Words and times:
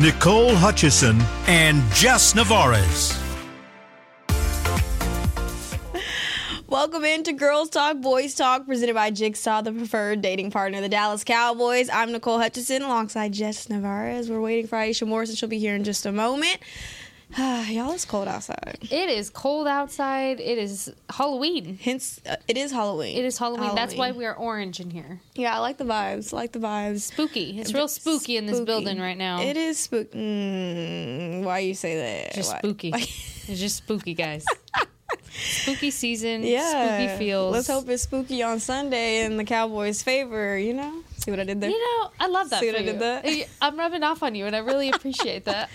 Nicole 0.00 0.56
Hutchison, 0.56 1.20
and 1.46 1.80
Jess 1.92 2.34
Navarez. 2.34 3.16
Welcome 6.66 7.04
into 7.04 7.32
Girls 7.32 7.68
Talk, 7.68 8.00
Boys 8.00 8.34
Talk, 8.34 8.66
presented 8.66 8.94
by 8.94 9.12
Jigsaw, 9.12 9.62
the 9.62 9.70
preferred 9.70 10.20
dating 10.20 10.50
partner 10.50 10.78
of 10.78 10.82
the 10.82 10.88
Dallas 10.88 11.22
Cowboys. 11.22 11.88
I'm 11.88 12.10
Nicole 12.10 12.40
Hutchison 12.40 12.82
alongside 12.82 13.32
Jess 13.32 13.68
Navarez. 13.68 14.28
We're 14.28 14.40
waiting 14.40 14.66
for 14.66 14.76
Aisha 14.76 15.06
Morrison. 15.06 15.36
She'll 15.36 15.48
be 15.48 15.60
here 15.60 15.76
in 15.76 15.84
just 15.84 16.04
a 16.06 16.10
moment. 16.10 16.58
Y'all, 17.38 17.90
it's 17.92 18.04
cold 18.04 18.28
outside. 18.28 18.78
It 18.82 19.08
is 19.10 19.28
cold 19.30 19.66
outside. 19.66 20.38
It 20.38 20.56
is 20.58 20.92
Halloween. 21.10 21.78
Hence, 21.82 22.20
uh, 22.28 22.36
it 22.46 22.56
is 22.56 22.70
Halloween. 22.70 23.16
It 23.16 23.24
is 23.24 23.38
Halloween. 23.38 23.74
That's 23.74 23.96
why 23.96 24.12
we 24.12 24.24
are 24.24 24.34
orange 24.36 24.78
in 24.78 24.90
here. 24.90 25.20
Yeah, 25.34 25.56
I 25.56 25.58
like 25.58 25.76
the 25.78 25.84
vibes. 25.84 26.32
I 26.32 26.36
like 26.36 26.52
the 26.52 26.60
vibes. 26.60 27.00
Spooky. 27.00 27.58
It's 27.58 27.74
real 27.74 27.88
spooky 27.88 28.36
in 28.36 28.46
this 28.46 28.56
Spooky. 28.56 28.66
building 28.66 29.00
right 29.00 29.18
now. 29.18 29.40
It 29.40 29.56
is 29.56 29.78
spooky. 29.78 30.16
Mm, 30.16 31.42
why 31.44 31.58
you 31.60 31.74
say 31.74 31.96
that? 32.24 32.34
just 32.34 32.52
Why- 32.52 32.58
spooky. 32.58 32.90
why- 32.92 32.98
it's 33.00 33.60
just 33.60 33.76
spooky, 33.78 34.14
guys. 34.14 34.44
spooky 35.32 35.90
season. 35.90 36.42
yeah. 36.42 36.98
Spooky 37.08 37.18
feels. 37.24 37.52
Let's 37.52 37.68
hope 37.68 37.88
it's 37.88 38.02
spooky 38.02 38.42
on 38.42 38.60
Sunday 38.60 39.24
in 39.24 39.36
the 39.36 39.44
Cowboys' 39.44 40.02
favor. 40.02 40.58
You 40.58 40.74
know. 40.74 41.02
See 41.16 41.30
what 41.30 41.40
I 41.40 41.44
did 41.44 41.60
there? 41.60 41.70
You 41.70 41.78
know, 41.78 42.10
I 42.20 42.26
love 42.26 42.50
that 42.50 42.60
See 42.60 42.66
what 42.66 42.76
I 42.76 42.80
you. 42.80 42.92
did 42.92 42.98
there? 43.00 43.46
I'm 43.62 43.78
rubbing 43.78 44.02
off 44.02 44.22
on 44.22 44.34
you, 44.34 44.44
and 44.46 44.54
I 44.54 44.58
really 44.58 44.90
appreciate 44.90 45.44
that. 45.46 45.70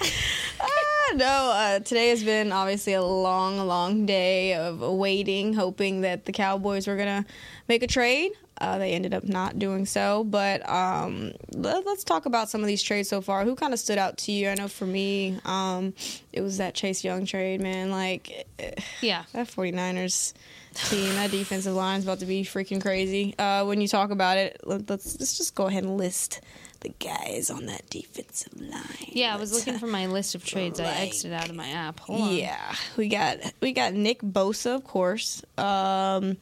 Ah, 0.62 1.14
no, 1.16 1.26
uh, 1.26 1.80
today 1.80 2.10
has 2.10 2.24
been 2.24 2.52
obviously 2.52 2.94
a 2.94 3.02
long, 3.04 3.58
long 3.66 4.06
day 4.06 4.54
of 4.54 4.80
waiting, 4.82 5.54
hoping 5.54 6.02
that 6.02 6.26
the 6.26 6.32
Cowboys 6.32 6.86
were 6.88 6.98
gonna 6.98 7.26
make 7.68 7.82
a 7.82 7.88
trade. 7.88 8.32
Uh, 8.60 8.78
they 8.78 8.92
ended 8.92 9.14
up 9.14 9.24
not 9.24 9.58
doing 9.58 9.86
so, 9.86 10.24
but 10.26 10.68
um, 10.70 11.32
let, 11.54 11.86
us 11.88 12.04
talk 12.04 12.26
about 12.26 12.50
some 12.50 12.62
of 12.62 12.68
these 12.68 12.84
trades 12.84 13.08
so 13.08 13.22
far. 13.22 13.44
Who 13.46 13.56
kind 13.56 13.74
of 13.74 13.80
stood 13.80 13.98
out 13.98 14.18
to 14.20 14.32
you? 14.32 14.50
I 14.50 14.56
know 14.56 14.68
for 14.68 14.86
me, 14.86 15.40
um, 15.46 15.94
it 16.34 16.42
was 16.42 16.58
that 16.58 16.74
Chase 16.74 17.04
Young 17.04 17.26
trade, 17.26 17.62
man. 17.62 17.90
Like 17.90 18.48
eh, 18.60 18.72
Yeah. 19.02 19.24
that 19.34 19.48
49ers 19.48 20.34
team, 20.74 21.16
that 21.16 21.32
defensive 21.32 21.74
line 21.74 22.00
is 22.00 22.04
about 22.04 22.20
to 22.20 22.26
be 22.26 22.44
freaking 22.44 22.82
crazy. 22.82 23.34
Uh, 23.40 23.64
when 23.66 23.80
you 23.82 23.88
talk 23.88 24.12
about 24.12 24.38
it, 24.38 24.60
let, 24.66 24.90
let's 24.90 25.20
let's 25.20 25.38
just 25.38 25.56
go 25.56 25.68
ahead 25.68 25.84
and 25.84 25.98
list 25.98 26.42
the 26.82 26.90
guys 27.00 27.50
on 27.50 27.66
that 27.66 27.90
defensive 27.90 28.54
line. 28.60 28.82
Yeah, 29.10 29.34
I 29.34 29.38
was 29.38 29.52
looking 29.52 29.78
for 29.80 29.88
my 29.88 30.06
list 30.08 30.36
of 30.36 30.46
trades. 30.46 30.80
I 30.80 30.86
exited 31.02 31.34
out 31.34 31.50
of 31.50 31.56
my 31.56 31.68
app. 31.70 32.00
Hold 32.02 32.22
on. 32.22 32.36
yeah, 32.36 32.76
we 32.98 33.08
got 33.10 33.38
we 33.62 33.72
got 33.74 33.94
Nick 33.94 34.22
Bosa, 34.22 34.76
of 34.76 34.84
course. 34.84 35.42
Um, 35.58 36.38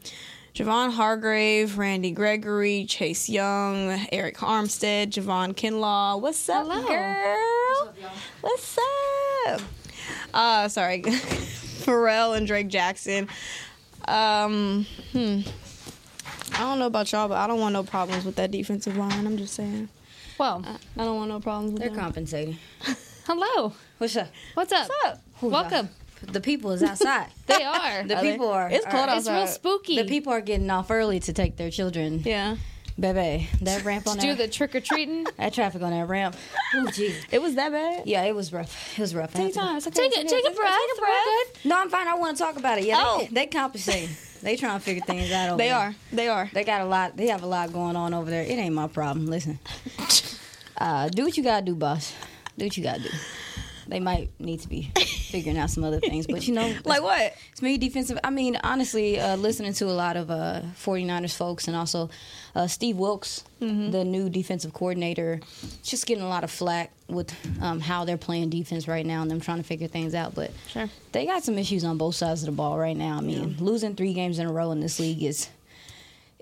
Javon 0.58 0.92
Hargrave, 0.92 1.78
Randy 1.78 2.10
Gregory, 2.10 2.86
Chase 2.86 3.30
Young, 3.30 3.90
Arik 4.12 4.38
Armstead, 4.38 5.12
Javon 5.12 5.54
Kinlaw. 5.54 6.20
What's 6.20 6.50
up, 6.50 6.66
Hello. 6.66 6.88
girl? 6.88 7.94
What's 8.42 8.80
up? 9.46 9.62
Uh, 10.34 10.68
sorry, 10.68 11.04
Pharrell 11.04 12.36
and 12.36 12.48
Drake 12.48 12.70
Jackson. 12.70 13.28
Um, 14.08 14.88
hmm. 15.12 15.42
I 16.54 16.60
don't 16.62 16.80
know 16.80 16.88
about 16.88 17.12
y'all, 17.12 17.28
but 17.28 17.38
I 17.38 17.46
don't 17.46 17.60
want 17.60 17.74
no 17.74 17.84
problems 17.84 18.26
with 18.26 18.38
that 18.38 18.50
defensive 18.50 18.98
line. 18.98 19.28
I'm 19.28 19.38
just 19.38 19.54
saying. 19.54 19.90
Well, 20.40 20.66
I 20.66 21.04
don't 21.04 21.18
want 21.18 21.30
no 21.30 21.40
problems 21.40 21.74
with 21.74 21.82
They're 21.84 21.92
them. 21.92 22.00
compensating. 22.00 22.58
hello. 23.28 23.74
What's 24.00 24.16
up? 24.16 24.30
What's 24.56 24.72
up? 24.72 24.90
What's 24.90 25.06
up? 25.06 25.22
Welcome. 25.40 25.90
The 26.22 26.42
people 26.42 26.72
is 26.72 26.84
outside. 26.84 27.28
They 27.48 27.64
are. 27.64 28.04
The 28.04 28.16
Are 28.18 28.22
they? 28.24 28.32
people 28.32 28.50
are. 28.50 28.70
It's 28.70 28.86
cold 28.86 29.10
are- 29.10 29.18
it's 29.18 29.30
real 29.30 29.48
spooky. 29.48 29.96
The 29.96 30.06
people 30.08 30.34
are 30.34 30.42
getting 30.42 30.70
off 30.70 30.92
early 30.92 31.20
to 31.22 31.34
take 31.34 31.56
their 31.58 31.70
children. 31.72 32.22
Yeah, 32.26 32.58
Bebe, 33.00 33.48
that 33.62 33.84
ramp 33.86 34.08
on 34.08 34.18
do 34.20 34.28
that, 34.30 34.38
the 34.38 34.48
trick 34.48 34.76
or 34.76 34.80
treating. 34.82 35.26
that 35.38 35.54
traffic 35.54 35.82
on 35.82 35.92
that 35.92 36.08
ramp. 36.08 36.36
Oh, 36.74 36.88
Jesus. 36.92 37.24
it 37.32 37.42
was 37.42 37.56
that 37.56 37.72
bad. 37.72 38.08
Yeah, 38.08 38.24
it 38.24 38.36
was 38.36 38.52
rough. 38.52 38.98
It 38.98 39.02
was 39.02 39.14
rough. 39.16 39.34
Take 39.34 39.44
had 39.46 39.54
to- 39.54 39.60
time. 39.60 39.78
Okay. 39.78 39.90
Take 39.92 40.18
It's 40.18 40.32
a 40.32 40.36
take 40.36 40.46
a 40.48 40.56
breath. 40.56 40.78
Take 40.90 40.98
a 40.98 41.00
breath. 41.02 41.26
Good. 41.64 41.70
No, 41.70 41.80
I'm 41.80 41.90
fine. 41.90 42.08
I 42.08 42.16
want 42.16 42.36
to 42.38 42.44
talk 42.44 42.58
about 42.58 42.80
it. 42.80 42.86
Yeah, 42.86 43.02
Oh. 43.04 43.20
they, 43.20 43.28
they 43.28 43.46
compensating. 43.48 44.10
they 44.42 44.56
trying 44.56 44.80
to 44.80 44.84
figure 44.84 45.04
things 45.06 45.32
out 45.32 45.50
over 45.50 45.58
there. 45.58 45.66
They 45.66 45.70
there. 45.70 45.78
are. 45.78 45.96
They 46.12 46.28
are. 46.28 46.50
They 46.54 46.64
got 46.64 46.82
a 46.82 46.86
lot. 46.86 47.16
They 47.16 47.28
have 47.28 47.44
a 47.44 47.48
lot 47.48 47.72
going 47.72 47.96
on 47.96 48.14
over 48.14 48.30
there. 48.30 48.44
It 48.44 48.50
ain't 48.58 48.76
my 48.76 48.88
problem. 48.88 49.28
Listen, 49.28 49.60
uh, 50.78 51.10
do 51.10 51.24
what 51.24 51.38
you 51.38 51.44
gotta 51.44 51.66
do, 51.66 51.76
boss. 51.76 52.14
Do 52.58 52.66
what 52.66 52.76
you 52.78 52.84
gotta 52.84 53.04
do. 53.04 53.10
They 53.88 54.00
might 54.02 54.30
need 54.40 54.60
to 54.62 54.68
be 54.68 54.92
figuring 55.28 55.58
out 55.58 55.70
some 55.70 55.84
other 55.84 56.00
things, 56.00 56.26
but 56.28 56.48
you 56.48 56.54
know, 56.54 56.74
Like 56.86 57.02
what? 57.02 57.36
It's 57.52 57.62
me 57.62 57.78
defensive. 57.78 58.18
I 58.24 58.30
mean, 58.30 58.58
honestly, 58.64 59.20
uh, 59.20 59.36
listening 59.36 59.74
to 59.74 59.86
a 59.86 59.92
lot 59.94 60.18
of 60.18 60.32
uh, 60.32 60.62
49ers 60.84 61.36
folks 61.36 61.68
and 61.68 61.76
also 61.78 62.10
uh, 62.56 62.68
Steve 62.68 62.98
Wilks, 62.98 63.44
the 63.60 64.04
new 64.06 64.30
defensive 64.30 64.74
coordinator, 64.74 65.40
just 65.84 66.06
getting 66.06 66.24
a 66.24 66.30
lot 66.30 66.44
of 66.44 66.52
flack 66.52 66.92
with 67.08 67.34
um, 67.62 67.80
how 67.80 68.06
they're 68.06 68.18
playing 68.18 68.50
defense 68.50 68.88
right 68.88 69.06
now 69.06 69.22
and 69.22 69.32
them 69.32 69.40
trying 69.40 69.58
to 69.58 69.64
figure 69.64 69.88
things 69.88 70.14
out. 70.16 70.36
But 70.36 70.52
Sure. 70.68 70.90
they 71.12 71.26
got 71.26 71.44
some 71.44 71.58
issues 71.58 71.84
on 71.84 71.98
both 71.98 72.16
sides 72.16 72.42
of 72.44 72.48
the 72.48 72.52
ball 72.54 72.78
right 72.78 72.96
now. 72.98 73.18
I 73.18 73.22
mean, 73.22 73.58
losing 73.60 73.96
three 73.96 74.14
games 74.14 74.40
in 74.40 74.48
a 74.48 74.52
row 74.52 74.72
in 74.72 74.80
this 74.80 75.00
league 75.00 75.24
is 75.24 75.50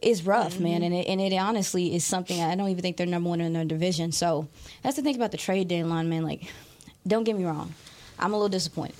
is 0.01 0.25
rough, 0.25 0.59
man, 0.59 0.83
and 0.83 0.93
it, 0.93 1.07
and 1.07 1.21
it 1.21 1.33
honestly 1.35 1.95
is 1.95 2.03
something 2.03 2.39
I 2.41 2.53
don't 2.55 2.67
even 2.69 2.81
think 2.81 2.97
they're 2.97 3.07
number 3.07 3.29
one 3.29 3.39
in 3.41 3.53
their 3.53 3.63
division. 3.65 4.11
So 4.11 4.47
that's 4.83 4.97
the 4.97 5.01
thing 5.01 5.15
about 5.15 5.31
the 5.31 5.37
trade 5.37 5.67
deadline, 5.69 6.09
man. 6.09 6.23
Like, 6.23 6.51
don't 7.07 7.23
get 7.23 7.35
me 7.35 7.45
wrong, 7.45 7.73
I'm 8.19 8.33
a 8.33 8.35
little 8.35 8.49
disappointed. 8.49 8.95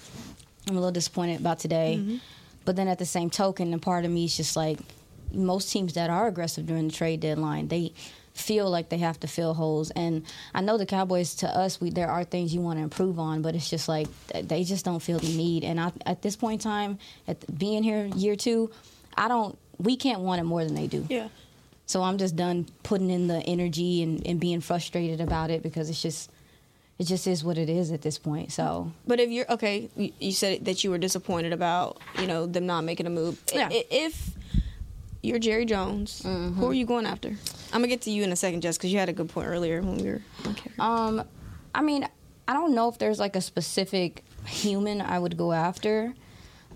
I'm 0.68 0.76
a 0.76 0.80
little 0.80 0.92
disappointed 0.92 1.40
about 1.40 1.60
today, 1.60 1.98
mm-hmm. 2.00 2.18
but 2.66 2.76
then 2.76 2.88
at 2.88 3.00
the 3.00 3.06
same 3.06 3.30
token, 3.30 3.74
a 3.74 3.78
part 3.78 4.06
of 4.06 4.12
me 4.12 4.26
is 4.26 4.36
just 4.36 4.56
like 4.56 4.80
most 5.32 5.72
teams 5.72 5.94
that 5.94 6.10
are 6.10 6.28
aggressive 6.28 6.66
during 6.66 6.88
the 6.88 6.94
trade 6.94 7.20
deadline, 7.20 7.68
they 7.68 7.94
feel 8.34 8.70
like 8.70 8.90
they 8.90 8.98
have 8.98 9.20
to 9.22 9.28
fill 9.28 9.54
holes. 9.54 9.92
And 9.92 10.24
I 10.54 10.62
know 10.62 10.78
the 10.78 10.86
Cowboys, 10.86 11.36
to 11.36 11.48
us, 11.48 11.80
we 11.80 11.90
there 11.90 12.10
are 12.10 12.24
things 12.24 12.54
you 12.54 12.62
want 12.62 12.80
to 12.80 12.84
improve 12.84 13.18
on, 13.20 13.42
but 13.42 13.56
it's 13.56 13.70
just 13.70 13.88
like 13.88 14.08
they 14.34 14.64
just 14.64 14.86
don't 14.86 15.00
feel 15.00 15.20
the 15.20 15.36
need. 15.36 15.64
And 15.64 15.80
I, 15.80 15.92
at 16.06 16.22
this 16.22 16.36
point 16.36 16.66
in 16.66 16.70
time, 16.70 17.00
at 17.28 17.42
the- 17.42 17.52
being 17.52 17.84
here 17.84 18.06
year 18.16 18.36
two, 18.36 18.72
I 19.16 19.28
don't. 19.28 19.58
We 19.78 19.98
can't 19.98 20.22
want 20.22 20.40
it 20.40 20.44
more 20.46 20.64
than 20.64 20.74
they 20.76 20.88
do. 20.88 21.06
Yeah. 21.10 21.28
So 21.86 22.02
I'm 22.02 22.18
just 22.18 22.36
done 22.36 22.66
putting 22.84 23.10
in 23.10 23.28
the 23.28 23.40
energy 23.40 24.02
and, 24.02 24.26
and 24.26 24.40
being 24.40 24.62
frustrated 24.62 25.22
about 25.22 25.52
it 25.52 25.62
because 25.62 25.90
it's 25.90 26.02
just 26.02 26.32
it 26.98 27.06
just 27.08 27.28
is 27.28 27.44
what 27.44 27.58
it 27.58 27.70
is 27.70 27.92
at 27.92 28.02
this 28.02 28.18
point. 28.18 28.52
So 28.52 28.92
But 29.06 29.20
if 29.20 29.30
you're 29.30 29.52
okay, 29.52 29.90
you, 29.96 30.32
said 30.32 30.66
that 30.66 30.84
you 30.84 30.90
were 30.90 30.98
disappointed 30.98 31.54
about 31.54 31.98
you 32.20 32.28
know 32.28 32.46
them 32.46 32.66
not 32.66 32.84
making 32.84 33.06
a 33.06 33.10
move. 33.10 33.42
Yeah. 33.54 33.70
If 33.72 34.32
you're 35.22 35.40
Jerry 35.40 35.66
Jones, 35.66 36.22
who 36.24 36.68
are 36.68 36.74
you 36.74 36.86
going 36.86 37.06
after? 37.06 37.30
I'm 37.30 37.82
gonna 37.82 37.88
get 37.88 38.02
to 38.04 38.12
you 38.12 38.24
in 38.24 38.32
a 38.32 38.36
second, 38.36 38.62
Jess, 38.62 38.78
because 38.78 38.94
you 38.94 39.00
had 39.00 39.10
a 39.10 39.14
good 39.14 39.30
point 39.30 39.48
earlier 39.48 39.82
when 39.82 39.98
we 39.98 40.10
were. 40.10 40.22
Okay. 40.48 40.72
Um, 40.80 41.24
I 41.74 41.82
mean, 41.82 42.08
I 42.48 42.54
don't 42.54 42.74
know 42.76 42.88
if 42.90 42.98
there's 42.98 43.20
like 43.20 43.36
a 43.36 43.42
specific 43.42 44.24
human 44.46 45.02
I 45.02 45.18
would 45.20 45.36
go 45.36 45.52
after, 45.52 46.14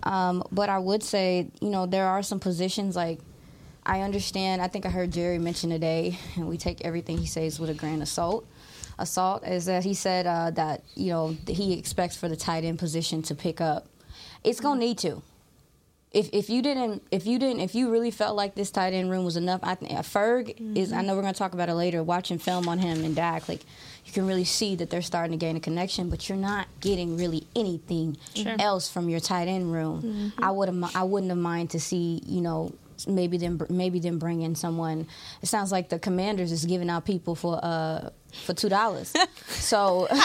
um, 0.02 0.42
but 0.50 0.68
I 0.68 0.78
would 0.78 1.02
say, 1.02 1.48
you 1.60 1.70
know, 1.70 1.86
there 1.86 2.06
are 2.06 2.22
some 2.22 2.40
positions 2.40 2.96
like 2.96 3.20
I 3.86 4.02
understand. 4.02 4.60
I 4.60 4.68
think 4.68 4.84
I 4.84 4.90
heard 4.90 5.12
Jerry 5.12 5.38
mention 5.38 5.70
today, 5.70 6.18
and 6.36 6.48
we 6.48 6.58
take 6.58 6.84
everything 6.84 7.18
he 7.18 7.26
says 7.26 7.58
with 7.58 7.70
a 7.70 7.74
grain 7.74 8.02
of 8.02 8.08
salt. 8.08 8.46
Assault 9.00 9.44
is 9.46 9.64
that 9.66 9.84
he 9.84 9.94
said 9.94 10.26
uh, 10.26 10.50
that 10.52 10.82
you 10.94 11.08
know 11.10 11.36
he 11.46 11.78
expects 11.78 12.16
for 12.16 12.28
the 12.28 12.36
tight 12.36 12.64
end 12.64 12.78
position 12.78 13.22
to 13.22 13.34
pick 13.34 13.60
up. 13.60 13.86
It's 14.44 14.60
gonna 14.60 14.80
need 14.80 14.98
to. 14.98 15.22
If 16.12 16.28
if 16.32 16.50
you 16.50 16.60
didn't 16.60 17.02
if 17.12 17.24
you 17.26 17.38
didn't 17.38 17.60
if 17.60 17.74
you 17.74 17.88
really 17.90 18.10
felt 18.10 18.34
like 18.36 18.56
this 18.56 18.70
tight 18.70 18.92
end 18.92 19.10
room 19.10 19.24
was 19.24 19.36
enough, 19.36 19.60
I 19.62 19.76
think 19.76 19.92
Ferg 19.92 20.76
is. 20.76 20.92
I 20.92 21.02
know 21.02 21.14
we're 21.14 21.22
gonna 21.22 21.34
talk 21.34 21.54
about 21.54 21.68
it 21.68 21.74
later. 21.74 22.02
Watching 22.02 22.38
film 22.38 22.68
on 22.68 22.78
him 22.78 23.04
and 23.04 23.14
Dak, 23.14 23.48
like 23.48 23.60
you 24.04 24.12
can 24.12 24.26
really 24.26 24.44
see 24.44 24.74
that 24.76 24.90
they're 24.90 25.02
starting 25.02 25.32
to 25.32 25.38
gain 25.38 25.56
a 25.56 25.60
connection, 25.60 26.10
but 26.10 26.28
you're 26.28 26.38
not 26.38 26.66
getting 26.80 27.16
really 27.16 27.46
anything 27.54 28.16
else 28.58 28.90
from 28.90 29.08
your 29.08 29.20
tight 29.20 29.46
end 29.46 29.72
room. 29.72 30.32
I 30.38 30.50
would 30.50 30.68
I 30.94 31.04
wouldn't 31.04 31.30
have 31.30 31.38
mind 31.38 31.70
to 31.70 31.80
see 31.80 32.22
you 32.26 32.40
know 32.40 32.72
maybe 33.06 33.38
them 33.38 33.60
maybe 33.70 34.00
them 34.00 34.18
bring 34.18 34.42
in 34.42 34.56
someone. 34.56 35.06
It 35.42 35.46
sounds 35.46 35.70
like 35.70 35.90
the 35.90 35.98
Commanders 36.00 36.50
is 36.50 36.64
giving 36.64 36.90
out 36.90 37.04
people 37.04 37.36
for 37.36 37.60
uh 37.62 38.10
for 38.30 38.54
two 38.54 38.68
dollars. 38.68 39.12
so. 39.48 40.08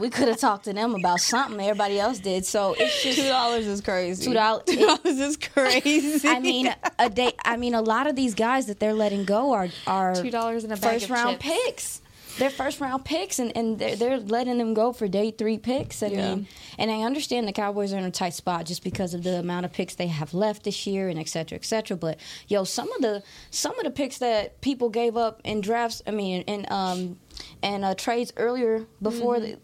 We 0.00 0.08
could 0.08 0.28
have 0.28 0.38
talked 0.38 0.64
to 0.64 0.72
them 0.72 0.94
about 0.94 1.20
something 1.20 1.60
everybody 1.60 1.98
else 1.98 2.20
did. 2.20 2.46
So 2.46 2.74
it's 2.78 3.02
just 3.02 3.18
Two 3.18 3.26
dollars 3.26 3.66
is 3.66 3.80
crazy. 3.82 4.24
Two 4.24 4.32
dollars- 4.34 4.62
is 5.04 5.36
crazy. 5.36 6.26
I 6.28 6.38
mean, 6.38 6.72
a 6.98 7.10
day. 7.10 7.32
I 7.44 7.56
mean, 7.56 7.74
a 7.74 7.82
lot 7.82 8.06
of 8.06 8.14
these 8.14 8.34
guys 8.34 8.66
that 8.66 8.78
they're 8.78 8.94
letting 8.94 9.24
go 9.24 9.52
are 9.52 9.68
are 9.88 10.14
Two 10.14 10.30
dollars 10.30 10.64
in 10.64 10.70
a 10.70 10.76
bag 10.76 10.92
first 10.92 11.04
of 11.06 11.10
round 11.10 11.40
chips. 11.40 11.64
picks. 11.66 12.02
Their 12.40 12.50
first 12.50 12.80
round 12.80 13.04
picks, 13.04 13.38
and, 13.38 13.56
and 13.56 13.78
they're, 13.78 13.94
they're 13.94 14.18
letting 14.18 14.58
them 14.58 14.74
go 14.74 14.92
for 14.92 15.06
day 15.06 15.30
three 15.30 15.58
picks. 15.58 16.02
I 16.02 16.06
Yeah. 16.08 16.34
mean, 16.34 16.46
and 16.78 16.90
I 16.90 17.02
understand 17.02 17.46
the 17.46 17.52
Cowboys 17.52 17.92
are 17.92 17.98
in 17.98 18.04
a 18.04 18.10
tight 18.10 18.34
spot 18.34 18.66
just 18.66 18.82
because 18.82 19.14
of 19.14 19.22
the 19.22 19.38
amount 19.38 19.66
of 19.66 19.72
picks 19.72 19.94
they 19.94 20.08
have 20.08 20.34
left 20.34 20.64
this 20.64 20.86
year, 20.86 21.08
and 21.08 21.18
et 21.20 21.28
cetera, 21.28 21.56
et 21.56 21.64
cetera. 21.64 21.96
But 21.96 22.18
yo, 22.48 22.64
some 22.64 22.90
of 22.92 23.02
the 23.02 23.22
some 23.50 23.78
of 23.78 23.84
the 23.84 23.90
picks 23.90 24.18
that 24.18 24.60
people 24.60 24.88
gave 24.88 25.16
up 25.16 25.40
in 25.44 25.60
drafts, 25.60 26.02
I 26.06 26.10
mean, 26.10 26.42
in 26.42 26.66
um 26.72 27.18
and 27.62 27.84
uh, 27.84 27.94
trades 27.94 28.32
earlier 28.36 28.84
before. 29.00 29.38
The, 29.40 29.56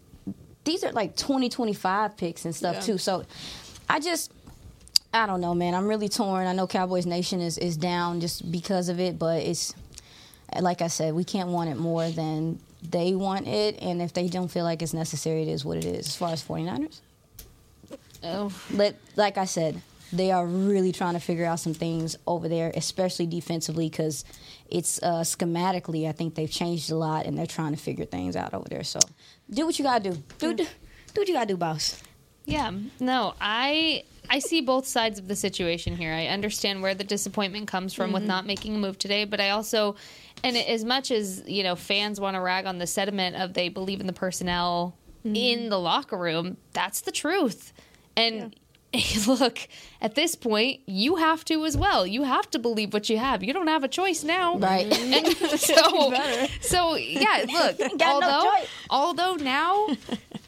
these 0.63 0.83
are 0.83 0.91
like 0.91 1.15
2025 1.15 2.17
picks 2.17 2.45
and 2.45 2.55
stuff 2.55 2.75
Yeah. 2.75 2.81
too. 2.81 2.97
So 2.97 3.25
I 3.89 3.99
just 3.99 4.31
I 5.13 5.25
don't 5.25 5.41
know, 5.41 5.55
man. 5.55 5.73
I'm 5.73 5.87
really 5.87 6.09
torn. 6.09 6.45
I 6.45 6.53
know 6.53 6.67
Cowboys 6.67 7.05
Nation 7.05 7.39
is, 7.41 7.57
is 7.57 7.75
down 7.77 8.19
just 8.19 8.51
because 8.51 8.89
of 8.89 8.99
it, 8.99 9.17
but 9.17 9.41
it's 9.41 9.73
like 10.59 10.81
I 10.81 10.87
said, 10.87 11.13
we 11.13 11.23
can't 11.23 11.49
want 11.49 11.69
it 11.69 11.77
more 11.77 12.09
than 12.09 12.59
they 12.81 13.13
want 13.15 13.47
it, 13.47 13.77
and 13.81 14.01
if 14.01 14.13
they 14.13 14.27
don't 14.27 14.49
feel 14.49 14.63
like 14.63 14.81
it's 14.81 14.93
necessary, 14.93 15.41
it 15.43 15.47
is 15.47 15.65
what 15.65 15.77
it 15.77 15.85
is. 15.85 16.07
As 16.07 16.15
far 16.15 16.31
as 16.31 16.43
49ers, 16.43 16.99
Oh, 18.23 18.51
let 18.71 18.95
like 19.15 19.37
I 19.37 19.45
said, 19.45 19.79
they 20.11 20.31
are 20.31 20.45
really 20.45 20.91
trying 20.91 21.13
to 21.13 21.19
figure 21.19 21.45
out 21.45 21.59
some 21.59 21.73
things 21.73 22.17
over 22.25 22.47
there, 22.49 22.71
especially 22.75 23.27
defensively, 23.27 23.89
because 23.89 24.25
it's 24.69 25.01
uh, 25.03 25.21
schematically. 25.21 26.07
I 26.09 26.13
think 26.13 26.33
they've 26.35 26.49
changed 26.49 26.89
a 26.91 26.95
lot, 26.95 27.25
and 27.25 27.37
they're 27.37 27.45
trying 27.45 27.73
to 27.75 27.77
figure 27.79 28.05
things 28.05 28.35
out 28.35 28.53
over 28.53 28.67
there. 28.67 28.83
So, 28.83 28.99
do 29.49 29.65
what 29.65 29.77
you 29.77 29.83
gotta 29.85 30.11
do. 30.11 30.23
Do 30.39 30.53
do, 30.53 30.63
do 31.13 31.21
what 31.21 31.27
you 31.27 31.33
gotta 31.35 31.47
do, 31.47 31.57
boss. 31.57 32.01
Yeah, 32.45 32.71
no, 32.99 33.33
I 33.39 34.03
I 34.29 34.39
see 34.39 34.61
both 34.61 34.85
sides 34.87 35.19
of 35.19 35.27
the 35.27 35.35
situation 35.35 35.95
here. 35.95 36.13
I 36.13 36.27
understand 36.27 36.81
where 36.81 36.93
the 36.93 37.03
disappointment 37.03 37.67
comes 37.67 37.93
from 37.93 38.11
with 38.11 38.23
not 38.23 38.45
making 38.45 38.75
a 38.75 38.77
move 38.77 38.97
today, 38.97 39.25
but 39.25 39.39
I 39.39 39.51
also 39.51 39.95
and 40.43 40.55
as 40.55 40.83
much 40.83 41.11
as, 41.11 41.43
you 41.47 41.63
know, 41.63 41.75
fans 41.75 42.19
want 42.19 42.35
to 42.35 42.41
rag 42.41 42.65
on 42.65 42.77
the 42.77 42.87
sentiment 42.87 43.35
of 43.35 43.53
they 43.53 43.69
believe 43.69 43.99
in 43.99 44.07
the 44.07 44.13
personnel 44.13 44.95
in 45.23 45.69
the 45.69 45.79
locker 45.79 46.17
room, 46.17 46.57
that's 46.73 47.01
the 47.01 47.11
truth. 47.11 47.73
And 48.15 48.55
look, 49.27 49.67
at 50.01 50.15
this 50.15 50.35
point, 50.35 50.81
you 50.85 51.17
have 51.17 51.43
to 51.45 51.65
as 51.65 51.75
well. 51.75 52.07
You 52.07 52.23
have 52.23 52.49
to 52.51 52.59
believe 52.59 52.93
what 52.93 53.09
you 53.09 53.17
have. 53.17 53.43
You 53.43 53.53
don't 53.53 53.67
have 53.67 53.83
a 53.83 53.87
choice 53.87 54.23
now. 54.23 54.57
Right. 54.57 54.87
And 55.07 55.27
so, 55.59 56.13
so 56.61 56.95
yeah, 56.95 57.45
look, 57.51 57.77
got 57.97 57.99
no 57.99 58.05
although 58.21 58.51
although 58.89 59.35
now 59.35 59.87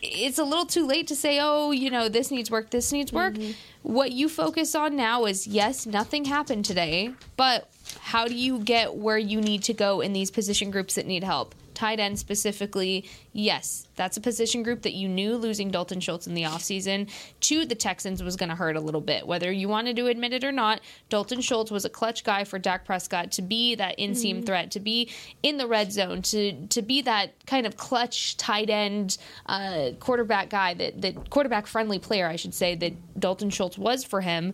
it's 0.01 0.39
a 0.39 0.43
little 0.43 0.65
too 0.65 0.85
late 0.85 1.07
to 1.07 1.15
say, 1.15 1.39
oh, 1.41 1.71
you 1.71 1.89
know, 1.89 2.09
this 2.09 2.31
needs 2.31 2.49
work, 2.49 2.69
this 2.69 2.91
needs 2.91 3.11
work. 3.11 3.33
Mm-hmm. 3.33 3.51
What 3.81 4.11
you 4.11 4.29
focus 4.29 4.75
on 4.75 4.95
now 4.95 5.25
is 5.25 5.47
yes, 5.47 5.85
nothing 5.85 6.25
happened 6.25 6.65
today, 6.65 7.13
but 7.37 7.69
how 7.99 8.27
do 8.27 8.35
you 8.35 8.59
get 8.59 8.95
where 8.95 9.17
you 9.17 9.41
need 9.41 9.63
to 9.63 9.73
go 9.73 10.01
in 10.01 10.13
these 10.13 10.31
position 10.31 10.71
groups 10.71 10.95
that 10.95 11.05
need 11.05 11.23
help? 11.23 11.55
Tight 11.79 12.01
end 12.01 12.19
specifically, 12.19 13.09
yes, 13.31 13.87
that's 13.95 14.17
a 14.17 14.19
position 14.19 14.63
group 14.63 14.81
that 14.81 14.95
you 14.95 15.07
knew 15.07 15.37
losing 15.37 15.71
Dalton 15.71 16.01
Schultz 16.01 16.27
in 16.27 16.33
the 16.33 16.43
offseason 16.43 17.09
to 17.39 17.65
the 17.65 17.73
Texans 17.73 18.21
was 18.21 18.35
going 18.35 18.49
to 18.49 18.55
hurt 18.55 18.75
a 18.75 18.81
little 18.81 18.99
bit. 18.99 19.25
Whether 19.25 19.49
you 19.49 19.69
wanted 19.69 19.95
to 19.95 20.07
admit 20.07 20.33
it 20.33 20.43
or 20.43 20.51
not, 20.51 20.81
Dalton 21.07 21.39
Schultz 21.39 21.71
was 21.71 21.85
a 21.85 21.89
clutch 21.89 22.25
guy 22.25 22.43
for 22.43 22.59
Dak 22.59 22.83
Prescott 22.83 23.31
to 23.31 23.41
be 23.41 23.75
that 23.75 23.97
inseam 23.97 24.45
threat, 24.45 24.71
to 24.71 24.81
be 24.81 25.09
in 25.41 25.55
the 25.55 25.67
red 25.67 25.93
zone, 25.93 26.21
to 26.23 26.67
to 26.67 26.81
be 26.81 27.01
that 27.03 27.45
kind 27.45 27.65
of 27.65 27.77
clutch 27.77 28.35
tight 28.35 28.69
end 28.69 29.17
uh, 29.45 29.91
quarterback 30.01 30.49
guy 30.49 30.73
that 30.73 31.01
that 31.01 31.29
quarterback 31.29 31.65
friendly 31.65 31.97
player, 31.97 32.27
I 32.27 32.35
should 32.35 32.53
say, 32.53 32.75
that 32.75 32.91
Dalton 33.17 33.51
Schultz 33.51 33.77
was 33.77 34.03
for 34.03 34.19
him. 34.19 34.53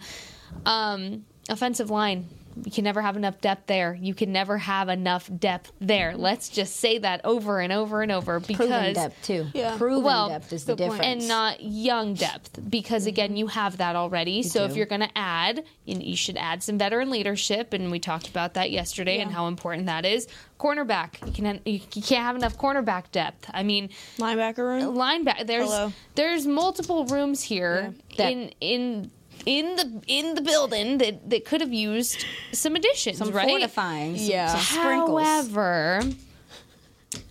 Um, 0.68 1.26
offensive 1.50 1.90
line. 1.90 2.28
You 2.64 2.72
can 2.72 2.84
never 2.84 3.02
have 3.02 3.18
enough 3.18 3.42
depth 3.42 3.68
there. 3.68 3.94
You 4.00 4.14
can 4.14 4.32
never 4.32 4.58
have 4.58 4.88
enough 4.90 5.30
depth 5.40 5.72
there. 5.82 6.16
Let's 6.16 6.48
just 6.50 6.78
say 6.78 6.98
that 7.00 7.22
over 7.26 7.60
and 7.60 7.74
over 7.74 8.02
and 8.02 8.12
over 8.12 8.40
Proven 8.40 8.56
because 8.58 8.96
depth 8.96 9.24
too. 9.24 9.48
Yeah. 9.54 9.78
Proven 9.78 10.04
Well, 10.04 10.30
depth 10.30 10.54
is 10.54 10.66
the 10.66 10.76
good 10.76 10.88
point. 10.90 11.02
difference. 11.02 11.24
and 11.24 11.28
not 11.28 11.62
young 11.62 12.14
depth 12.14 12.60
because 12.70 13.04
mm-hmm. 13.04 13.10
again 13.10 13.36
you 13.36 13.48
have 13.48 13.78
that 13.78 13.96
already 13.96 14.42
so 14.44 14.64
if 14.64 14.76
you're 14.76 14.86
going 14.86 15.02
to 15.02 15.18
add 15.18 15.64
you, 15.86 15.98
you 16.00 16.16
should 16.16 16.38
add 16.38 16.64
some 16.64 16.78
veteran 16.78 17.10
leadership 17.10 17.74
and 17.74 17.92
we 17.92 18.00
talked 18.00 18.28
about 18.28 18.54
that 18.54 18.72
yesterday 18.72 19.20
and 19.20 19.32
how 19.32 19.48
important 19.48 19.86
that 19.88 20.06
is 20.06 20.28
cornerback 20.60 21.26
you 21.28 21.32
can 21.44 21.60
you 21.66 21.80
can't 21.80 22.24
have 22.24 22.36
enough 22.36 22.58
cornerback 22.58 23.12
depth 23.12 23.50
i 23.54 23.62
mean 23.64 23.90
Linebacker 24.18 24.58
room. 24.58 24.96
linebacker 24.96 25.46
there's 25.46 25.66
Hello. 25.66 25.92
there's 26.16 26.48
multiple 26.48 27.06
rooms 27.06 27.42
here 27.44 27.94
Yeah. 28.12 28.30
in 28.30 28.52
in 28.62 29.12
in 29.46 29.76
the 29.76 30.02
in 30.08 30.36
the 30.36 30.42
building 30.42 30.98
that 31.00 31.30
that 31.30 31.46
could 31.46 31.62
have 31.62 31.74
used 31.74 32.26
some 32.52 32.76
additions 32.76 33.18
some 33.18 33.32
right 33.32 33.48
fortifying, 33.48 34.18
some, 34.18 34.26
Yeah. 34.30 34.48
some 34.48 34.60
sprinkles. 34.62 35.22
However, 35.24 36.02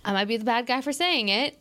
I 0.05 0.12
might 0.12 0.26
be 0.26 0.37
the 0.37 0.44
bad 0.44 0.66
guy 0.66 0.81
for 0.81 0.93
saying 0.93 1.28
it. 1.28 1.61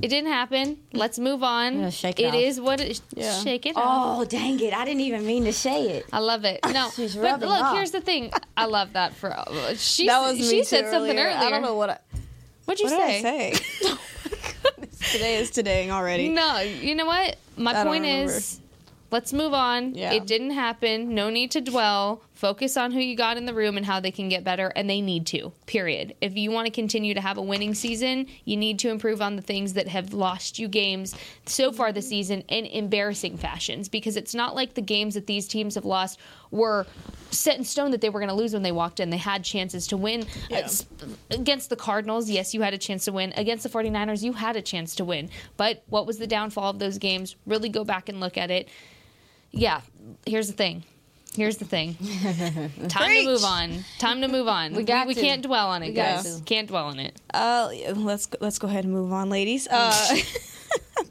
It 0.00 0.08
didn't 0.08 0.30
happen. 0.30 0.78
Let's 0.92 1.18
move 1.18 1.42
on. 1.42 1.80
Yeah, 1.80 1.90
shake 1.90 2.20
it 2.20 2.26
It 2.26 2.28
off. 2.28 2.34
is 2.36 2.60
what 2.60 2.80
it 2.80 3.00
Yeah. 3.16 3.36
Shake 3.40 3.66
it 3.66 3.72
oh, 3.76 3.80
off. 3.82 4.18
Oh 4.20 4.24
dang 4.24 4.60
it! 4.60 4.72
I 4.72 4.84
didn't 4.84 5.00
even 5.00 5.26
mean 5.26 5.44
to 5.44 5.52
say 5.52 5.88
it. 5.88 6.06
I 6.12 6.20
love 6.20 6.44
it. 6.44 6.60
No, 6.72 6.90
She's 6.94 7.16
but 7.16 7.40
look, 7.40 7.50
off. 7.50 7.74
here's 7.74 7.90
the 7.90 8.00
thing. 8.00 8.30
I 8.56 8.66
love 8.66 8.92
that 8.92 9.14
for 9.14 9.34
she. 9.74 10.06
That 10.06 10.20
was 10.20 10.38
me 10.38 10.44
she 10.48 10.58
too 10.60 10.64
said 10.64 10.90
something 10.90 11.18
earlier. 11.18 11.36
I 11.36 11.50
don't 11.50 11.62
know 11.62 11.74
what. 11.74 11.90
I, 11.90 11.98
What'd 12.66 12.80
you 12.84 12.90
what 12.94 13.00
say? 13.00 13.22
did 13.22 13.26
I 13.26 13.52
say? 13.52 13.60
oh 13.86 13.98
my 14.30 14.52
goodness. 14.62 15.12
Today 15.12 15.36
is 15.38 15.50
today 15.50 15.90
already. 15.90 16.28
No, 16.28 16.60
you 16.60 16.94
know 16.94 17.06
what? 17.06 17.36
My 17.56 17.70
I 17.70 17.74
don't 17.74 17.86
point 17.86 18.02
remember. 18.04 18.32
is, 18.34 18.60
let's 19.10 19.32
move 19.32 19.54
on. 19.54 19.94
Yeah. 19.94 20.12
It 20.12 20.26
didn't 20.26 20.50
happen. 20.50 21.14
No 21.14 21.30
need 21.30 21.50
to 21.52 21.60
dwell. 21.60 22.22
Focus 22.38 22.76
on 22.76 22.92
who 22.92 23.00
you 23.00 23.16
got 23.16 23.36
in 23.36 23.46
the 23.46 23.52
room 23.52 23.76
and 23.76 23.84
how 23.84 23.98
they 23.98 24.12
can 24.12 24.28
get 24.28 24.44
better, 24.44 24.72
and 24.76 24.88
they 24.88 25.00
need 25.00 25.26
to. 25.26 25.52
Period. 25.66 26.14
If 26.20 26.36
you 26.36 26.52
want 26.52 26.66
to 26.66 26.70
continue 26.70 27.12
to 27.14 27.20
have 27.20 27.36
a 27.36 27.42
winning 27.42 27.74
season, 27.74 28.28
you 28.44 28.56
need 28.56 28.78
to 28.78 28.90
improve 28.90 29.20
on 29.20 29.34
the 29.34 29.42
things 29.42 29.72
that 29.72 29.88
have 29.88 30.14
lost 30.14 30.56
you 30.56 30.68
games 30.68 31.16
so 31.46 31.72
far 31.72 31.90
this 31.90 32.08
season 32.08 32.42
in 32.42 32.64
embarrassing 32.64 33.38
fashions. 33.38 33.88
Because 33.88 34.16
it's 34.16 34.36
not 34.36 34.54
like 34.54 34.74
the 34.74 34.80
games 34.80 35.14
that 35.14 35.26
these 35.26 35.48
teams 35.48 35.74
have 35.74 35.84
lost 35.84 36.20
were 36.52 36.86
set 37.32 37.58
in 37.58 37.64
stone 37.64 37.90
that 37.90 38.00
they 38.02 38.08
were 38.08 38.20
going 38.20 38.28
to 38.28 38.36
lose 38.36 38.52
when 38.52 38.62
they 38.62 38.70
walked 38.70 39.00
in. 39.00 39.10
They 39.10 39.16
had 39.16 39.42
chances 39.42 39.88
to 39.88 39.96
win. 39.96 40.24
Yeah. 40.48 40.68
Against 41.32 41.70
the 41.70 41.76
Cardinals, 41.76 42.30
yes, 42.30 42.54
you 42.54 42.62
had 42.62 42.72
a 42.72 42.78
chance 42.78 43.04
to 43.06 43.12
win. 43.12 43.32
Against 43.36 43.64
the 43.64 43.68
49ers, 43.68 44.22
you 44.22 44.32
had 44.34 44.54
a 44.54 44.62
chance 44.62 44.94
to 44.94 45.04
win. 45.04 45.28
But 45.56 45.82
what 45.88 46.06
was 46.06 46.18
the 46.18 46.28
downfall 46.28 46.70
of 46.70 46.78
those 46.78 46.98
games? 46.98 47.34
Really 47.46 47.68
go 47.68 47.82
back 47.82 48.08
and 48.08 48.20
look 48.20 48.38
at 48.38 48.52
it. 48.52 48.68
Yeah, 49.50 49.80
here's 50.24 50.46
the 50.46 50.52
thing. 50.52 50.84
Here's 51.38 51.58
the 51.58 51.64
thing. 51.64 51.94
Time 52.88 53.10
to 53.10 53.24
move 53.24 53.44
on. 53.44 53.84
Time 54.00 54.22
to 54.22 54.26
move 54.26 54.48
on. 54.48 54.72
we 54.74 54.82
got 54.82 55.06
we, 55.06 55.14
to. 55.14 55.20
can't 55.20 55.40
dwell 55.40 55.68
on 55.68 55.84
it, 55.84 55.92
guys. 55.92 56.42
Can't 56.44 56.66
dwell 56.66 56.86
on 56.86 56.98
it. 56.98 57.14
Uh, 57.32 57.70
let's 57.94 58.26
go, 58.26 58.38
let's 58.40 58.58
go 58.58 58.66
ahead 58.66 58.82
and 58.82 58.92
move 58.92 59.12
on, 59.12 59.30
ladies. 59.30 59.68
Uh, 59.68 59.94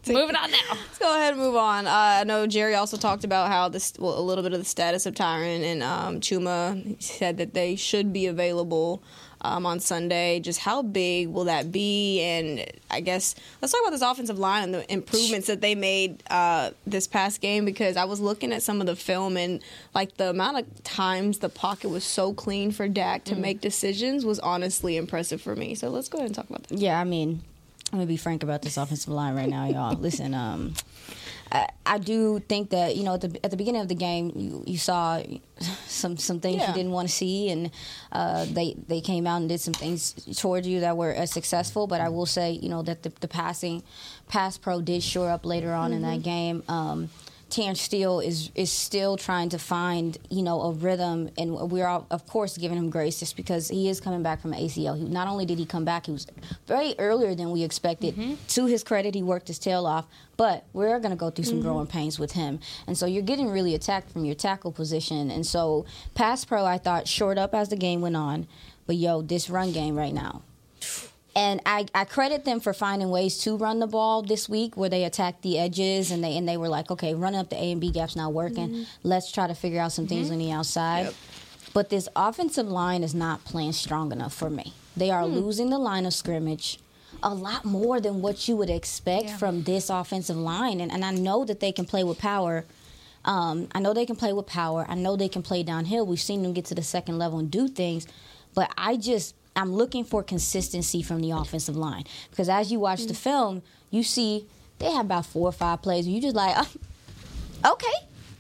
Moving 0.05 0.35
on 0.35 0.51
now. 0.51 0.57
let's 0.69 0.99
go 0.99 1.15
ahead 1.15 1.33
and 1.33 1.41
move 1.41 1.55
on. 1.55 1.87
Uh, 1.87 1.91
I 1.91 2.23
know 2.25 2.45
Jerry 2.45 2.75
also 2.75 2.97
talked 2.97 3.23
about 3.23 3.47
how 3.47 3.69
this, 3.69 3.93
well, 3.97 4.19
a 4.19 4.21
little 4.21 4.43
bit 4.43 4.51
of 4.51 4.59
the 4.59 4.65
status 4.65 5.05
of 5.05 5.13
Tyron 5.13 5.63
and 5.63 5.81
um, 5.81 6.19
Chuma. 6.19 6.83
He 6.83 6.97
said 6.99 7.37
that 7.37 7.53
they 7.53 7.77
should 7.77 8.11
be 8.11 8.25
available 8.25 9.01
um, 9.41 9.65
on 9.65 9.79
Sunday. 9.79 10.39
Just 10.39 10.59
how 10.59 10.81
big 10.81 11.27
will 11.29 11.45
that 11.45 11.71
be? 11.71 12.21
And 12.21 12.65
I 12.89 13.01
guess 13.01 13.35
let's 13.61 13.71
talk 13.71 13.81
about 13.81 13.91
this 13.91 14.01
offensive 14.01 14.39
line 14.39 14.63
and 14.63 14.73
the 14.73 14.91
improvements 14.91 15.47
that 15.47 15.61
they 15.61 15.75
made 15.75 16.23
uh, 16.29 16.71
this 16.85 17.07
past 17.07 17.41
game. 17.41 17.65
Because 17.65 17.97
I 17.97 18.05
was 18.05 18.19
looking 18.19 18.53
at 18.53 18.63
some 18.63 18.81
of 18.81 18.87
the 18.87 18.95
film 18.95 19.37
and 19.37 19.61
like 19.93 20.17
the 20.17 20.29
amount 20.29 20.59
of 20.59 20.83
times 20.83 21.39
the 21.39 21.49
pocket 21.49 21.89
was 21.89 22.03
so 22.03 22.33
clean 22.33 22.71
for 22.71 22.87
Dak 22.87 23.23
to 23.25 23.35
make 23.35 23.61
decisions 23.61 24.25
was 24.25 24.39
honestly 24.39 24.97
impressive 24.97 25.41
for 25.41 25.55
me. 25.55 25.75
So 25.75 25.89
let's 25.89 26.09
go 26.09 26.17
ahead 26.17 26.27
and 26.27 26.35
talk 26.35 26.49
about 26.49 26.63
that. 26.63 26.77
Yeah, 26.77 26.99
I 26.99 27.03
mean, 27.03 27.41
I'm 27.91 27.99
gonna 27.99 28.07
be 28.07 28.17
frank 28.17 28.43
about 28.43 28.61
this 28.61 28.77
offensive 28.77 29.13
line 29.13 29.35
right 29.35 29.49
now, 29.49 29.65
y'all. 29.67 29.95
Listen, 29.95 30.33
um, 30.33 30.73
I, 31.51 31.67
I 31.85 31.97
do 31.97 32.39
think 32.39 32.71
that 32.71 32.95
you 32.95 33.03
know 33.03 33.13
at 33.13 33.21
the 33.21 33.39
at 33.45 33.51
the 33.51 33.57
beginning 33.57 33.81
of 33.81 33.87
the 33.87 33.95
game 33.95 34.31
you, 34.35 34.63
you 34.67 34.77
saw 34.77 35.21
some 35.87 36.17
some 36.17 36.39
things 36.39 36.57
Yeah. 36.57 36.67
you 36.69 36.73
didn't 36.73 36.91
want 36.91 37.07
to 37.07 37.13
see, 37.13 37.49
and 37.49 37.71
uh, 38.11 38.45
they 38.51 38.75
they 38.87 39.01
came 39.01 39.25
out 39.25 39.37
and 39.37 39.49
did 39.49 39.59
some 39.61 39.73
things 39.73 40.13
towards 40.37 40.67
you 40.67 40.81
that 40.81 40.97
were 40.97 41.15
uh, 41.15 41.25
successful. 41.25 41.87
But 41.87 42.01
I 42.01 42.09
will 42.09 42.25
say 42.25 42.51
you 42.51 42.69
know 42.69 42.81
that 42.83 43.03
the, 43.03 43.11
the 43.21 43.27
passing 43.27 43.83
pass 44.27 44.57
pro 44.57 44.81
did 44.81 45.03
shore 45.03 45.29
up 45.29 45.45
later 45.45 45.73
on 45.73 45.93
in 45.93 46.01
that 46.01 46.21
game. 46.23 46.63
Um, 46.67 47.09
Terence 47.49 47.81
Steele 47.81 48.19
is 48.19 48.51
is 48.55 48.71
still 48.71 49.15
trying 49.15 49.49
to 49.49 49.57
find 49.57 50.17
you 50.29 50.43
know 50.43 50.61
a 50.61 50.71
rhythm, 50.73 51.29
and 51.37 51.53
we're 51.71 51.87
all, 51.87 52.05
of 52.11 52.25
course 52.27 52.57
giving 52.57 52.77
him 52.77 52.89
grace 52.89 53.19
just 53.19 53.35
because 53.35 53.69
he 53.69 53.89
is 53.89 54.01
coming 54.01 54.21
back 54.21 54.41
from 54.41 54.51
ACL. 54.53 54.97
He, 54.97 55.05
not 55.05 55.27
only 55.27 55.45
did 55.45 55.57
he 55.57 55.65
come 55.65 55.85
back, 55.85 56.07
he 56.07 56.11
was 56.11 56.27
very 56.67 56.95
earlier 56.99 57.35
than 57.35 57.51
we 57.51 57.63
expected. 57.63 58.15
Mm-hmm. 58.15 58.35
To 58.47 58.65
his 58.65 58.83
credit, 58.83 59.15
he 59.15 59.23
worked 59.23 59.47
his 59.47 59.59
tail 59.59 59.85
off, 59.85 60.07
but 60.35 60.65
we're 60.73 60.99
going 60.99 61.11
to 61.11 61.17
go 61.17 61.29
through 61.29 61.45
some 61.45 61.55
mm-hmm. 61.55 61.67
growing 61.67 61.87
pains 61.87 62.19
with 62.19 62.33
him, 62.33 62.59
and 62.85 62.97
so 62.97 63.05
you're 63.05 63.23
getting 63.23 63.49
really 63.49 63.75
attacked 63.75 64.11
from 64.11 64.25
your 64.25 64.35
tackle 64.35 64.71
position, 64.71 65.31
and 65.31 65.45
so 65.45 65.85
pass 66.15 66.43
pro 66.43 66.65
I 66.65 66.77
thought 66.77 67.07
shored 67.07 67.37
up 67.37 67.55
as 67.55 67.69
the 67.69 67.77
game 67.77 68.01
went 68.01 68.17
on, 68.17 68.47
but 68.85 68.97
yo, 68.97 69.21
this 69.21 69.49
run 69.49 69.71
game 69.71 69.95
right 69.95 70.13
now. 70.13 70.41
And 71.37 71.61
I, 71.67 71.85
I 71.93 72.03
credit 72.03 72.45
them 72.45 72.59
for 72.59 72.73
finding 72.73 73.11
ways 73.11 73.37
to 73.43 73.57
run 73.57 73.77
the 73.77 73.85
ball 73.85 74.23
this 74.23 74.49
week 74.49 74.75
where 74.75 74.89
they 74.89 75.03
attacked 75.03 75.43
the 75.43 75.59
edges 75.59 76.09
and 76.09 76.23
they 76.23 76.35
and 76.35 76.49
they 76.49 76.57
were 76.57 76.67
like, 76.67 76.89
okay, 76.89 77.13
running 77.13 77.39
up 77.39 77.51
the 77.51 77.55
A 77.57 77.71
and 77.71 77.79
B 77.79 77.91
gaps 77.91 78.15
not 78.15 78.33
working. 78.33 78.69
Mm-hmm. 78.69 78.83
Let's 79.03 79.31
try 79.31 79.45
to 79.45 79.53
figure 79.53 79.79
out 79.79 79.91
some 79.91 80.07
things 80.07 80.25
mm-hmm. 80.25 80.33
on 80.33 80.39
the 80.39 80.51
outside. 80.51 81.03
Yep. 81.03 81.13
But 81.75 81.89
this 81.91 82.09
offensive 82.15 82.67
line 82.67 83.03
is 83.03 83.13
not 83.13 83.45
playing 83.45 83.73
strong 83.73 84.11
enough 84.11 84.33
for 84.33 84.49
me. 84.49 84.73
They 84.95 85.11
are 85.11 85.21
hmm. 85.27 85.35
losing 85.35 85.69
the 85.69 85.77
line 85.77 86.07
of 86.07 86.13
scrimmage. 86.15 86.79
a 87.21 87.33
lot 87.33 87.65
more 87.65 87.99
than 87.99 88.21
what 88.21 88.47
you 88.47 88.55
would 88.55 88.69
expect 88.69 89.25
Yeah. 89.25 89.37
from 89.37 89.63
this 89.63 89.91
offensive 89.91 90.37
line. 90.37 90.81
And, 90.81 90.91
and 90.91 91.05
I 91.05 91.11
know 91.11 91.45
that 91.45 91.59
they 91.59 91.71
can 91.71 91.85
play 91.85 92.03
with 92.03 92.17
power. 92.17 92.65
Um, 93.25 93.67
I 93.75 93.79
know 93.79 93.93
they 93.93 94.05
can 94.07 94.15
play 94.15 94.33
with 94.33 94.47
power. 94.47 94.87
I 94.89 94.95
know 94.95 95.15
they 95.15 95.29
can 95.29 95.43
play 95.43 95.61
downhill. 95.61 96.05
We've 96.05 96.19
seen 96.19 96.41
them 96.41 96.53
get 96.53 96.65
to 96.65 96.75
the 96.75 96.83
second 96.83 97.19
level 97.19 97.37
and 97.37 97.51
do 97.51 97.67
things. 97.67 98.07
But 98.55 98.71
I 98.75 98.97
just, 98.97 99.35
I'm 99.57 99.73
looking 99.73 100.03
for 100.05 100.23
consistency 100.23 101.01
from 101.01 101.19
the 101.21 101.31
offensive 101.31 101.75
line. 101.75 102.03
Because 102.29 102.47
as 102.47 102.71
you 102.71 102.79
watch 102.79 103.05
the 103.07 103.13
film, 103.13 103.63
you 103.91 104.03
see 104.03 104.45
they 104.79 104.91
have 104.91 105.05
about 105.05 105.25
four 105.25 105.49
or 105.49 105.51
five 105.51 105.81
plays. 105.81 106.07
You 106.07 106.21
just 106.21 106.35
like, 106.35 106.55
oh, 106.57 107.71
okay. 107.73 107.93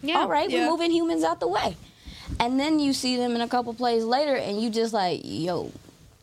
Yeah. 0.03 0.19
All 0.19 0.29
right, 0.29 0.49
Yeah. 0.49 0.65
we're 0.65 0.71
moving 0.71 0.91
humans 0.91 1.23
out 1.23 1.39
the 1.39 1.47
way. 1.47 1.75
And 2.39 2.59
then 2.59 2.79
you 2.79 2.93
see 2.93 3.17
them 3.17 3.35
in 3.35 3.41
a 3.41 3.47
couple 3.47 3.73
plays 3.73 4.03
later, 4.03 4.35
and 4.35 4.61
you 4.61 4.69
just 4.69 4.93
like, 4.93 5.21
yo, 5.23 5.71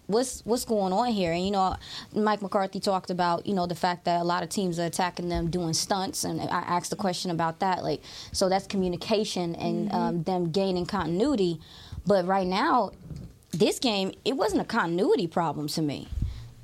what's 0.06 0.44
what's 0.44 0.64
going 0.66 0.92
on 0.92 1.08
here? 1.12 1.32
And 1.32 1.44
you 1.44 1.50
know, 1.50 1.76
Mike 2.14 2.42
McCarthy 2.42 2.78
talked 2.78 3.10
about 3.10 3.46
you 3.46 3.54
know 3.54 3.66
the 3.66 3.74
fact 3.74 4.04
that 4.04 4.20
a 4.20 4.24
lot 4.24 4.42
of 4.42 4.50
teams 4.50 4.78
are 4.78 4.84
attacking 4.84 5.28
them 5.30 5.50
doing 5.50 5.72
stunts, 5.72 6.22
and 6.24 6.40
I 6.42 6.60
asked 6.60 6.90
the 6.90 6.96
question 6.96 7.30
about 7.30 7.60
that. 7.60 7.82
Like, 7.82 8.02
so 8.32 8.48
that's 8.50 8.66
communication 8.66 9.54
and 9.56 9.90
um, 9.92 10.22
them 10.24 10.50
gaining 10.52 10.86
continuity. 10.86 11.58
But 12.06 12.26
right 12.26 12.46
now, 12.46 12.92
this 13.58 13.78
game, 13.78 14.12
it 14.24 14.36
wasn't 14.36 14.62
a 14.62 14.64
continuity 14.64 15.26
problem 15.26 15.68
to 15.68 15.82
me. 15.82 16.08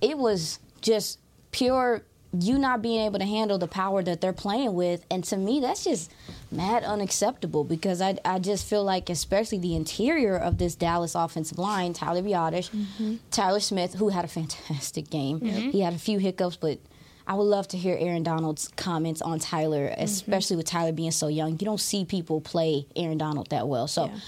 It 0.00 0.18
was 0.18 0.58
just 0.80 1.18
pure 1.52 2.02
you 2.38 2.58
not 2.58 2.80
being 2.80 3.00
able 3.00 3.18
to 3.18 3.24
handle 3.24 3.58
the 3.58 3.66
power 3.66 4.02
that 4.02 4.20
they're 4.20 4.32
playing 4.32 4.74
with. 4.74 5.04
And 5.10 5.24
to 5.24 5.36
me, 5.36 5.60
that's 5.60 5.82
just 5.82 6.12
mad 6.50 6.84
unacceptable 6.84 7.64
because 7.64 8.00
I, 8.00 8.18
I 8.24 8.38
just 8.38 8.66
feel 8.66 8.84
like, 8.84 9.10
especially 9.10 9.58
the 9.58 9.74
interior 9.74 10.36
of 10.36 10.58
this 10.58 10.76
Dallas 10.76 11.14
offensive 11.14 11.58
line, 11.58 11.92
Tyler 11.92 12.22
Biadasz, 12.22 12.70
mm-hmm. 12.70 13.16
Tyler 13.30 13.60
Smith, 13.60 13.94
who 13.94 14.10
had 14.10 14.24
a 14.24 14.28
fantastic 14.40 15.10
game. 15.10 15.40
He 15.40 15.80
had 15.80 15.94
a 15.94 15.98
few 15.98 16.18
hiccups, 16.18 16.56
but 16.56 16.78
I 17.26 17.34
would 17.34 17.44
love 17.44 17.66
to 17.68 17.76
hear 17.76 17.96
Aaron 17.98 18.22
Donald's 18.22 18.68
comments 18.76 19.22
on 19.22 19.38
Tyler, 19.40 19.88
mm-hmm. 19.88 20.02
especially 20.02 20.56
with 20.56 20.66
Tyler 20.66 20.92
being 20.92 21.10
so 21.10 21.26
young. 21.26 21.52
You 21.52 21.66
don't 21.66 21.80
see 21.80 22.04
people 22.04 22.40
play 22.40 22.86
Aaron 22.94 23.18
Donald 23.18 23.50
that 23.50 23.66
well. 23.66 23.88
So 23.88 24.06
Yeah. 24.06 24.18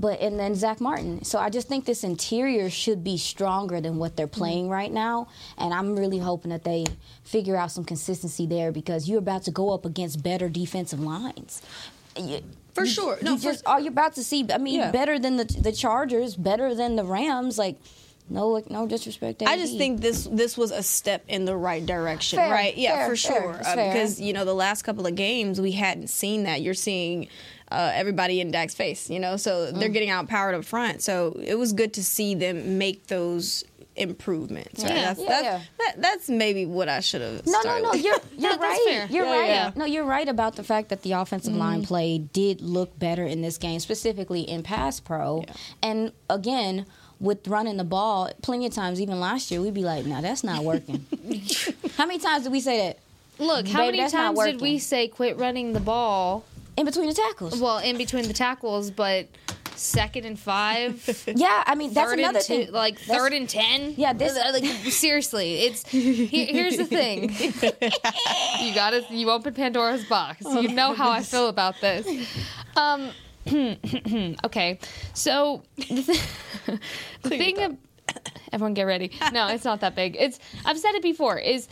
But 0.00 0.20
and 0.20 0.40
then 0.40 0.54
Zack 0.54 0.80
Martin. 0.80 1.22
So 1.24 1.38
I 1.38 1.50
just 1.50 1.68
think 1.68 1.84
this 1.84 2.02
interior 2.04 2.70
should 2.70 3.04
be 3.04 3.18
stronger 3.18 3.80
than 3.82 3.98
what 3.98 4.16
they're 4.16 4.26
playing 4.26 4.70
right 4.70 4.90
now, 4.90 5.28
and 5.58 5.74
I'm 5.74 5.94
really 5.94 6.18
hoping 6.18 6.50
that 6.52 6.64
they 6.64 6.86
figure 7.22 7.54
out 7.56 7.70
some 7.70 7.84
consistency 7.84 8.46
there 8.46 8.72
because 8.72 9.08
you're 9.08 9.18
about 9.18 9.42
to 9.44 9.50
go 9.50 9.70
up 9.74 9.84
against 9.84 10.22
better 10.22 10.48
defensive 10.48 11.00
lines. 11.00 11.60
You- 12.18 12.40
For 12.74 12.84
you- 12.84 12.90
sure. 12.90 13.18
No, 13.20 13.32
you 13.32 13.38
for- 13.38 13.42
just 13.52 13.66
are 13.66 13.80
you 13.80 13.88
about 13.88 14.14
to 14.14 14.24
see? 14.24 14.46
I 14.50 14.56
mean, 14.58 14.80
Yeah. 14.80 14.90
better 14.90 15.18
than 15.18 15.36
the 15.36 15.44
the 15.44 15.72
Chargers, 15.72 16.34
better 16.34 16.74
than 16.74 16.96
the 16.96 17.04
Rams. 17.04 17.58
Like, 17.58 17.76
no, 18.30 18.62
no 18.70 18.86
disrespect. 18.86 19.40
To 19.40 19.48
I 19.50 19.58
just 19.58 19.76
think 19.76 20.00
this 20.00 20.26
this 20.30 20.56
was 20.56 20.70
a 20.70 20.82
step 20.82 21.24
in 21.28 21.44
the 21.44 21.56
right 21.56 21.84
direction, 21.84 22.38
Fair, 22.38 22.50
right? 22.50 22.74
Yeah, 22.76 22.94
fair, 22.96 23.08
for 23.10 23.16
sure. 23.16 23.60
Uh, 23.66 23.74
because 23.76 24.18
you 24.20 24.32
know 24.32 24.44
the 24.46 24.54
last 24.54 24.82
couple 24.82 25.06
of 25.06 25.14
games 25.14 25.60
we 25.60 25.72
hadn't 25.72 26.08
seen 26.08 26.44
that. 26.44 26.62
You're 26.62 26.74
seeing 26.74 27.28
uh, 27.70 27.90
everybody 27.94 28.40
in 28.40 28.50
Dak's 28.50 28.74
face, 28.74 29.08
you 29.10 29.20
know, 29.20 29.36
so 29.36 29.70
they're 29.72 29.88
Mm. 29.88 29.92
getting 29.92 30.10
outpowered 30.10 30.54
up 30.54 30.64
front. 30.64 31.02
So 31.02 31.38
it 31.44 31.54
was 31.56 31.72
good 31.72 31.92
to 31.94 32.04
see 32.04 32.34
them 32.34 32.78
make 32.78 33.06
those 33.06 33.64
improvements. 33.96 34.82
Right? 34.82 34.92
Yeah. 34.94 35.02
That's, 35.14 35.20
Yeah, 35.20 35.28
that's, 35.28 35.44
yeah. 35.44 35.60
That, 35.78 35.94
that's 36.02 36.28
maybe 36.28 36.66
what 36.66 36.88
I 36.88 37.00
should 37.00 37.20
have. 37.20 37.46
No, 37.46 37.52
no, 37.52 37.60
started 37.60 37.82
no. 37.82 37.90
with. 37.90 38.04
You're 38.04 38.18
you're 38.38 38.58
right. 38.58 39.06
You're 39.10 39.24
Yeah, 39.26 39.38
right. 39.38 39.48
yeah. 39.48 39.70
No, 39.76 39.84
you're 39.84 40.04
right 40.04 40.28
about 40.28 40.56
the 40.56 40.64
fact 40.64 40.88
that 40.88 41.02
the 41.02 41.12
offensive 41.12 41.54
line 41.54 41.84
play 41.84 42.18
did 42.18 42.60
look 42.60 42.98
better 42.98 43.24
in 43.24 43.42
this 43.42 43.58
game, 43.58 43.80
specifically 43.80 44.40
in 44.42 44.62
pass 44.62 45.00
pro. 45.00 45.44
Yeah. 45.46 45.54
And 45.82 46.12
again, 46.28 46.86
with 47.20 47.46
running 47.46 47.76
the 47.76 47.84
ball, 47.84 48.30
plenty 48.42 48.66
of 48.66 48.72
times, 48.72 49.00
even 49.00 49.20
last 49.20 49.50
year, 49.50 49.60
we'd 49.60 49.74
be 49.74 49.84
like, 49.84 50.06
"No, 50.06 50.22
that's 50.22 50.42
not 50.42 50.64
working." 50.64 51.04
how 51.96 52.06
many 52.06 52.18
times 52.18 52.44
did 52.44 52.52
we 52.52 52.60
say 52.60 52.78
that 52.86 52.98
Look, 53.38 53.66
how 53.68 53.78
Babe, 53.86 53.96
many 53.96 54.10
times 54.10 54.38
did 54.38 54.60
we 54.60 54.78
say 54.78 55.08
quit 55.08 55.36
running 55.38 55.72
the 55.72 55.80
ball? 55.80 56.44
In 56.80 56.86
between 56.86 57.08
the 57.08 57.14
tackles? 57.14 57.60
Well, 57.60 57.78
in 57.78 57.96
between 57.98 58.26
the 58.26 58.32
tackles, 58.32 58.90
but 58.90 59.28
second 59.76 60.24
and 60.24 60.38
five. 60.38 61.24
yeah, 61.34 61.62
I 61.66 61.74
mean 61.74 61.92
that's 61.92 62.10
third 62.10 62.18
another 62.18 62.40
two, 62.40 62.64
thing. 62.64 62.72
like 62.72 62.98
That's- 63.00 63.16
third 63.18 63.32
and 63.32 63.48
ten. 63.48 63.94
Yeah, 63.96 64.12
this- 64.12 64.36
like 64.36 64.64
seriously, 64.92 65.60
it's 65.66 65.86
here, 65.88 66.26
here's 66.46 66.76
the 66.76 66.84
thing. 66.86 67.30
you 68.66 68.74
got 68.74 68.90
to 68.90 69.04
you 69.10 69.30
open 69.30 69.54
Pandora's 69.54 70.04
box. 70.06 70.42
Oh, 70.44 70.60
you 70.60 70.68
know 70.68 70.94
how 70.94 71.10
I 71.10 71.22
feel 71.22 71.48
about 71.48 71.74
this. 71.80 72.06
Um, 72.76 73.10
okay, 74.44 74.78
so 75.14 75.62
the, 75.76 75.84
th- 76.02 76.20
the 77.22 77.28
thing. 77.28 77.78
Everyone, 78.52 78.74
get 78.74 78.82
ready. 78.82 79.12
No, 79.32 79.46
it's 79.48 79.64
not 79.64 79.80
that 79.82 79.94
big. 79.94 80.16
It's 80.18 80.40
I've 80.64 80.78
said 80.78 80.94
it 80.96 81.02
before. 81.02 81.38
Is 81.38 81.68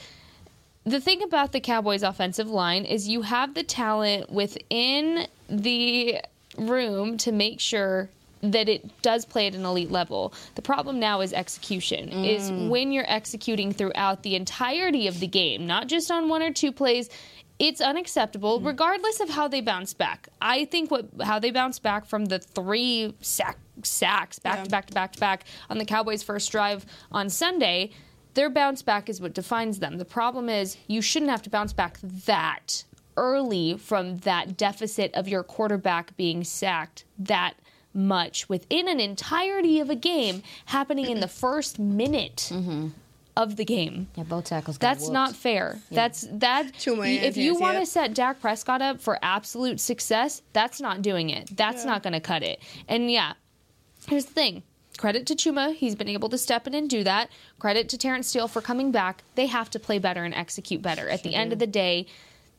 the 0.88 1.00
thing 1.00 1.22
about 1.22 1.52
the 1.52 1.60
Cowboys' 1.60 2.02
offensive 2.02 2.48
line 2.48 2.84
is 2.84 3.08
you 3.08 3.22
have 3.22 3.54
the 3.54 3.62
talent 3.62 4.30
within 4.30 5.26
the 5.48 6.20
room 6.56 7.16
to 7.18 7.32
make 7.32 7.60
sure 7.60 8.08
that 8.40 8.68
it 8.68 9.02
does 9.02 9.24
play 9.24 9.48
at 9.48 9.54
an 9.54 9.64
elite 9.64 9.90
level. 9.90 10.32
The 10.54 10.62
problem 10.62 11.00
now 11.00 11.20
is 11.20 11.32
execution. 11.32 12.08
Is 12.24 12.50
mm. 12.50 12.68
when 12.68 12.92
you're 12.92 13.10
executing 13.10 13.72
throughout 13.72 14.22
the 14.22 14.36
entirety 14.36 15.08
of 15.08 15.18
the 15.20 15.26
game, 15.26 15.66
not 15.66 15.88
just 15.88 16.10
on 16.10 16.28
one 16.28 16.42
or 16.42 16.52
two 16.52 16.72
plays. 16.72 17.10
It's 17.58 17.80
unacceptable, 17.80 18.60
mm. 18.60 18.66
regardless 18.66 19.18
of 19.18 19.30
how 19.30 19.48
they 19.48 19.60
bounce 19.60 19.92
back. 19.92 20.28
I 20.40 20.66
think 20.66 20.92
what 20.92 21.08
how 21.20 21.40
they 21.40 21.50
bounce 21.50 21.80
back 21.80 22.06
from 22.06 22.26
the 22.26 22.38
three 22.38 23.14
sack, 23.20 23.58
sacks 23.82 24.38
back 24.38 24.58
Yeah. 24.58 24.64
to 24.64 24.70
back 24.70 24.86
to 24.86 24.92
back 24.94 25.12
to 25.14 25.20
back 25.20 25.44
on 25.68 25.78
the 25.78 25.84
Cowboys' 25.84 26.22
first 26.22 26.52
drive 26.52 26.86
on 27.10 27.28
Sunday 27.28 27.90
their 28.38 28.48
bounce 28.48 28.82
back 28.82 29.08
is 29.08 29.20
what 29.20 29.34
defines 29.34 29.80
them. 29.80 29.98
The 29.98 30.04
problem 30.04 30.48
is 30.48 30.76
you 30.86 31.02
shouldn't 31.02 31.32
have 31.32 31.42
to 31.42 31.50
bounce 31.50 31.72
back 31.72 31.98
that 32.02 32.84
early 33.16 33.76
from 33.76 34.18
that 34.18 34.56
deficit 34.56 35.12
of 35.14 35.26
your 35.26 35.42
quarterback 35.42 36.16
being 36.16 36.44
sacked 36.44 37.04
that 37.18 37.54
much 37.92 38.48
within 38.48 38.86
an 38.86 39.00
entirety 39.00 39.80
of 39.80 39.90
a 39.90 39.96
game 39.96 40.44
happening 40.66 41.10
in 41.10 41.18
the 41.18 41.26
first 41.26 41.80
minute 41.80 42.48
mm-hmm. 42.52 42.90
of 43.36 43.56
the 43.56 43.64
game. 43.64 44.06
yeah, 44.14 44.22
both 44.22 44.44
tackles. 44.44 44.78
Got 44.78 44.86
That's 44.86 45.02
whooped. 45.06 45.14
not 45.14 45.34
fair. 45.34 45.80
That's 45.90 46.24
that. 46.30 46.78
Too 46.78 46.94
many 46.94 47.16
If 47.18 47.36
you 47.36 47.56
want 47.56 47.74
to 47.74 47.80
yep. 47.80 47.88
set 47.88 48.14
Dak 48.14 48.40
Prescott 48.40 48.80
up 48.80 49.00
for 49.00 49.18
absolute 49.20 49.80
success, 49.80 50.42
that's 50.52 50.80
not 50.80 51.02
doing 51.02 51.30
it. 51.30 51.56
That's 51.56 51.84
not 51.84 52.04
going 52.04 52.12
to 52.12 52.20
cut 52.20 52.44
it. 52.44 52.60
And 52.86 53.10
yeah, 53.10 53.32
here's 54.06 54.26
the 54.26 54.32
thing. 54.32 54.62
Credit 54.98 55.24
to 55.26 55.34
Chuma. 55.34 55.74
He's 55.74 55.94
been 55.94 56.08
able 56.08 56.28
to 56.28 56.36
step 56.36 56.66
in 56.66 56.74
and 56.74 56.90
do 56.90 57.02
that. 57.04 57.30
Credit 57.58 57.88
to 57.88 57.96
Terence 57.96 58.26
Steele 58.28 58.48
for 58.48 58.60
coming 58.60 58.92
back. 58.92 59.22
They 59.36 59.46
have 59.46 59.70
to 59.70 59.78
play 59.78 59.98
better 59.98 60.24
and 60.24 60.34
execute 60.34 60.82
better. 60.82 61.08
At 61.08 61.22
the 61.22 61.34
end 61.34 61.54
of 61.54 61.58
the 61.58 61.66
day, 61.66 62.06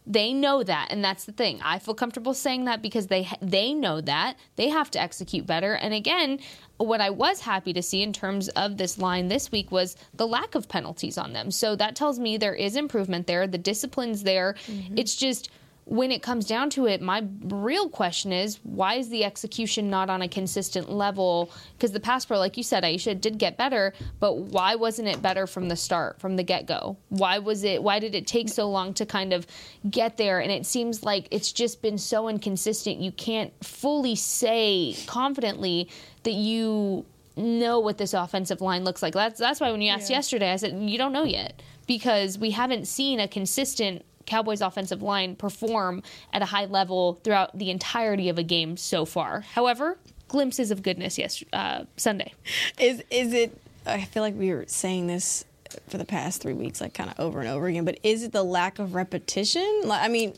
they 0.08 0.34
know 0.34 0.64
that, 0.64 0.88
and 0.90 1.04
that's 1.04 1.26
the 1.26 1.32
thing. 1.32 1.60
I 1.62 1.78
feel 1.78 1.94
comfortable 1.94 2.34
saying 2.34 2.66
that 2.66 2.82
because 2.82 3.08
they 3.08 3.30
they 3.42 3.74
know 3.74 4.02
that 4.02 4.38
they 4.56 4.70
have 4.70 4.90
to 4.92 5.00
execute 5.00 5.46
better. 5.46 5.76
And 5.76 5.94
again, 5.94 6.40
what 6.78 7.00
I 7.00 7.12
was 7.12 7.42
happy 7.42 7.74
to 7.74 7.84
see 7.84 8.02
in 8.02 8.12
terms 8.12 8.50
of 8.50 8.78
this 8.78 8.98
line 8.98 9.28
this 9.28 9.52
week 9.52 9.72
was 9.72 9.96
the 10.16 10.26
lack 10.26 10.56
of 10.56 10.68
penalties 10.68 11.18
on 11.20 11.34
them. 11.34 11.52
So 11.52 11.76
that 11.76 11.96
tells 11.96 12.18
me 12.18 12.38
there 12.38 12.56
is 12.56 12.76
improvement 12.76 13.28
there. 13.28 13.46
The 13.46 13.60
discipline's 13.60 14.24
there. 14.24 14.56
Mm-hmm. 14.66 14.98
It's 14.98 15.16
just 15.16 15.52
when 15.90 16.12
it 16.12 16.22
comes 16.22 16.46
down 16.46 16.70
to 16.70 16.86
it, 16.86 17.02
my 17.02 17.26
real 17.46 17.90
question 17.90 18.32
is 18.32 18.60
why 18.62 18.94
is 18.94 19.10
the 19.10 19.24
execution 19.24 19.90
not 19.90 20.08
on 20.08 20.22
a 20.22 20.28
consistent 20.28 20.88
level? 20.92 21.50
Because 21.74 21.94
the 21.94 22.00
pass 22.00 22.26
pro, 22.26 22.38
like 22.38 22.58
you 22.58 22.64
said, 22.64 22.84
Aisha, 22.84 23.20
did 23.20 23.40
get 23.40 23.58
better, 23.58 23.94
but 24.20 24.38
why 24.38 24.76
wasn't 24.76 25.08
it 25.08 25.20
better 25.24 25.48
from 25.48 25.68
the 25.68 25.76
start, 25.76 26.20
from 26.20 26.36
the 26.36 26.44
get 26.44 26.68
go? 26.68 26.96
Why 27.10 27.40
was 27.40 27.64
it? 27.64 27.82
Why 27.82 27.98
did 27.98 28.14
it 28.14 28.28
take 28.28 28.50
so 28.50 28.70
long 28.70 28.94
to 28.96 29.06
kind 29.06 29.34
of 29.34 29.48
get 29.90 30.18
there? 30.18 30.40
And 30.40 30.52
it 30.52 30.68
seems 30.68 31.02
like 31.02 31.28
it's 31.32 31.52
just 31.52 31.82
been 31.82 31.98
so 31.98 32.30
inconsistent. 32.30 32.98
You 32.98 33.12
can't 33.12 33.52
fully 33.66 34.16
say 34.16 34.96
confidently 35.08 35.90
that 36.22 36.34
you 36.34 37.04
know 37.36 37.80
what 37.80 37.98
this 37.98 38.14
offensive 38.14 38.62
line 38.62 38.84
looks 38.84 39.02
like. 39.02 39.16
That's 39.16 39.40
that's 39.40 39.60
why 39.60 39.72
when 39.72 39.82
you 39.82 39.90
asked 39.90 40.12
yesterday, 40.12 40.54
I 40.54 40.58
said 40.58 40.78
you 40.80 41.00
don't 41.00 41.14
know 41.14 41.24
yet 41.24 41.64
because 41.88 42.38
we 42.38 42.52
haven't 42.52 42.88
seen 42.88 43.20
a 43.20 43.28
consistent 43.28 44.06
Cowboys 44.30 44.62
offensive 44.62 45.02
line 45.02 45.36
perform 45.36 46.04
at 46.32 46.42
a 46.42 46.46
high 46.46 46.66
level 46.66 47.20
throughout 47.24 47.58
the 47.58 47.70
entirety 47.70 48.30
of 48.30 48.38
a 48.38 48.44
game 48.44 48.78
so 48.78 49.04
far. 49.04 49.42
However, 49.42 49.98
glimpses 50.28 50.72
of 50.72 50.84
goodness 50.84 51.18
yes 51.18 51.44
uh, 51.52 51.84
Sunday. 51.98 52.34
Is 52.80 53.04
is 53.10 53.34
it? 53.34 53.60
I 53.86 54.02
feel 54.06 54.24
like 54.24 54.36
we 54.36 54.52
were 54.52 54.66
saying 54.68 55.08
this 55.08 55.46
for 55.88 55.98
the 55.98 56.06
past 56.06 56.42
three 56.42 56.54
weeks, 56.54 56.82
like 56.82 56.94
kind 56.94 57.10
of 57.10 57.20
over 57.20 57.40
and 57.40 57.50
over 57.50 57.68
again. 57.68 57.86
But 57.86 58.00
is 58.04 58.24
it 58.24 58.32
the 58.32 58.44
lack 58.44 58.80
of 58.80 58.96
repetition? 58.96 59.82
Like, 59.84 60.04
I 60.04 60.08
mean, 60.08 60.34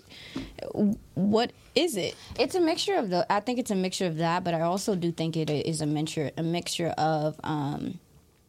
what 1.13 1.51
is 1.75 1.95
it? 1.95 2.15
It's 2.39 2.55
a 2.55 2.61
mixture 2.61 2.95
of 2.95 3.09
the. 3.09 3.31
I 3.31 3.39
think 3.39 3.59
it's 3.59 3.71
a 3.71 3.75
mixture 3.75 4.07
of 4.07 4.17
that, 4.17 4.43
but 4.43 4.53
I 4.53 4.61
also 4.61 4.95
do 4.95 5.11
think 5.11 5.37
it 5.37 5.49
is 5.49 5.81
a 5.81 5.85
mixture 5.85 6.31
a 6.37 6.43
mixture 6.43 6.89
of. 6.97 7.39
Um, 7.43 7.99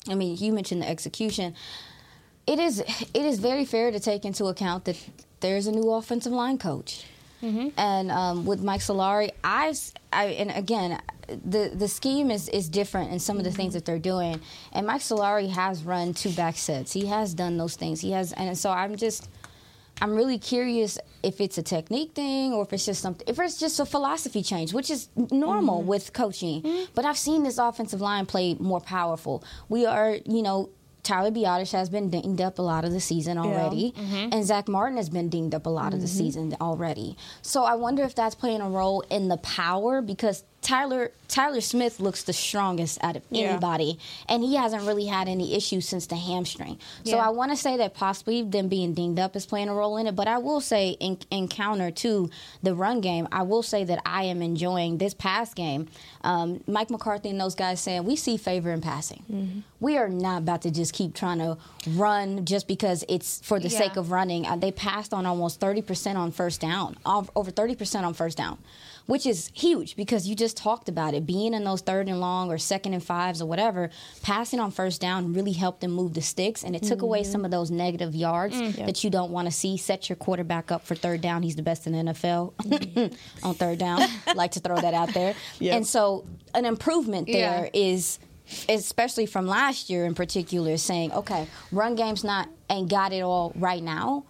I 0.09 0.15
mean, 0.15 0.37
you 0.37 0.53
mentioned 0.53 0.83
the 0.83 0.89
execution. 0.89 1.55
It 2.47 2.59
is 2.59 2.81
it 2.81 3.25
is 3.25 3.39
very 3.39 3.65
fair 3.65 3.91
to 3.91 4.01
take 4.01 4.25
into 4.25 4.47
account 4.47 4.85
that 4.87 4.99
there's 5.43 5.67
a 5.67 5.73
new 5.73 5.91
offensive 5.93 6.33
line 6.33 6.57
coach, 6.59 7.05
and 7.43 8.11
um, 8.11 8.47
with 8.47 8.63
Mike 8.63 8.81
Solari, 8.81 9.31
I've 9.45 9.79
I, 10.13 10.27
and 10.41 10.51
again, 10.53 11.01
the 11.29 11.71
the 11.75 11.89
scheme 11.89 12.31
is 12.31 12.49
is 12.49 12.69
different 12.69 13.11
in 13.13 13.19
some 13.19 13.37
of 13.39 13.45
the 13.45 13.51
things 13.51 13.75
that 13.75 13.85
they're 13.85 13.99
doing. 13.99 14.41
And 14.73 14.87
Mike 14.87 15.01
Solari 15.03 15.51
has 15.51 15.83
run 15.85 16.15
two 16.15 16.31
back 16.33 16.57
sets. 16.57 16.93
He 16.93 17.07
has 17.07 17.35
done 17.35 17.57
those 17.57 17.75
things. 17.77 18.01
He 18.01 18.13
has, 18.13 18.33
and 18.33 18.57
so 18.57 18.71
I'm 18.71 18.97
just. 18.97 19.29
I'm 20.01 20.17
really 20.17 20.39
curious 20.39 20.99
if 21.23 21.41
it's 21.41 21.59
a 21.59 21.63
technique 21.63 22.13
thing 22.15 22.53
or 22.55 22.65
if 22.65 22.73
it's 22.73 22.87
just 22.87 23.01
something, 23.03 23.25
if 23.29 23.39
it's 23.39 23.61
just 23.61 23.79
a 23.79 23.85
philosophy 23.85 24.43
change, 24.43 24.73
which 24.73 24.91
is 24.91 25.09
normal 25.31 25.79
Mm-hmm. 25.81 25.87
with 25.89 26.13
coaching. 26.13 26.87
But 26.95 27.05
I've 27.05 27.19
seen 27.19 27.45
this 27.45 27.59
offensive 27.59 28.01
line 28.01 28.27
play 28.27 28.55
more 28.59 28.81
powerful. 28.81 29.45
We 29.69 29.85
are, 29.87 30.17
you 30.25 30.43
know, 30.43 30.71
Tyler 31.03 31.31
Biadasz 31.31 31.73
has 31.73 31.91
been 31.91 32.11
dinged 32.11 32.41
up 32.41 32.59
a 32.59 32.63
lot 32.63 32.85
of 32.85 32.93
the 32.93 33.01
season 33.01 33.37
already, 33.37 33.93
mm-hmm. 33.97 34.29
and 34.33 34.45
Zack 34.45 34.69
Martin 34.69 34.97
has 34.97 35.11
been 35.11 35.29
dinged 35.29 35.55
up 35.55 35.67
a 35.67 35.71
lot 35.71 35.93
of 35.93 36.01
the 36.01 36.07
mm-hmm. 36.07 36.19
season 36.19 36.57
already. 36.61 37.17
So 37.43 37.65
I 37.65 37.75
wonder 37.75 38.05
if 38.05 38.15
that's 38.15 38.37
playing 38.37 38.61
a 38.61 38.69
role 38.69 39.01
in 39.11 39.29
the 39.29 39.39
power 39.39 40.01
because 40.01 40.45
Tyler 40.63 41.11
Tyler 41.29 41.61
Smith 41.63 41.99
looks 41.99 42.23
the 42.25 42.33
strongest 42.33 42.99
out 43.03 43.17
of 43.17 43.23
Yeah. 43.31 43.49
anybody, 43.53 43.99
and 44.29 44.43
he 44.43 44.55
hasn't 44.57 44.83
really 44.85 45.07
had 45.07 45.29
any 45.29 45.55
issues 45.55 45.89
since 45.89 46.07
the 46.07 46.17
hamstring. 46.17 46.79
So 47.05 47.17
Yeah. 47.17 47.27
I 47.27 47.31
want 47.31 47.51
to 47.53 47.57
say 47.57 47.79
that 47.79 47.95
possibly 47.95 48.43
them 48.43 48.69
being 48.69 48.93
dinged 48.93 49.19
up 49.19 49.35
is 49.35 49.47
playing 49.47 49.69
a 49.71 49.75
role 49.75 49.97
in 49.97 50.07
it. 50.07 50.15
But 50.15 50.29
I 50.29 50.37
will 50.39 50.61
say, 50.61 50.91
in, 51.01 51.17
in 51.31 51.49
counter 51.49 51.91
to 51.91 52.29
the 52.63 52.75
run 52.75 53.01
game, 53.01 53.27
I 53.33 53.43
will 53.45 53.63
say 53.63 53.83
that 53.85 54.03
I 54.05 54.25
am 54.25 54.43
enjoying 54.43 54.99
this 54.99 55.15
pass 55.15 55.55
game. 55.55 55.89
Um, 56.23 56.63
Mike 56.67 56.91
McCarthy 56.91 57.31
and 57.31 57.41
those 57.41 57.55
guys 57.55 57.81
saying 57.81 58.05
we 58.05 58.15
see 58.15 58.37
favor 58.37 58.71
in 58.71 58.83
passing. 58.83 59.65
We 59.81 59.97
are 59.97 60.11
not 60.11 60.43
about 60.43 60.63
to 60.63 60.71
just 60.71 60.93
keep 60.93 61.15
trying 61.15 61.39
to 61.39 61.57
run 61.97 62.45
just 62.45 62.69
because 62.69 63.05
it's 63.09 63.41
for 63.43 63.59
the 63.59 63.69
Yeah. 63.69 63.79
sake 63.79 63.97
of 63.97 64.11
running. 64.13 64.47
Uh, 64.47 64.57
they 64.57 64.71
passed 64.71 65.15
on 65.15 65.25
almost 65.25 65.61
30% 65.61 66.19
on 66.19 66.31
first 66.31 66.61
down, 66.61 66.97
over 67.07 67.51
30% 67.51 68.05
on 68.05 68.13
first 68.13 68.37
down, 68.37 68.59
which 69.07 69.27
is 69.27 69.51
huge 69.55 69.97
because 69.97 70.27
you 70.27 70.35
just 70.35 70.57
talked 70.57 70.89
about 70.89 71.15
it. 71.15 71.27
Being 71.27 71.55
in 71.55 71.65
those 71.65 71.81
third 71.81 72.09
and 72.09 72.21
long 72.21 72.51
or 72.51 72.59
second 72.59 72.95
and 72.95 73.03
fives 73.03 73.43
or 73.43 73.47
whatever, 73.47 73.91
passing 74.23 74.61
on 74.61 74.71
first 74.71 75.01
down 75.01 75.33
really 75.33 75.53
helped 75.53 75.81
them 75.81 75.93
move 75.93 76.15
the 76.15 76.23
sticks 76.23 76.63
and 76.63 76.77
it 76.77 76.83
took 76.83 77.03
away 77.03 77.23
mm-hmm. 77.23 77.33
some 77.33 77.45
of 77.45 77.51
those 77.51 77.71
negative 77.71 78.15
yards 78.15 78.55
mm. 78.55 78.87
that 78.87 79.03
you 79.05 79.11
don't 79.11 79.31
want 79.31 79.47
to 79.47 79.53
see. 79.53 79.77
Set 79.77 80.09
your 80.09 80.17
quarterback 80.17 80.71
up 80.71 80.85
for 80.85 80.95
third 80.95 81.21
down. 81.21 81.43
He's 81.43 81.57
the 81.57 81.63
best 81.63 81.87
in 81.87 81.93
the 81.93 82.13
NFL 82.13 83.15
on 83.43 83.55
third 83.55 83.79
down. 83.79 84.01
like 84.35 84.53
to 84.53 84.61
throw 84.61 84.81
that 84.81 84.95
out 84.95 85.13
there. 85.15 85.35
Yep. 85.59 85.77
And 85.77 85.87
so 85.87 86.27
an 86.55 86.65
improvement 86.65 87.27
there 87.27 87.71
Yeah. 87.73 87.81
is 87.81 88.19
especially 88.69 89.25
from 89.25 89.47
last 89.47 89.89
year 89.89 90.05
in 90.05 90.15
particular 90.15 90.77
saying 90.77 91.13
okay 91.13 91.47
run 91.71 91.95
game's 91.95 92.25
not 92.25 92.49
ain't 92.69 92.91
got 92.91 93.13
it 93.13 93.21
all 93.21 93.53
right 93.55 93.83
now 93.83 94.25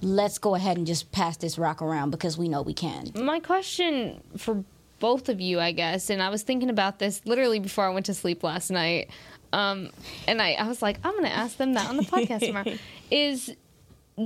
let's 0.00 0.38
go 0.38 0.54
ahead 0.54 0.76
and 0.76 0.86
just 0.86 1.10
pass 1.12 1.36
this 1.36 1.58
rock 1.58 1.82
around 1.82 2.10
because 2.10 2.38
we 2.38 2.48
know 2.48 2.62
we 2.62 2.74
can 2.74 3.10
My 3.14 3.40
question 3.40 4.22
for 4.36 4.64
both 4.98 5.28
of 5.28 5.40
you, 5.40 5.60
I 5.60 5.72
guess, 5.72 6.10
and 6.10 6.22
I 6.22 6.28
was 6.28 6.42
thinking 6.42 6.70
about 6.70 6.98
this 6.98 7.24
literally 7.24 7.60
before 7.60 7.84
I 7.84 7.90
went 7.90 8.06
to 8.06 8.14
sleep 8.14 8.42
last 8.42 8.70
night. 8.70 9.10
Um, 9.52 9.90
and 10.26 10.42
I, 10.42 10.52
I 10.52 10.68
was 10.68 10.82
like, 10.82 10.98
I'm 11.04 11.12
going 11.12 11.24
to 11.24 11.32
ask 11.32 11.56
them 11.56 11.74
that 11.74 11.88
on 11.88 11.96
the 11.96 12.02
podcast 12.02 12.40
tomorrow. 12.40 12.74
Is 13.10 13.54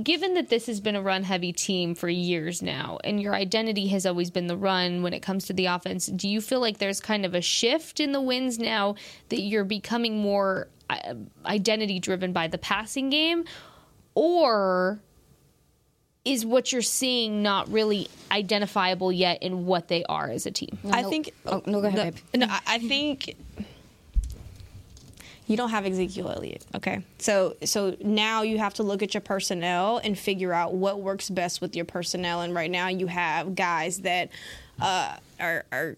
given 0.01 0.33
that 0.33 0.49
this 0.49 0.65
has 0.65 0.81
been 0.81 0.95
a 0.95 1.01
run 1.01 1.23
heavy 1.23 1.53
team 1.53 1.95
for 1.95 2.09
years 2.09 2.61
now, 2.61 2.97
and 3.03 3.21
your 3.21 3.33
identity 3.33 3.87
has 3.89 4.05
always 4.05 4.31
been 4.31 4.47
the 4.47 4.57
run 4.57 5.03
when 5.03 5.13
it 5.13 5.21
comes 5.21 5.45
to 5.45 5.53
the 5.53 5.67
offense, 5.67 6.07
do 6.07 6.27
you 6.27 6.41
feel 6.41 6.59
like 6.59 6.79
there's 6.79 6.99
kind 6.99 7.25
of 7.25 7.33
a 7.35 7.41
shift 7.41 7.99
in 7.99 8.11
the 8.11 8.21
wins 8.21 8.59
now 8.59 8.95
that 9.29 9.41
you're 9.41 9.63
becoming 9.63 10.17
more 10.17 10.67
uh, 10.89 11.13
identity 11.45 11.99
driven 11.99 12.33
by 12.33 12.47
the 12.47 12.57
passing 12.57 13.09
game? 13.09 13.45
Or 14.15 14.99
is 16.25 16.45
what 16.45 16.71
you're 16.71 16.81
seeing 16.81 17.43
not 17.43 17.69
really 17.71 18.07
identifiable 18.31 19.11
yet 19.11 19.43
in 19.43 19.65
what 19.65 19.87
they 19.89 20.03
are 20.05 20.29
as 20.29 20.45
a 20.45 20.51
team? 20.51 20.77
I 20.91 21.01
No- 21.01 21.09
think. 21.09 21.31
oh, 21.45 21.61
no, 21.65 21.81
go 21.81 21.87
ahead, 21.87 22.15
babe. 22.31 22.41
No, 22.41 22.47
I- 22.49 22.61
I 22.65 22.79
think 22.79 23.35
you 25.47 25.57
don't 25.57 25.71
have 25.71 25.85
Ezekiel 25.85 26.29
Elliott. 26.31 26.65
Okay, 26.75 27.01
so 27.19 27.57
so 27.65 27.97
now 28.01 28.43
you 28.43 28.57
have 28.57 28.73
to 28.75 28.83
look 28.83 29.03
at 29.03 29.13
your 29.13 29.21
personnel 29.21 29.97
and 29.97 30.17
figure 30.17 30.53
out 30.53 30.73
what 30.73 31.01
works 31.01 31.29
best 31.29 31.59
with 31.59 31.75
your 31.75 31.85
personnel. 31.85 32.41
And 32.41 32.55
right 32.55 32.71
now 32.71 32.87
you 32.87 33.07
have 33.07 33.53
guys 33.55 33.99
that 33.99 34.29
uh, 34.79 35.17
are 35.41 35.65
are 35.73 35.95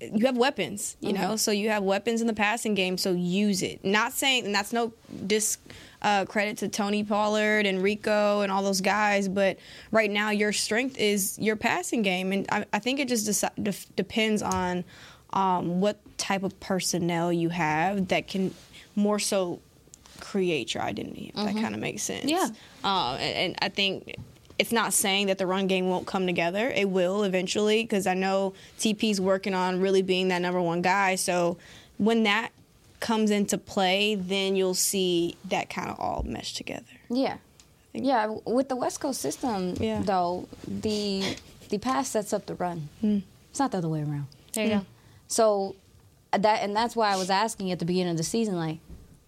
you 0.00 0.26
have 0.26 0.36
weapons. 0.36 0.96
You 1.00 1.12
know, 1.12 1.36
so 1.36 1.52
you 1.52 1.70
have 1.70 1.84
weapons 1.84 2.20
in 2.20 2.26
the 2.26 2.32
passing 2.34 2.74
game. 2.74 2.98
So 2.98 3.12
use 3.12 3.62
it. 3.62 3.84
Not 3.84 4.12
saying 4.12 4.46
and 4.46 4.54
that's 4.54 4.72
no 4.72 4.92
dis. 5.26 5.58
Uh, 6.00 6.24
credit 6.24 6.58
to 6.58 6.68
Tony 6.68 7.02
Pollard 7.02 7.66
and 7.66 7.82
Rico 7.82 8.42
and 8.42 8.52
all 8.52 8.62
those 8.62 8.80
guys, 8.80 9.26
but 9.26 9.58
right 9.90 10.10
now 10.10 10.30
your 10.30 10.52
strength 10.52 10.96
is 10.96 11.36
your 11.40 11.56
passing 11.56 12.02
game, 12.02 12.30
and 12.30 12.46
I, 12.50 12.64
I 12.72 12.78
think 12.78 13.00
it 13.00 13.08
just 13.08 13.26
deci- 13.26 13.64
def- 13.64 13.96
depends 13.96 14.40
on 14.40 14.84
um, 15.32 15.80
what 15.80 15.98
type 16.16 16.42
of 16.44 16.58
personnel 16.60 17.32
you 17.32 17.48
have 17.48 18.08
that 18.08 18.28
can 18.28 18.54
more 18.94 19.18
so 19.18 19.60
create 20.20 20.74
your 20.74 20.82
identity. 20.82 21.32
If 21.34 21.44
that 21.44 21.54
kind 21.54 21.74
of 21.74 21.80
makes 21.80 22.02
sense. 22.02 22.24
Yeah. 22.24 22.48
Um, 22.84 23.16
and, 23.16 23.36
and 23.36 23.54
I 23.60 23.68
think 23.68 24.16
it's 24.58 24.72
not 24.72 24.92
saying 24.92 25.28
that 25.28 25.38
the 25.38 25.46
run 25.46 25.66
game 25.66 25.88
won't 25.88 26.06
come 26.06 26.26
together. 26.26 26.68
It 26.68 26.88
will 26.88 27.22
eventually 27.22 27.82
because 27.82 28.06
I 28.06 28.14
know 28.14 28.54
TP's 28.78 29.20
working 29.20 29.54
on 29.54 29.80
really 29.80 30.02
being 30.02 30.28
that 30.28 30.42
number 30.42 30.60
one 30.60 30.82
guy. 30.82 31.14
So 31.14 31.58
when 31.96 32.24
that 32.24 32.50
comes 33.00 33.30
into 33.30 33.56
play, 33.58 34.14
then 34.14 34.56
you'll 34.56 34.74
see 34.74 35.36
that 35.48 35.70
kind 35.70 35.88
of 35.90 35.98
all 36.00 36.22
mesh 36.26 36.54
together. 36.54 36.84
yeah 37.08 37.36
yeah 37.94 38.26
with 38.44 38.68
the 38.68 38.76
west 38.76 39.00
coast 39.00 39.20
system 39.20 39.74
Yeah. 39.80 40.02
though 40.02 40.46
the 40.66 41.36
the 41.70 41.78
pass 41.78 42.08
sets 42.10 42.32
up 42.34 42.44
the 42.46 42.54
run 42.54 42.88
hmm. 43.00 43.18
it's 43.50 43.58
not 43.58 43.70
the 43.72 43.78
other 43.78 43.88
way 43.88 44.00
around 44.02 44.26
There 44.52 44.64
you 44.64 44.70
go. 44.70 44.86
so 45.26 45.74
uh, 46.32 46.38
that 46.38 46.62
and 46.62 46.76
that's 46.76 46.94
why 46.94 47.10
i 47.12 47.16
was 47.16 47.30
asking 47.30 47.70
at 47.72 47.78
the 47.78 47.86
beginning 47.86 48.10
of 48.12 48.16
the 48.18 48.22
season 48.24 48.56
like 48.56 48.78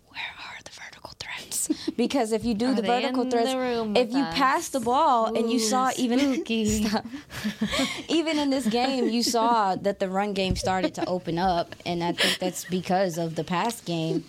where 0.09 0.23
are 0.39 0.63
the 0.63 0.71
vertical 0.71 1.13
threats 1.19 1.60
because 1.97 2.33
if 2.33 2.45
you 2.45 2.55
do 2.55 2.69
Are 2.69 2.75
the 2.75 2.83
vertical 2.83 3.23
in 3.23 3.31
threats 3.31 3.53
the 3.53 3.93
if 3.97 4.13
you 4.13 4.19
us? 4.19 4.35
pass 4.35 4.69
the 4.69 4.81
ball 4.81 5.37
and 5.37 5.51
you 5.51 5.59
saw 5.59 5.91
even 5.97 6.19
even 8.09 8.39
in 8.39 8.51
this 8.51 8.67
game, 8.67 9.09
you 9.09 9.23
saw 9.23 9.77
that 9.77 9.99
the 9.99 10.09
run 10.09 10.33
game 10.33 10.57
started 10.57 10.95
to 10.95 11.07
open 11.07 11.39
up, 11.39 11.75
and 11.87 12.03
I 12.03 12.13
think 12.13 12.39
that's 12.39 12.65
because 12.65 13.19
of 13.19 13.35
the 13.35 13.45
pass 13.45 13.81
game. 13.81 14.25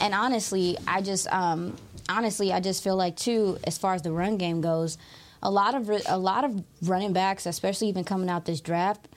And 0.00 0.14
honestly, 0.14 0.76
I 0.86 1.00
just, 1.02 1.26
um, 1.32 1.76
honestly, 2.08 2.52
I 2.52 2.60
just 2.60 2.82
feel 2.82 2.96
like 2.96 3.16
too, 3.16 3.58
as 3.64 3.78
far 3.78 3.94
as 3.94 4.02
the 4.02 4.12
run 4.12 4.36
game 4.38 4.60
goes, 4.60 4.98
a 5.42 5.50
lot 5.50 5.74
of 5.74 5.90
a 6.08 6.16
lot 6.18 6.44
of 6.44 6.64
running 6.82 7.12
backs, 7.12 7.46
especially 7.46 7.88
even 7.88 8.04
coming 8.04 8.30
out 8.30 8.44
this 8.46 8.60
draft, 8.60 9.08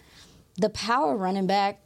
the 0.57 0.69
power 0.69 1.15
running 1.15 1.47
back. 1.47 1.79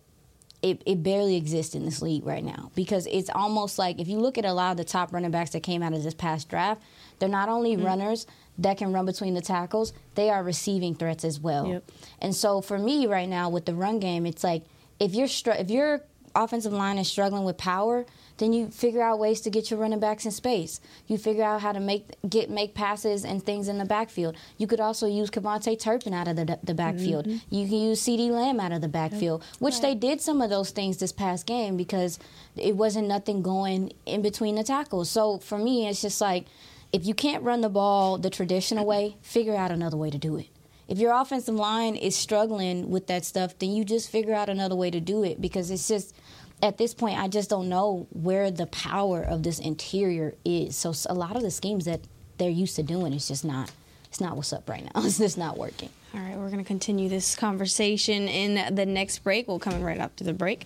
It, 0.61 0.83
it 0.85 1.01
barely 1.01 1.37
exists 1.37 1.73
in 1.73 1.85
this 1.85 2.03
league 2.03 2.23
right 2.23 2.43
now 2.43 2.71
because 2.75 3.07
it's 3.07 3.31
almost 3.33 3.79
like 3.79 3.99
if 3.99 4.07
you 4.07 4.19
look 4.19 4.37
at 4.37 4.45
a 4.45 4.53
lot 4.53 4.69
of 4.71 4.77
the 4.77 4.83
top 4.83 5.11
running 5.11 5.31
backs 5.31 5.49
that 5.51 5.63
came 5.63 5.81
out 5.81 5.93
of 5.93 6.03
this 6.03 6.13
past 6.13 6.49
draft, 6.49 6.83
they're 7.17 7.29
not 7.29 7.49
only 7.49 7.75
mm-hmm. 7.75 7.85
runners 7.85 8.27
that 8.59 8.77
can 8.77 8.93
run 8.93 9.07
between 9.07 9.33
the 9.33 9.41
tackles, 9.41 9.91
they 10.13 10.29
are 10.29 10.43
receiving 10.43 10.93
threats 10.93 11.25
as 11.25 11.39
well. 11.39 11.67
Yep. 11.67 11.91
And 12.19 12.35
so 12.35 12.61
for 12.61 12.77
me 12.77 13.07
right 13.07 13.27
now 13.27 13.49
with 13.49 13.65
the 13.65 13.73
run 13.73 13.99
game, 13.99 14.27
it's 14.27 14.43
like 14.43 14.63
if 14.99 15.15
you're 15.15 15.27
str- 15.27 15.51
if 15.51 15.71
your 15.71 16.03
offensive 16.35 16.73
line 16.73 16.97
is 16.97 17.07
struggling 17.07 17.43
with 17.43 17.57
power, 17.57 18.05
then 18.37 18.53
you 18.53 18.67
figure 18.69 19.01
out 19.01 19.19
ways 19.19 19.41
to 19.41 19.49
get 19.49 19.69
your 19.69 19.79
running 19.79 19.99
backs 19.99 20.25
in 20.25 20.31
space. 20.31 20.79
You 21.07 21.17
figure 21.17 21.43
out 21.43 21.61
how 21.61 21.71
to 21.71 21.79
make 21.79 22.15
get 22.27 22.49
make 22.49 22.73
passes 22.73 23.23
and 23.23 23.43
things 23.43 23.67
in 23.67 23.77
the 23.77 23.85
backfield. 23.85 24.35
You 24.57 24.67
could 24.67 24.79
also 24.79 25.07
use 25.07 25.29
KaVontae 25.29 25.79
Turpin 25.79 26.13
out 26.13 26.27
of 26.27 26.35
the, 26.35 26.59
the 26.63 26.73
backfield. 26.73 27.25
Mm-hmm. 27.25 27.55
You 27.55 27.67
can 27.67 27.77
use 27.77 28.01
CeeDee 28.01 28.29
Lamb 28.29 28.59
out 28.59 28.71
of 28.71 28.81
the 28.81 28.87
backfield, 28.87 29.43
which 29.59 29.81
they 29.81 29.95
did 29.95 30.21
some 30.21 30.41
of 30.41 30.49
those 30.49 30.71
things 30.71 30.97
this 30.97 31.11
past 31.11 31.45
game 31.45 31.77
because 31.77 32.19
it 32.55 32.75
wasn't 32.75 33.07
nothing 33.07 33.41
going 33.41 33.93
in 34.05 34.21
between 34.21 34.55
the 34.55 34.63
tackles. 34.63 35.09
So 35.09 35.37
for 35.37 35.57
me, 35.57 35.87
it's 35.87 36.01
just 36.01 36.21
like 36.21 36.45
if 36.91 37.05
you 37.05 37.13
can't 37.13 37.43
run 37.43 37.61
the 37.61 37.69
ball 37.69 38.17
the 38.17 38.29
traditional 38.29 38.85
way, 38.85 39.15
figure 39.21 39.55
out 39.55 39.71
another 39.71 39.97
way 39.97 40.09
to 40.09 40.17
do 40.17 40.37
it. 40.37 40.47
If 40.87 40.97
your 40.97 41.13
offensive 41.13 41.55
line 41.55 41.95
is 41.95 42.17
struggling 42.17 42.89
with 42.89 43.07
that 43.07 43.23
stuff, 43.23 43.57
then 43.59 43.71
you 43.71 43.85
just 43.85 44.09
figure 44.09 44.33
out 44.33 44.49
another 44.49 44.75
way 44.75 44.91
to 44.91 44.99
do 44.99 45.23
it 45.23 45.39
because 45.39 45.71
it's 45.71 45.87
just 45.87 46.13
at 46.61 46.77
this 46.77 46.93
point 46.93 47.19
I 47.19 47.27
just 47.27 47.49
don't 47.49 47.69
know 47.69 48.07
where 48.11 48.51
the 48.51 48.67
power 48.67 49.21
of 49.21 49.43
this 49.43 49.59
interior 49.59 50.35
is. 50.45 50.75
So 50.75 50.93
a 51.09 51.13
lot 51.13 51.35
of 51.35 51.41
the 51.41 51.51
schemes 51.51 51.85
that 51.85 52.01
they're 52.37 52.49
used 52.49 52.75
to 52.77 52.83
doing 52.83 53.13
is 53.13 53.27
just 53.27 53.45
not 53.45 53.71
it's 54.05 54.19
not 54.19 54.35
what's 54.35 54.51
up 54.51 54.69
right 54.69 54.83
now. 54.83 55.01
It's 55.05 55.17
just 55.17 55.37
not 55.37 55.57
working. 55.57 55.89
All 56.13 56.19
right, 56.19 56.35
we're 56.35 56.49
going 56.49 56.57
to 56.57 56.67
continue 56.67 57.07
this 57.07 57.37
conversation 57.37 58.27
in 58.27 58.75
the 58.75 58.85
next 58.85 59.19
break. 59.19 59.47
We'll 59.47 59.59
come 59.59 59.75
in 59.75 59.83
right 59.83 59.97
after 59.99 60.25
the 60.25 60.33
break. 60.33 60.65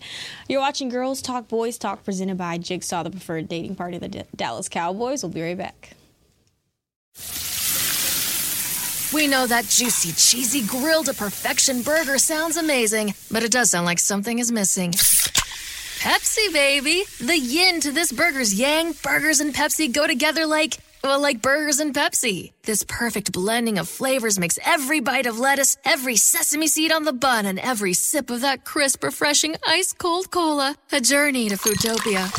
You're 0.50 0.60
watching 0.60 0.90
Girls 0.90 1.22
Talk, 1.22 1.48
Boys 1.48 1.78
Talk, 1.78 2.04
presented 2.04 2.40
by 2.40 2.58
Jigsaw, 2.58 3.04
the 3.04 3.12
preferred 3.12 3.48
dating 3.48 3.76
party 3.76 3.98
of 3.98 4.02
the 4.02 4.08
D- 4.08 4.24
Dallas 4.36 4.68
Cowboys. 4.68 5.22
We'll 5.22 5.32
be 5.32 5.44
right 5.44 5.56
back. 5.56 5.92
We 9.14 9.28
know 9.28 9.46
that 9.46 9.66
juicy, 9.66 10.14
cheesy, 10.14 10.66
grilled 10.66 11.06
to 11.06 11.14
perfection 11.14 11.84
burger 11.84 12.18
sounds 12.18 12.58
amazing, 12.58 13.14
but 13.30 13.44
it 13.44 13.52
does 13.52 13.70
sound 13.70 13.86
like 13.86 14.00
something 14.00 14.40
is 14.40 14.52
missing. 14.52 14.94
Pepsi, 16.00 16.54
baby! 16.54 17.04
The 17.20 17.38
yin 17.38 17.82
to 17.82 17.92
this 17.92 18.12
burger's 18.12 18.54
yang, 18.54 18.94
burgers 19.04 19.40
and 19.40 19.54
Pepsi 19.54 19.92
go 19.92 20.06
together 20.06 20.46
like 20.46 20.78
Well, 21.04 21.20
like 21.20 21.42
burgers 21.42 21.80
and 21.80 21.96
Pepsi. 21.96 22.52
This 22.64 22.84
perfect 22.84 23.32
blending 23.32 23.80
of 23.80 23.88
flavors 23.88 24.38
makes 24.38 24.60
every 24.66 25.00
bite 25.00 25.26
of 25.26 25.40
lettuce, 25.40 25.78
every 25.86 26.16
sesame 26.16 26.68
seed 26.68 26.92
on 26.92 27.04
the 27.04 27.14
bun, 27.14 27.46
and 27.46 27.60
every 27.60 27.94
sip 27.94 28.30
of 28.30 28.42
that 28.42 28.66
crisp, 28.66 29.04
refreshing, 29.04 29.56
ice 29.66 29.94
cold 29.94 30.30
cola 30.32 30.76
a 30.92 31.00
journey 31.02 31.50
to 31.50 31.56
Foodtopia. 31.56 32.30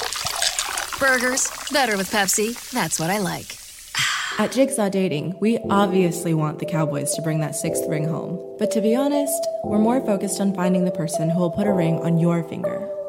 Burgers, 1.00 1.50
better 1.72 1.96
with 1.96 2.10
Pepsi. 2.10 2.54
That's 2.70 3.00
what 3.00 3.10
I 3.10 3.18
like. 3.18 3.56
At 4.38 4.52
Jigsaw 4.52 4.90
Dating, 4.90 5.34
we 5.40 5.58
obviously 5.70 6.34
want 6.34 6.58
the 6.58 6.66
Cowboys 6.66 7.14
to 7.14 7.22
bring 7.22 7.40
that 7.40 7.56
sixth 7.56 7.84
ring 7.88 8.06
home. 8.06 8.38
But 8.58 8.70
to 8.72 8.80
be 8.80 8.94
honest, 8.94 9.40
we're 9.64 9.78
more 9.78 10.00
focused 10.04 10.40
on 10.40 10.54
finding 10.54 10.84
the 10.84 10.90
person 10.90 11.30
who 11.30 11.40
will 11.40 11.50
put 11.50 11.66
a 11.66 11.72
ring 11.72 11.98
on 12.00 12.18
your 12.18 12.44
finger. 12.44 12.92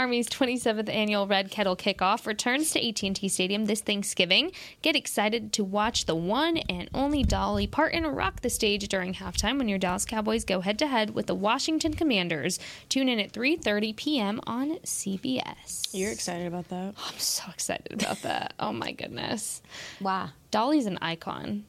Army's 0.00 0.30
27th 0.30 0.88
annual 0.88 1.26
Red 1.26 1.50
Kettle 1.50 1.76
Kickoff 1.76 2.26
returns 2.26 2.70
to 2.70 2.88
AT&T 2.88 3.28
Stadium 3.28 3.66
this 3.66 3.82
Thanksgiving. 3.82 4.50
Get 4.80 4.96
excited 4.96 5.52
to 5.52 5.62
watch 5.62 6.06
the 6.06 6.14
one 6.14 6.56
and 6.56 6.88
only 6.94 7.22
Dolly 7.22 7.66
Parton 7.66 8.06
rock 8.06 8.40
the 8.40 8.48
stage 8.48 8.88
during 8.88 9.12
halftime 9.12 9.58
when 9.58 9.68
your 9.68 9.76
Dallas 9.76 10.06
Cowboys 10.06 10.46
go 10.46 10.62
head-to-head 10.62 11.10
with 11.10 11.26
the 11.26 11.34
Washington 11.34 11.92
Commanders. 11.92 12.58
Tune 12.88 13.10
in 13.10 13.20
at 13.20 13.32
3:30 13.32 13.94
p.m. 13.94 14.40
on 14.46 14.78
CBS. 14.78 15.90
You're 15.92 16.12
excited 16.12 16.46
about 16.46 16.70
that? 16.70 16.94
I'm 16.96 17.18
so 17.18 17.42
excited 17.52 18.02
about 18.02 18.22
that. 18.22 18.54
Oh 18.58 18.72
my 18.72 18.92
goodness. 18.92 19.60
Wow. 20.00 20.30
Dolly's 20.50 20.86
an 20.86 20.96
icon. 21.02 21.66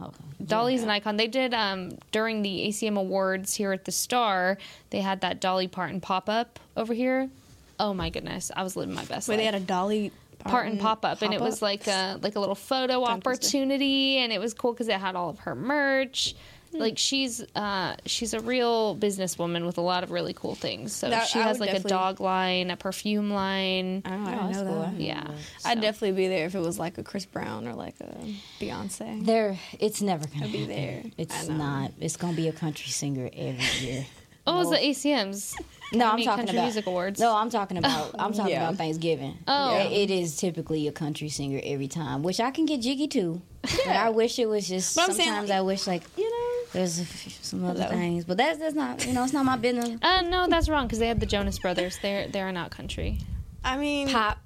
Okay. 0.00 0.24
Dolly's 0.44 0.84
an 0.84 0.90
icon. 0.90 1.16
They 1.16 1.26
did 1.26 1.52
um, 1.52 1.98
during 2.12 2.42
the 2.42 2.68
ACM 2.68 2.96
Awards 2.96 3.54
here 3.54 3.72
at 3.72 3.86
the 3.86 3.92
Star. 3.92 4.56
They 4.90 5.00
had 5.00 5.20
that 5.22 5.40
Dolly 5.40 5.66
Parton 5.66 6.00
pop 6.00 6.28
up 6.28 6.60
over 6.76 6.94
here. 6.94 7.28
Oh 7.78 7.92
my 7.94 8.10
goodness, 8.10 8.50
I 8.56 8.62
was 8.62 8.76
living 8.76 8.94
my 8.94 9.04
best 9.04 9.28
Where 9.28 9.36
life. 9.36 9.42
they 9.42 9.44
had 9.46 9.54
a 9.54 9.60
Dolly 9.60 10.12
Parton 10.40 10.78
pop 10.78 11.04
up, 11.04 11.22
and 11.22 11.34
it 11.34 11.40
was 11.40 11.60
like 11.62 11.86
a 11.86 12.18
like 12.22 12.36
a 12.36 12.40
little 12.40 12.54
photo 12.54 13.04
opportunity, 13.04 14.18
and 14.18 14.32
it 14.32 14.38
was 14.40 14.54
cool 14.54 14.72
because 14.72 14.88
it 14.88 14.98
had 15.00 15.16
all 15.16 15.30
of 15.30 15.40
her 15.40 15.54
merch. 15.54 16.34
Hmm. 16.72 16.78
Like 16.78 16.98
she's 16.98 17.44
uh, 17.54 17.96
she's 18.06 18.34
a 18.34 18.40
real 18.40 18.96
businesswoman 18.96 19.64
with 19.66 19.78
a 19.78 19.80
lot 19.82 20.02
of 20.02 20.10
really 20.10 20.32
cool 20.34 20.54
things. 20.56 20.92
So 20.92 21.08
That- 21.10 21.28
she 21.28 21.38
I 21.38 21.44
has 21.44 21.58
would 21.60 21.68
like 21.68 21.78
a 21.78 21.88
dog 21.88 22.20
line, 22.20 22.70
a 22.70 22.76
perfume 22.76 23.30
line. 23.30 24.02
Oh, 24.04 24.10
I 24.10 24.16
didn't 24.16 24.46
that's 24.52 24.58
know 24.58 24.64
cool. 24.72 24.82
that. 24.82 25.00
Yeah, 25.00 25.26
I'd 25.64 25.80
definitely 25.80 26.12
be 26.12 26.28
there 26.28 26.46
if 26.46 26.54
it 26.54 26.60
was 26.60 26.78
like 26.78 26.98
a 26.98 27.02
Chris 27.04 27.24
Brown 27.24 27.66
or 27.68 27.74
like 27.74 27.94
a 28.00 28.16
Beyonce. 28.60 29.24
There, 29.24 29.58
it's 29.78 30.02
never 30.02 30.26
gonna 30.26 30.48
be 30.48 30.64
happen. 30.64 30.68
there. 30.68 31.02
It's 31.18 31.48
not. 31.48 31.92
It's 32.00 32.16
gonna 32.16 32.36
be 32.36 32.48
a 32.48 32.52
country 32.52 32.88
singer 32.90 33.30
every 33.32 33.86
year. 33.86 34.06
Oh, 34.48 34.54
it 34.54 34.58
was 34.58 34.70
the 34.70 34.76
ACMs. 34.76 35.56
No, 35.92 36.06
I'm 36.10 36.18
talking 36.22 36.26
Country 36.46 36.56
about 36.56 36.64
Music 36.64 36.86
Awards. 36.86 37.20
No, 37.20 37.34
I'm 37.36 37.48
talking 37.50 37.76
about. 37.78 38.14
I'm 38.18 38.32
talking 38.32 38.52
Yeah. 38.52 38.64
about 38.64 38.76
Thanksgiving. 38.76 39.38
Oh. 39.46 39.72
Yeah, 39.76 39.84
it 39.84 40.10
is 40.10 40.36
typically 40.36 40.88
a 40.88 40.92
country 40.92 41.28
singer 41.28 41.60
every 41.62 41.88
time, 41.88 42.22
which 42.22 42.40
I 42.40 42.50
can 42.50 42.66
get 42.66 42.80
jiggy 42.80 43.06
too. 43.08 43.40
But 43.62 43.96
I 43.96 44.10
wish 44.10 44.38
it 44.38 44.46
was 44.46 44.66
just. 44.68 44.94
But 44.96 45.08
I'm 45.08 45.12
saying, 45.14 45.28
sometimes 45.28 45.48
like, 45.50 45.58
I 45.58 45.62
wish 45.62 45.86
like 45.86 46.02
You 46.16 46.28
know, 46.30 46.62
there's 46.72 46.98
a 46.98 47.02
f- 47.02 47.38
some 47.42 47.64
other 47.64 47.84
Hello. 47.84 47.94
things, 47.94 48.24
but 48.24 48.36
that's 48.36 48.58
that's 48.58 48.74
not. 48.74 49.06
You 49.06 49.12
know, 49.12 49.22
it's 49.24 49.32
not 49.32 49.44
my 49.44 49.56
business. 49.56 49.98
Uh, 50.02 50.22
no, 50.22 50.46
that's 50.48 50.68
wrong 50.68 50.86
because 50.86 50.98
they 50.98 51.06
had 51.08 51.20
the 51.20 51.26
Jonas 51.26 51.58
Brothers. 51.58 51.98
They're 52.02 52.26
they're 52.28 52.50
not 52.52 52.70
country. 52.70 53.18
I 53.64 53.76
mean, 53.76 54.08
Pop, 54.08 54.38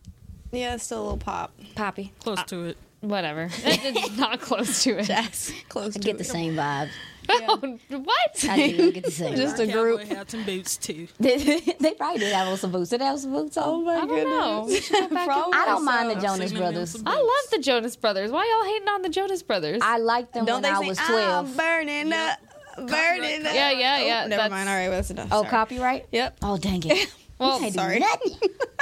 yeah, 0.53 0.75
it's 0.75 0.85
still 0.85 1.01
a 1.01 1.05
little 1.05 1.19
pop. 1.19 1.53
poppy. 1.75 2.13
Close 2.21 2.43
to 2.45 2.65
it. 2.67 2.77
Whatever. 3.01 3.49
it's 3.65 4.17
not 4.19 4.41
close 4.43 4.83
to 4.85 4.99
it. 4.99 5.05
Jazz, 5.07 5.53
close 5.71 5.97
I 5.97 6.01
to 6.01 6.05
get 6.07 6.17
the 6.19 6.25
it. 6.25 6.27
same 6.27 6.55
vibes. 6.55 6.91
Oh, 7.33 7.79
what? 7.99 8.45
I 8.49 8.71
do 8.71 8.89
I 8.89 8.91
get 8.91 9.05
the 9.05 9.11
same. 9.11 9.37
Just 9.37 9.57
vibes. 9.57 9.69
a 9.69 9.73
group. 9.73 10.01
Cowboy 10.01 10.15
hats 10.15 10.35
and 10.35 10.47
boots 10.47 10.77
too. 10.77 11.09
they, 11.21 11.37
they 11.81 11.93
probably 11.95 12.21
did 12.21 12.33
have 12.33 12.49
on 12.49 12.57
some 12.57 12.73
boots. 12.73 12.91
Did 12.91 13.01
they 13.01 13.05
have 13.07 13.19
some 13.21 13.33
boots 13.33 13.57
on? 13.57 13.65
Oh 13.69 13.81
my 13.83 13.95
I 13.95 14.01
don't 14.07 14.09
goodness. 14.09 14.89
go 14.91 15.01
back 15.01 15.11
and 15.11 15.27
Probably 15.29 15.53
I 15.59 15.65
don't 15.67 15.85
mind 15.85 16.11
the. 16.11 16.15
Jonas 16.21 16.51
Seen 16.51 16.59
them 16.59 16.67
in 16.69 16.73
Brothers. 16.73 17.03
I 17.07 17.15
love 17.17 17.51
the 17.53 17.59
Jonas 17.59 17.97
Brothers. 17.97 18.31
Why 18.31 18.45
y'all 18.47 18.73
hating 18.73 18.89
on 18.89 19.03
the 19.03 19.09
Jonas 19.09 19.43
Brothers? 19.43 19.81
I 19.83 19.99
liked 19.99 20.35
them 20.35 20.45
Don't 20.45 20.63
when 20.63 20.63
they 20.63 20.69
I 20.71 20.81
say 20.83 20.89
was 20.89 20.99
I'm 20.99 21.07
twelve. 21.09 21.57
burning 21.57 22.13
up, 22.13 22.39
burning 22.77 23.47
up? 23.47 23.55
Yeah, 23.55 23.71
yeah, 23.73 23.97
Oh, 24.01 24.05
yeah, 24.07 24.21
never 24.23 24.29
that's- 24.31 24.51
mind. 24.51 24.69
All 24.69 24.75
right, 24.75 24.89
well, 24.89 24.99
that's 24.99 25.11
enough. 25.11 25.29
Oh, 25.31 25.41
Sorry. 25.43 25.51
copyright. 25.51 26.07
Yep. 26.13 26.39
Oh 26.43 26.57
dang 26.59 26.83
it. 26.85 27.13
well, 27.39 27.59
Can't 27.59 27.75
sorry. 27.75 28.03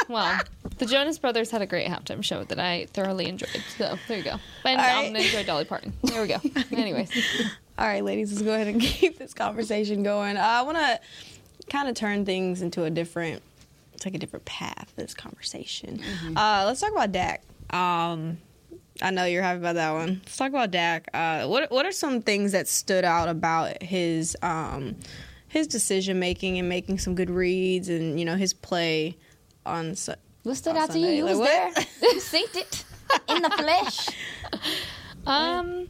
well, 0.08 0.40
the 0.78 0.86
Jonas 0.86 1.18
Brothers 1.18 1.50
had 1.50 1.62
a 1.62 1.66
great 1.66 1.86
halftime 1.86 2.22
show 2.24 2.44
that 2.44 2.58
I 2.58 2.86
thoroughly 2.92 3.28
enjoyed. 3.28 3.62
So 3.76 3.96
there 4.08 4.18
you 4.18 4.24
go. 4.24 4.36
And 4.64 4.80
All 4.80 4.86
I'm 4.86 4.96
right. 4.96 5.06
gonna 5.12 5.18
enjoy 5.24 5.44
Dolly 5.44 5.64
Parton. 5.64 5.92
There 6.02 6.22
we 6.22 6.28
go. 6.28 6.38
Anyways, 6.72 7.10
All 7.78 7.86
right, 7.86 8.04
ladies, 8.04 8.32
let's 8.32 8.42
go 8.42 8.54
ahead 8.54 8.66
and 8.66 8.80
keep 8.80 9.18
this 9.18 9.34
conversation 9.34 10.02
going. 10.02 10.36
Uh, 10.36 10.40
I 10.42 10.62
want 10.62 10.78
to 10.78 10.98
kind 11.70 11.88
of 11.88 11.94
turn 11.94 12.24
things 12.24 12.60
into 12.60 12.84
a 12.84 12.90
different, 12.90 13.40
take 13.98 14.14
a 14.14 14.18
different 14.18 14.44
path. 14.44 14.92
This 14.96 15.14
conversation. 15.14 16.00
Uh, 16.36 16.64
let's 16.66 16.80
talk 16.80 16.90
about 16.90 17.12
Dak. 17.12 17.42
Um, 17.70 18.38
I 19.00 19.12
know 19.12 19.26
you're 19.26 19.44
happy 19.44 19.58
about 19.60 19.76
that 19.76 19.92
one. 19.92 20.20
Let's 20.24 20.36
talk 20.36 20.48
about 20.48 20.72
Dak. 20.72 21.08
Uh, 21.14 21.46
what 21.46 21.70
What 21.70 21.86
are 21.86 21.92
some 21.92 22.20
things 22.20 22.50
that 22.52 22.66
stood 22.66 23.04
out 23.04 23.28
about 23.28 23.80
his 23.80 24.36
um, 24.42 24.96
his 25.46 25.68
decision 25.68 26.18
making 26.18 26.58
and 26.58 26.68
making 26.68 26.98
some 26.98 27.14
good 27.14 27.30
reads 27.30 27.88
and 27.88 28.18
you 28.18 28.24
know 28.24 28.34
his 28.34 28.52
play 28.52 29.16
on. 29.64 29.94
Su- 29.94 30.14
What 30.42 30.56
stood 30.56 30.70
on 30.70 30.78
out 30.78 30.90
to 30.90 30.98
you? 30.98 31.04
Sunday? 31.06 31.16
You 31.18 31.24
Like, 31.26 31.30
was 31.36 31.38
what? 31.38 31.74
there. 31.76 31.84
You 32.12 32.20
seen 32.20 32.46
it 32.54 32.84
in 33.28 33.42
the 33.42 33.50
flesh. 33.50 34.08
um, 35.26 35.88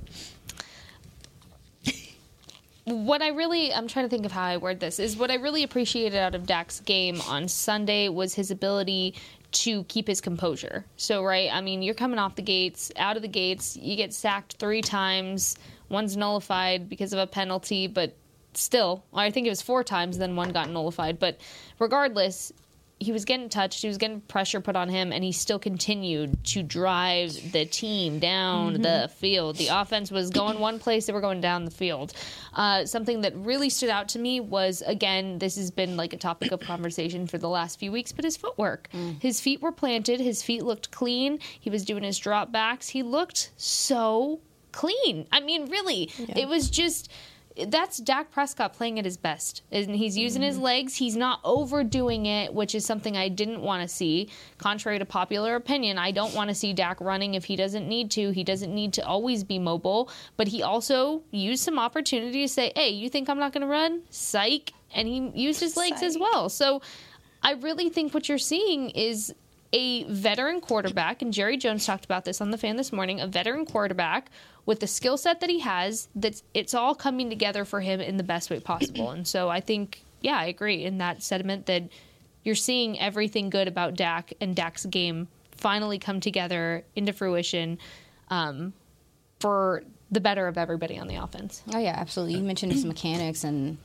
what 2.93 3.23
I 3.23 3.29
really, 3.29 3.73
I'm 3.73 3.89
trying 3.89 4.05
to 4.05 4.09
think 4.09 4.27
of 4.27 4.33
how 4.33 4.45
I 4.45 4.57
word 4.57 4.81
this, 4.81 4.99
is 4.99 5.17
what 5.17 5.31
I 5.31 5.35
really 5.35 5.63
appreciated 5.63 6.19
out 6.19 6.35
of 6.35 6.47
Dak's 6.47 6.81
game 6.81 7.21
on 7.29 7.49
Sunday 7.49 8.09
was 8.09 8.35
his 8.35 8.51
ability 8.51 9.15
to 9.51 9.85
keep 9.85 10.07
his 10.07 10.21
composure. 10.21 10.85
So, 10.97 11.25
right, 11.25 11.49
I 11.53 11.61
mean, 11.61 11.83
you're 11.83 11.95
coming 11.95 12.19
off 12.19 12.35
the 12.35 12.43
gates, 12.43 12.93
out 12.97 13.17
of 13.17 13.23
the 13.23 13.29
gates, 13.29 13.77
you 13.77 13.97
get 13.97 14.13
sacked 14.13 14.57
three 14.59 14.83
times, 14.83 15.57
one's 15.89 16.17
nullified 16.17 16.89
because 16.89 17.13
of 17.13 17.19
a 17.19 17.27
penalty, 17.27 17.87
but 17.87 18.15
still, 18.55 19.05
I 19.15 19.31
think 19.31 19.47
it 19.47 19.51
was 19.51 19.63
four 19.63 19.85
times, 19.85 20.19
then 20.19 20.37
one 20.37 20.51
got 20.51 20.69
nullified. 20.69 21.19
But 21.19 21.41
regardless, 21.79 22.53
he 23.01 23.13
was 23.13 23.25
getting 23.25 23.49
touched, 23.49 23.83
he 23.83 23.89
was 23.89 23.99
getting 23.99 24.21
pressure 24.23 24.61
put 24.61 24.75
on 24.75 24.89
him, 24.89 25.13
and 25.13 25.23
he 25.23 25.33
still 25.33 25.59
continued 25.59 26.45
to 26.47 26.63
drive 26.63 27.53
the 27.53 27.65
team 27.65 28.19
down 28.19 28.83
the 28.83 29.11
field. 29.17 29.57
The 29.57 29.69
offense 29.69 30.11
was 30.11 30.31
going 30.31 30.59
one 30.59 30.79
place, 30.79 31.07
they 31.07 31.13
were 31.13 31.21
going 31.21 31.41
down 31.41 31.65
the 31.65 31.71
field. 31.71 32.13
Uh, 32.55 32.85
something 32.87 33.21
that 33.21 33.37
really 33.37 33.71
stood 33.71 33.91
out 33.91 34.09
to 34.11 34.19
me 34.19 34.41
was 34.41 34.83
again, 34.87 35.39
this 35.39 35.57
has 35.57 35.71
been 35.71 35.97
like 35.97 36.13
a 36.13 36.17
topic 36.17 36.51
of 36.51 36.61
conversation 36.61 37.27
for 37.27 37.39
the 37.39 37.49
last 37.49 37.79
few 37.79 37.93
weeks, 37.93 38.11
but 38.13 38.25
his 38.25 38.37
footwork. 38.37 38.89
His 39.21 39.41
feet 39.41 39.63
were 39.63 39.73
planted, 39.73 40.21
his 40.21 40.43
feet 40.43 40.65
looked 40.65 40.91
clean, 40.91 41.39
he 41.61 41.71
was 41.71 41.85
doing 41.85 42.03
his 42.03 42.19
drop 42.19 42.51
backs, 42.51 42.89
he 42.89 43.03
looked 43.03 43.53
so 43.57 44.41
clean. 44.73 45.27
I 45.33 45.41
mean, 45.41 45.71
really, 45.71 46.11
it 46.37 46.49
was 46.49 46.69
just 46.71 47.11
that's 47.67 47.99
Dak 47.99 48.31
Prescott 48.31 48.73
playing 48.73 48.99
at 48.99 49.05
his 49.05 49.17
best. 49.17 49.63
And 49.73 49.95
he's 49.95 50.17
using 50.17 50.43
his 50.43 50.57
mm-hmm. 50.57 50.65
legs. 50.65 50.97
He's 50.97 51.17
not 51.17 51.41
overdoing 51.45 52.27
it, 52.27 52.55
which 52.55 52.75
is 52.75 52.85
something 52.85 53.17
I 53.17 53.29
didn't 53.29 53.61
want 53.61 53.83
to 53.83 53.89
see. 53.89 54.29
Contrary 54.59 54.99
to 54.99 55.05
popular 55.05 55.57
opinion, 55.57 55.99
I 55.99 56.11
don't 56.11 56.35
want 56.35 56.49
to 56.49 56.55
see 56.55 56.73
Dak 56.73 57.01
running 57.01 57.35
if 57.35 57.45
he 57.45 57.57
doesn't 57.57 57.89
need 57.89 58.11
to. 58.13 58.31
He 58.31 58.45
doesn't 58.45 58.75
need 58.75 58.93
to 58.95 59.07
always 59.07 59.45
be 59.45 59.59
mobile. 59.59 60.11
But 60.37 60.49
he 60.49 60.63
also 60.63 61.23
used 61.31 61.63
some 61.63 61.79
opportunity 61.79 62.43
to 62.43 62.49
say, 62.49 62.73
hey, 62.77 62.91
you 62.91 63.09
think 63.09 63.29
I'm 63.29 63.39
not 63.39 63.53
going 63.53 63.63
to 63.63 63.69
run? 63.69 64.03
Psych. 64.11 64.73
And 64.95 65.09
he 65.09 65.31
used 65.35 65.61
his 65.61 65.77
legs 65.77 66.03
as 66.03 66.17
well. 66.17 66.49
So 66.49 66.81
I 67.43 67.53
really 67.53 67.89
think 67.89 68.15
what 68.15 68.29
you're 68.29 68.39
seeing 68.39 68.91
is 68.91 69.35
a 69.73 70.05
veteran 70.05 70.61
quarterback, 70.61 71.21
and 71.23 71.33
Jerry 71.33 71.57
Jones 71.57 71.85
talked 71.85 72.05
about 72.05 72.25
this 72.25 72.41
on 72.41 72.51
the 72.51 72.59
fan 72.59 72.77
this 72.77 72.93
morning, 72.93 73.21
a 73.21 73.27
veteran 73.27 73.67
quarterback 73.67 74.31
with 74.65 74.81
the 74.81 74.87
skill 74.87 75.17
set 75.17 75.41
that 75.41 75.51
he 75.51 75.61
has, 75.61 76.09
that 76.15 76.43
it's 76.55 76.75
all 76.75 76.95
coming 76.95 77.31
together 77.31 77.65
for 77.65 77.81
him 77.81 78.01
in 78.01 78.17
the 78.17 78.23
best 78.23 78.51
way 78.51 78.61
possible. 78.61 79.11
And 79.11 79.27
so 79.27 79.49
I 79.49 79.61
think, 79.61 80.03
yeah, 80.21 80.39
I 80.39 80.47
agree 80.47 80.85
in 80.85 80.99
that 80.99 81.23
sentiment 81.23 81.67
that 81.67 81.85
you're 82.45 82.55
seeing 82.55 82.99
everything 82.99 83.51
good 83.51 83.69
about 83.69 83.95
Dak 83.95 84.33
and 84.41 84.55
Dak's 84.55 84.87
game 84.87 85.29
finally 85.53 85.99
come 85.99 86.21
together 86.21 86.85
into 86.95 87.13
fruition 87.13 87.79
um, 88.31 88.73
for 89.41 89.83
the 90.11 90.21
better 90.21 90.47
of 90.47 90.57
everybody 90.57 90.99
on 90.99 91.09
the 91.09 91.17
offense. 91.17 91.63
Oh 91.75 91.79
yeah, 91.79 91.95
absolutely. 91.97 92.37
You 92.37 92.43
mentioned 92.43 92.73
his 92.73 92.85
mechanics 92.85 93.45
and 93.45 93.77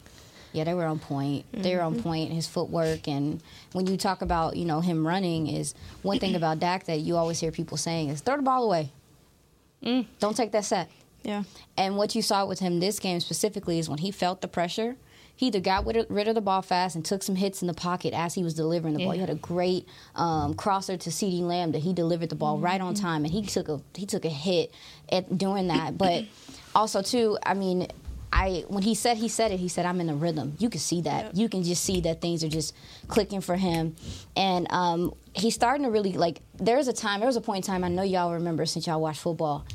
yeah, 0.54 0.63
they 0.63 0.74
were 0.74 0.86
on 0.86 1.00
point. 1.00 1.46
They 1.52 1.76
were 1.76 1.82
on 1.82 1.94
mm-hmm. 1.94 2.04
point. 2.04 2.32
His 2.32 2.48
footwork 2.48 3.08
and 3.08 3.42
when 3.74 3.88
you 3.88 3.98
talk 3.98 4.22
about 4.22 4.56
you 4.56 4.66
know 4.66 4.80
him 4.80 5.06
running 5.06 5.48
is 5.48 5.74
one 6.02 6.20
thing 6.20 6.36
about 6.36 6.60
Dak 6.60 6.86
that 6.86 7.00
you 7.00 7.18
always 7.18 7.39
hear 7.39 7.52
people 7.52 7.78
saying 7.78 8.10
is 8.10 8.22
throw 8.22 8.38
the 8.38 8.44
ball 8.44 8.63
away. 8.63 8.92
Mm. 9.84 10.06
Don't 10.20 10.38
take 10.38 10.52
that 10.54 10.66
set. 10.66 10.89
Yeah. 11.24 11.44
And 11.78 11.98
what 11.98 12.16
you 12.16 12.22
saw 12.22 12.46
with 12.46 12.60
him 12.60 12.80
this 12.80 13.00
game 13.00 13.20
specifically 13.20 13.80
is 13.80 13.89
when 13.89 14.00
he 14.00 14.12
felt 14.12 14.42
the 14.42 14.48
pressure, 14.48 14.96
he 15.36 15.48
either 15.48 15.60
got 15.60 15.86
rid 15.86 16.28
of, 16.28 16.36
the 16.36 16.42
ball 16.42 16.62
fast 16.62 16.96
and 16.96 17.04
took 17.04 17.24
some 17.24 17.36
hits 17.36 17.62
in 17.62 17.68
the 17.68 17.74
pocket 17.74 18.13
as 18.13 18.36
he 18.36 18.44
was 18.44 18.54
delivering 18.54 18.94
the 18.94 19.04
ball. 19.04 19.13
He 19.13 19.20
had 19.20 19.30
a 19.30 19.36
great 19.36 19.88
um, 20.16 20.54
crosser 20.54 20.96
to 20.96 21.10
CeeDee 21.10 21.42
Lamb 21.42 21.72
that 21.72 21.80
he 21.80 21.94
delivered 21.94 22.30
the 22.30 22.36
ball 22.36 22.60
right 22.60 22.80
on 22.80 22.94
mm-hmm. 22.94 23.04
time, 23.04 23.26
and 23.26 23.34
he 23.34 23.44
took 23.44 23.68
a 23.68 23.82
he 23.96 24.06
took 24.06 24.26
a 24.26 24.30
hit 24.30 24.72
at 25.12 25.38
doing 25.38 25.68
that. 25.68 25.98
But 25.98 26.26
also 26.76 27.02
too, 27.02 27.38
I 27.44 27.54
mean. 27.54 27.88
I 28.34 28.65
when 28.67 28.82
he 28.82 28.96
said 28.96 29.17
he 29.17 29.28
said 29.28 29.52
it, 29.52 29.60
he 29.60 29.67
said 29.67 29.86
I'm 29.86 30.02
in 30.02 30.08
the 30.08 30.15
rhythm. 30.15 30.56
You 30.58 30.67
can 30.69 30.80
see 30.80 31.02
that. 31.02 31.36
You 31.38 31.48
can 31.48 31.62
just 31.62 31.84
see 31.84 32.02
that 32.02 32.19
things 32.19 32.43
are 32.43 32.50
just 32.50 32.76
clicking 33.08 33.41
for 33.41 33.56
him, 33.56 33.96
and 34.36 34.65
um, 34.72 35.13
he's 35.36 35.54
starting 35.54 35.84
to 35.84 35.91
really 35.91 36.13
like. 36.13 36.41
There 36.56 36.78
was 36.78 36.88
a 36.88 36.93
time, 36.93 37.19
there 37.19 37.28
was 37.28 37.36
a 37.36 37.41
point 37.41 37.67
in 37.67 37.72
time. 37.72 37.84
I 37.84 37.89
know 37.89 38.02
y'all 38.02 38.34
remember 38.34 38.65
since 38.65 38.88
y'all 38.88 39.00
watched 39.00 39.22
football 39.22 39.67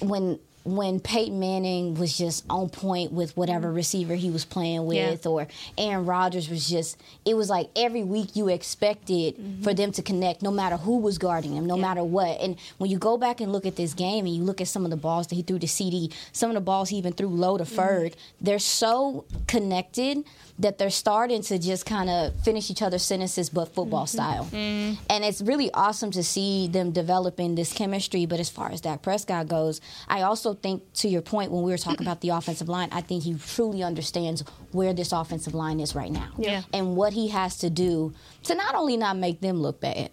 when 0.00 0.40
when 0.66 0.98
Peyton 0.98 1.38
Manning 1.38 1.94
was 1.94 2.18
just 2.18 2.44
on 2.50 2.68
point 2.68 3.12
with 3.12 3.36
whatever 3.36 3.68
mm-hmm. 3.68 3.76
receiver 3.76 4.14
he 4.16 4.30
was 4.30 4.44
playing 4.44 4.84
with, 4.86 5.24
Yeah. 5.24 5.30
or 5.30 5.46
Aaron 5.78 6.04
Rodgers 6.04 6.50
was 6.50 6.68
just, 6.68 6.96
it 7.24 7.34
was 7.34 7.48
like 7.48 7.70
every 7.76 8.02
week 8.02 8.34
you 8.34 8.48
expected 8.48 9.36
mm-hmm. 9.36 9.62
for 9.62 9.72
them 9.72 9.92
to 9.92 10.02
connect, 10.02 10.42
no 10.42 10.50
matter 10.50 10.76
who 10.76 10.98
was 10.98 11.18
guarding 11.18 11.54
them, 11.54 11.66
no 11.66 11.76
matter 11.76 12.02
what. 12.02 12.40
And 12.40 12.56
when 12.78 12.90
you 12.90 12.98
go 12.98 13.16
back 13.16 13.40
and 13.40 13.52
look 13.52 13.64
at 13.64 13.76
this 13.76 13.94
game 13.94 14.26
and 14.26 14.34
you 14.34 14.42
look 14.42 14.60
at 14.60 14.68
some 14.68 14.84
of 14.84 14.90
the 14.90 14.96
balls 14.96 15.28
that 15.28 15.36
he 15.36 15.42
threw 15.42 15.58
to 15.60 15.66
CeeDee, 15.66 16.12
some 16.32 16.50
of 16.50 16.54
the 16.54 16.60
balls 16.60 16.88
he 16.88 16.96
even 16.96 17.12
threw 17.12 17.28
low 17.28 17.56
to 17.56 17.64
mm-hmm. 17.64 17.78
Ferg, 17.78 18.14
they're 18.40 18.58
so 18.58 19.24
connected 19.46 20.24
that 20.58 20.78
they're 20.78 20.90
starting 20.90 21.42
to 21.42 21.58
just 21.58 21.84
kind 21.84 22.08
of 22.08 22.34
finish 22.40 22.70
each 22.70 22.80
other's 22.80 23.02
sentences, 23.02 23.50
but 23.50 23.66
football 23.74 24.06
style. 24.06 24.48
And 24.52 24.96
it's 25.10 25.42
really 25.42 25.70
awesome 25.72 26.10
to 26.12 26.22
see 26.24 26.66
them 26.66 26.92
developing 26.92 27.54
this 27.54 27.72
chemistry. 27.74 28.24
But 28.24 28.40
as 28.40 28.48
far 28.48 28.72
as 28.72 28.80
Dak 28.80 29.02
Prescott 29.02 29.48
goes, 29.48 29.82
I 30.08 30.22
also 30.22 30.54
think, 30.62 30.92
to 30.94 31.08
your 31.08 31.22
point, 31.22 31.50
when 31.50 31.62
we 31.62 31.70
were 31.70 31.78
talking 31.78 32.06
about 32.06 32.20
the 32.20 32.30
offensive 32.30 32.68
line, 32.68 32.88
I 32.92 33.00
think 33.00 33.22
he 33.22 33.34
truly 33.34 33.82
understands 33.82 34.44
where 34.72 34.92
this 34.92 35.12
offensive 35.12 35.54
line 35.54 35.80
is 35.80 35.94
right 35.94 36.10
now 36.10 36.30
Yeah. 36.38 36.62
and 36.72 36.96
what 36.96 37.12
he 37.12 37.28
has 37.28 37.58
to 37.58 37.70
do 37.70 38.12
to 38.44 38.54
not 38.54 38.74
only 38.74 38.96
not 38.96 39.16
make 39.16 39.40
them 39.40 39.60
look 39.60 39.80
bad, 39.80 40.10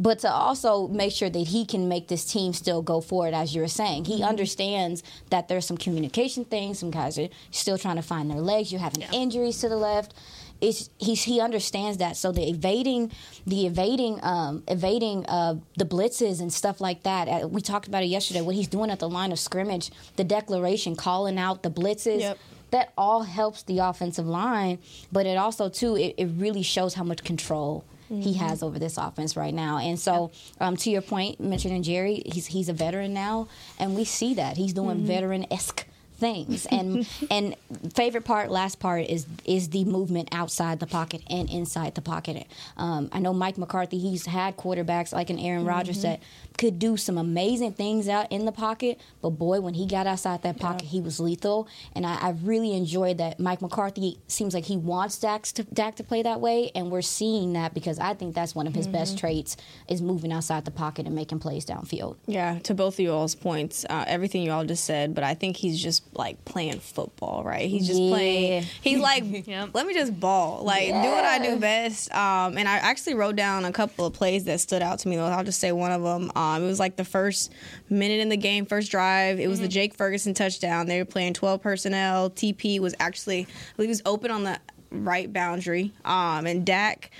but 0.00 0.18
to 0.20 0.30
also 0.30 0.88
make 0.88 1.12
sure 1.12 1.30
that 1.30 1.38
he 1.38 1.64
can 1.64 1.88
make 1.88 2.08
this 2.08 2.24
team 2.24 2.52
still 2.52 2.82
go 2.82 3.00
forward, 3.00 3.34
as 3.34 3.54
you 3.54 3.60
were 3.60 3.68
saying. 3.68 4.04
He 4.06 4.14
mm-hmm. 4.14 4.24
understands 4.24 5.02
that 5.30 5.46
there's 5.46 5.64
some 5.64 5.76
communication 5.76 6.44
things. 6.44 6.80
Some 6.80 6.90
guys 6.90 7.18
are 7.18 7.28
still 7.52 7.78
trying 7.78 7.96
to 7.96 8.02
find 8.02 8.28
their 8.28 8.40
legs. 8.40 8.72
You're 8.72 8.80
having 8.80 9.02
injuries 9.12 9.58
to 9.60 9.68
the 9.68 9.76
left. 9.76 10.14
It's, 10.62 10.88
he's, 10.98 11.24
he 11.24 11.40
understands 11.40 11.98
that. 11.98 12.16
So 12.16 12.32
the 12.32 12.48
evading, 12.48 13.10
the 13.46 13.66
evading, 13.66 14.20
um, 14.22 14.62
evading 14.68 15.26
uh, 15.26 15.56
the 15.76 15.84
blitzes 15.84 16.40
and 16.40 16.52
stuff 16.52 16.80
like 16.80 17.02
that. 17.02 17.28
Uh, 17.28 17.48
we 17.48 17.60
talked 17.60 17.88
about 17.88 18.02
it 18.04 18.06
yesterday. 18.06 18.40
What 18.40 18.54
he's 18.54 18.68
doing 18.68 18.88
at 18.90 19.00
the 19.00 19.08
line 19.08 19.32
of 19.32 19.38
scrimmage, 19.40 19.90
the 20.16 20.24
declaration, 20.24 20.94
calling 20.96 21.36
out 21.38 21.62
the 21.62 21.70
blitzes 21.70 22.20
Yep. 22.20 22.38
that 22.70 22.92
all 22.96 23.22
helps 23.24 23.64
the 23.64 23.80
offensive 23.80 24.26
line, 24.26 24.78
but 25.10 25.26
it 25.26 25.36
also 25.36 25.68
too 25.68 25.96
it, 25.96 26.14
it 26.16 26.28
really 26.36 26.62
shows 26.62 26.94
how 26.94 27.04
much 27.04 27.22
control 27.24 27.84
he 28.08 28.34
has 28.34 28.62
over 28.62 28.78
this 28.78 28.98
offense 28.98 29.38
right 29.38 29.54
now. 29.54 29.78
And 29.78 29.98
so, 29.98 30.32
um, 30.60 30.76
to 30.76 30.90
your 30.90 31.00
point, 31.00 31.40
mentioning 31.40 31.82
Jerry, 31.82 32.22
he's 32.26 32.46
he's 32.46 32.68
a 32.68 32.74
veteran 32.74 33.14
now, 33.14 33.48
and 33.78 33.96
we 33.96 34.04
see 34.04 34.34
that 34.34 34.58
he's 34.58 34.74
doing 34.74 34.98
veteran 35.06 35.46
esque 35.50 35.86
things. 36.22 36.66
And 36.66 37.06
and 37.30 37.56
favorite 37.94 38.24
part, 38.24 38.50
last 38.50 38.80
part 38.80 39.06
is 39.06 39.26
is 39.44 39.68
the 39.70 39.84
movement 39.84 40.28
outside 40.32 40.80
the 40.80 40.86
pocket 40.86 41.22
and 41.28 41.50
inside 41.50 41.94
the 41.94 42.00
pocket. 42.00 42.46
Um, 42.78 43.10
I 43.12 43.18
know 43.18 43.34
Mike 43.34 43.58
McCarthy. 43.58 43.98
He's 43.98 44.24
had 44.24 44.56
quarterbacks 44.56 45.12
like 45.12 45.28
an 45.28 45.38
Aaron 45.38 45.66
Rodgers 45.66 46.02
that 46.02 46.20
could 46.56 46.78
do 46.78 46.96
some 46.96 47.18
amazing 47.18 47.72
things 47.72 48.08
out 48.08 48.30
in 48.30 48.44
the 48.44 48.52
pocket, 48.52 49.00
but 49.20 49.30
boy, 49.30 49.60
when 49.60 49.74
he 49.74 49.86
got 49.86 50.06
outside 50.06 50.42
that 50.42 50.58
pocket, 50.58 50.86
he 50.86 51.00
was 51.00 51.18
lethal. 51.18 51.66
And 51.94 52.06
I, 52.06 52.14
I 52.20 52.30
really 52.42 52.74
enjoyed 52.74 53.18
that. 53.18 53.40
Mike 53.40 53.60
McCarthy 53.60 54.18
seems 54.28 54.54
like 54.54 54.64
he 54.64 54.76
wants 54.76 55.18
Dak 55.18 55.42
to, 55.42 55.64
Dak 55.64 55.96
to 55.96 56.04
play 56.04 56.22
that 56.22 56.40
way, 56.40 56.70
and 56.74 56.90
we're 56.90 57.02
seeing 57.02 57.54
that 57.54 57.74
because 57.74 57.98
I 57.98 58.14
think 58.14 58.34
that's 58.34 58.54
one 58.54 58.66
of 58.66 58.74
his 58.74 58.86
best 58.86 59.18
traits 59.18 59.56
is 59.88 60.00
moving 60.00 60.32
outside 60.32 60.64
the 60.64 60.70
pocket 60.70 61.06
and 61.06 61.14
making 61.14 61.40
plays 61.40 61.64
downfield. 61.64 62.16
Yeah, 62.26 62.58
to 62.60 62.74
both 62.74 62.94
of 62.94 63.00
you 63.00 63.10
all's 63.10 63.34
points, 63.34 63.84
uh, 63.90 64.04
everything 64.06 64.42
you 64.42 64.52
all 64.52 64.64
just 64.64 64.84
said, 64.84 65.14
but 65.14 65.24
I 65.24 65.34
think 65.34 65.56
he's 65.56 65.82
just 65.82 66.04
like 66.14 66.44
playing 66.44 66.78
football, 66.80 67.42
right? 67.42 67.68
He's 67.68 67.86
just 67.86 68.00
Yeah. 68.00 68.10
playing. 68.10 68.62
He's 68.82 68.98
like, 69.10 69.46
Yep. 69.46 69.70
let 69.72 69.86
me 69.86 69.94
just 69.94 70.18
ball, 70.18 70.62
like 70.62 70.88
do 70.88 70.92
what 71.10 71.24
I 71.24 71.38
do 71.38 71.56
best. 71.56 72.12
Um, 72.14 72.58
and 72.58 72.68
I 72.68 72.76
actually 72.76 73.14
wrote 73.14 73.36
down 73.36 73.64
a 73.64 73.72
couple 73.72 74.04
of 74.06 74.12
plays 74.12 74.44
that 74.44 74.60
stood 74.60 74.82
out 74.82 74.98
to 75.00 75.08
me. 75.08 75.16
Though 75.16 75.24
I'll 75.26 75.44
just 75.44 75.58
say 75.60 75.72
one 75.72 75.90
of 75.92 76.02
them. 76.02 76.30
Um, 76.36 76.62
it 76.62 76.66
was 76.66 76.78
like 76.78 76.96
the 76.96 77.04
first 77.04 77.52
minute 77.88 78.20
in 78.20 78.28
the 78.28 78.36
game, 78.36 78.66
first 78.66 78.90
drive. 78.90 79.40
It 79.40 79.48
was 79.48 79.60
the 79.60 79.68
Jake 79.68 79.94
Ferguson 79.94 80.34
touchdown. 80.34 80.86
They 80.86 80.98
were 80.98 81.04
playing 81.06 81.34
twelve 81.34 81.62
personnel. 81.62 82.30
TP 82.30 82.78
was 82.80 82.94
actually, 83.00 83.40
I 83.42 83.46
believe, 83.76 83.88
he 83.88 83.90
was 83.90 84.02
open 84.04 84.30
on 84.30 84.44
the 84.44 84.58
right 84.90 85.32
boundary. 85.32 85.92
Um, 86.04 86.46
and 86.46 86.66
Dak, 86.66 87.10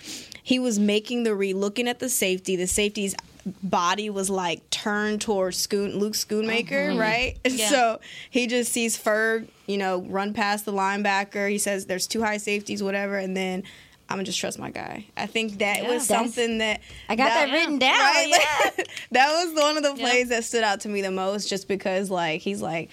he 0.43 0.59
was 0.59 0.79
making 0.79 1.23
the 1.23 1.35
read, 1.35 1.55
looking 1.57 1.89
at 1.89 1.99
the 1.99 2.09
safety. 2.11 2.57
The 2.57 2.67
safety's 2.67 3.15
body 3.63 4.11
was 4.11 4.31
like 4.31 4.69
turned 4.71 5.21
towards 5.21 5.59
Scoon, 5.59 5.99
Luke 5.99 6.15
Schoonmaker, 6.15 6.91
uh-huh. 6.91 7.01
right? 7.01 7.39
Yeah. 7.53 7.69
So 7.69 8.01
he 8.31 8.47
just 8.47 8.73
sees 8.73 8.97
Ferg, 8.97 9.47
you 9.67 9.77
know, 9.77 10.03
run 10.03 10.33
past 10.33 10.65
the 10.65 10.73
linebacker. 10.73 11.51
He 11.51 11.59
says 11.59 11.87
there's 11.87 12.07
two 12.07 12.23
high 12.23 12.39
safeties, 12.39 12.83
whatever, 12.83 13.17
and 13.17 13.37
then 13.37 13.65
I'm 14.09 14.17
gonna 14.17 14.25
just 14.25 14.39
trust 14.39 14.59
my 14.59 14.71
guy. 14.71 15.07
I 15.17 15.27
think 15.27 15.59
that 15.59 15.83
was 15.83 16.07
That's- 16.07 16.35
something 16.35 16.59
that 16.59 16.81
I 17.09 17.17
got 17.17 17.29
that 17.29 17.53
written 17.53 17.79
down, 17.79 18.29
yeah. 18.29 18.85
that 19.13 19.45
was 19.45 19.55
one 19.55 19.77
of 19.77 19.83
the 19.83 19.95
plays 19.95 20.29
that 20.29 20.45
stood 20.45 20.65
out 20.65 20.81
to 20.81 20.89
me 20.89 21.03
the 21.03 21.11
most, 21.11 21.49
just 21.49 21.69
because 21.69 22.11
like 22.11 22.41
he's 22.41 22.63
like. 22.63 22.91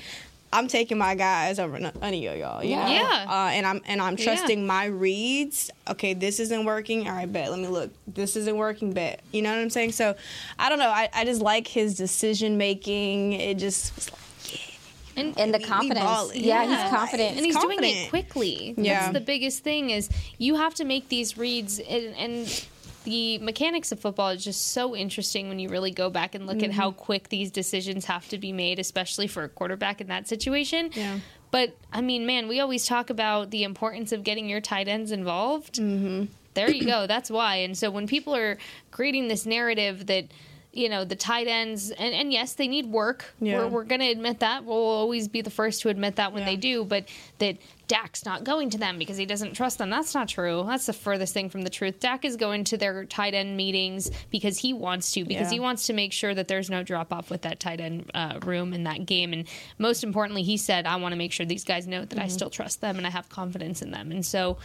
I'm 0.52 0.68
taking 0.68 0.98
my 0.98 1.14
guys 1.16 1.60
over 1.60 1.78
any 2.02 2.26
of 2.28 2.38
y'all, 2.38 2.64
you 2.64 2.76
know? 2.76 2.88
Yeah. 2.88 3.26
Uh, 3.28 3.50
and 3.52 3.68
I'm 3.68 3.82
and 3.86 4.02
I'm 4.02 4.18
Yeah. 4.18 4.24
trusting 4.26 4.66
my 4.66 4.86
reads. 4.86 5.70
Okay, 5.88 6.14
this 6.16 6.40
isn't 6.40 6.66
working. 6.66 7.08
All 7.08 7.14
right, 7.14 7.32
bet. 7.32 7.52
Let 7.52 7.60
me 7.60 7.68
look. 7.68 7.92
This 8.08 8.36
isn't 8.36 8.58
working. 8.58 8.92
Bet. 8.94 9.22
You 9.32 9.42
know 9.44 9.52
what 9.56 9.62
I'm 9.62 9.70
saying? 9.70 9.92
So, 9.92 10.16
I 10.58 10.70
don't 10.70 10.80
know. 10.80 10.90
I, 10.90 11.08
I 11.14 11.24
just 11.26 11.42
like 11.42 11.68
his 11.68 11.96
decision 11.96 12.58
making. 12.58 13.34
It 13.34 13.60
just 13.60 13.96
was 13.96 14.12
like, 14.12 14.20
yeah. 14.54 15.22
And, 15.22 15.40
And 15.40 15.54
the 15.54 15.58
We- 15.60 15.64
we 15.66 15.70
confidence. 15.70 16.06
balling. 16.06 16.44
yeah, 16.44 16.64
Yeah. 16.64 16.82
he's 16.84 16.90
confident. 16.98 17.38
and 17.38 17.46
he's 17.46 17.58
doing 17.58 17.80
it 17.84 18.10
quickly. 18.10 18.74
Yeah. 18.78 19.02
That's 19.02 19.14
the 19.14 19.22
biggest 19.22 19.64
thing 19.64 19.92
is 19.92 20.10
you 20.40 20.56
have 20.56 20.74
to 20.76 20.84
make 20.86 21.10
these 21.10 21.38
reads 21.38 21.78
and, 21.80 22.16
and 22.16 22.66
the 23.10 23.40
mechanics 23.40 23.92
of 23.92 24.00
football 24.00 24.30
is 24.30 24.44
just 24.44 24.72
so 24.72 24.96
interesting 24.96 25.50
when 25.50 25.58
you 25.60 25.70
really 25.70 25.92
go 25.92 26.10
back 26.10 26.36
and 26.36 26.46
look 26.46 26.62
at 26.64 26.72
how 26.72 26.92
Mm-hmm. 26.92 27.00
quick 27.00 27.30
these 27.30 27.50
decisions 27.52 28.06
have 28.06 28.28
to 28.30 28.38
be 28.38 28.52
made, 28.54 28.78
especially 28.80 29.28
for 29.28 29.44
a 29.44 29.50
quarterback 29.50 30.00
in 30.02 30.08
that 30.08 30.28
situation. 30.28 30.92
Yeah. 30.94 31.20
But 31.52 31.76
I 31.92 32.02
mean, 32.02 32.26
man, 32.26 32.48
we 32.48 32.60
always 32.60 32.86
talk 32.86 33.10
about 33.10 33.50
the 33.50 33.64
importance 33.64 34.12
of 34.12 34.24
getting 34.24 34.48
your 34.48 34.62
tight 34.62 34.88
ends 34.88 35.12
involved. 35.12 35.76
Mm-hmm. 35.76 36.26
There 36.54 36.70
you 36.70 36.86
go. 36.86 37.08
That's 37.14 37.30
why. 37.32 37.56
And 37.58 37.78
so 37.78 37.90
when 37.90 38.08
people 38.08 38.36
are 38.36 38.58
creating 38.92 39.28
this 39.28 39.46
narrative 39.46 40.06
that 40.08 40.26
you 40.72 40.88
know 40.88 41.04
the 41.04 41.16
tight 41.16 41.48
ends 41.48 41.90
and, 41.90 42.14
and 42.14 42.32
yes 42.32 42.54
they 42.54 42.68
need 42.68 42.86
work 42.86 43.26
Yeah. 43.42 43.58
we're, 43.58 43.68
we're 43.70 43.84
going 43.86 44.02
to 44.02 44.08
admit 44.12 44.42
that 44.42 44.66
we'll 44.66 44.76
always 44.78 45.28
be 45.28 45.42
the 45.42 45.50
first 45.50 45.82
to 45.82 45.90
admit 45.90 46.18
that 46.18 46.32
when 46.32 46.42
Yeah. 46.44 46.50
they 46.50 46.56
do 46.58 46.86
but 46.86 47.06
that 47.40 47.58
Dak's 47.90 48.24
not 48.24 48.46
going 48.46 48.70
to 48.70 48.78
them 48.78 48.98
because 48.98 49.18
he 49.18 49.26
doesn't 49.26 49.54
trust 49.54 49.80
them 49.80 49.90
that's 49.90 50.14
not 50.14 50.30
true 50.30 50.64
that's 50.66 50.86
the 50.86 50.94
furthest 50.94 51.34
thing 51.34 51.50
from 51.50 51.64
the 51.64 51.70
truth 51.70 52.00
Dak 52.00 52.24
is 52.24 52.38
going 52.38 52.64
to 52.66 52.78
their 52.78 53.04
tight 53.04 53.34
end 53.34 53.58
meetings 53.58 54.10
because 54.30 54.58
he 54.60 54.72
wants 54.72 55.12
to 55.12 55.26
because 55.26 55.48
Yeah. 55.48 55.56
he 55.56 55.60
wants 55.60 55.88
to 55.88 55.94
make 55.94 56.14
sure 56.14 56.34
that 56.34 56.48
there's 56.48 56.70
no 56.70 56.84
drop 56.84 57.12
off 57.12 57.30
with 57.30 57.42
that 57.42 57.60
tight 57.60 57.82
end 57.82 58.10
uh, 58.14 58.40
room 58.46 58.74
in 58.74 58.86
that 58.86 59.06
game 59.06 59.34
and 59.34 59.46
most 59.78 60.06
importantly 60.06 60.44
he 60.44 60.56
said 60.56 60.86
I 60.86 60.96
want 60.96 61.12
to 61.12 61.18
make 61.18 61.34
sure 61.34 61.46
these 61.46 61.66
guys 61.66 61.86
know 61.86 62.06
that 62.06 62.18
I 62.18 62.22
Mm-hmm. 62.24 62.30
still 62.32 62.50
trust 62.50 62.80
them 62.80 62.98
and 62.98 63.06
I 63.06 63.10
have 63.10 63.28
confidence 63.28 63.82
in 63.82 63.92
them 63.92 64.12
and 64.12 64.26
so 64.26 64.58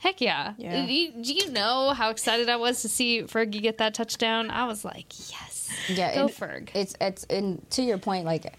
Heck 0.00 0.20
yeah. 0.20 0.54
Yeah. 0.58 0.86
Do, 0.86 0.92
you, 0.92 1.10
do 1.24 1.34
you 1.34 1.50
know 1.50 1.90
how 1.90 2.10
excited 2.10 2.48
I 2.48 2.54
was 2.54 2.82
to 2.82 2.88
see 2.88 3.22
Fergie 3.22 3.60
get 3.60 3.78
that 3.78 3.94
touchdown? 3.94 4.48
I 4.48 4.64
was 4.66 4.84
like, 4.84 5.06
yes. 5.28 5.68
Yeah, 5.88 6.14
Go 6.14 6.28
Ferg. 6.28 6.68
It's 6.72 6.94
it's 7.00 7.24
and 7.24 7.68
to 7.72 7.82
your 7.82 7.98
point, 7.98 8.24
like 8.24 8.54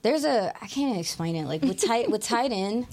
there's 0.00 0.24
a 0.24 0.50
I 0.62 0.66
can't 0.68 0.88
even 0.88 0.96
explain 1.00 1.36
it. 1.36 1.44
Like 1.44 1.60
with 1.60 1.78
tight 1.84 2.10
with 2.10 2.22
tight 2.22 2.52
end, 2.52 2.86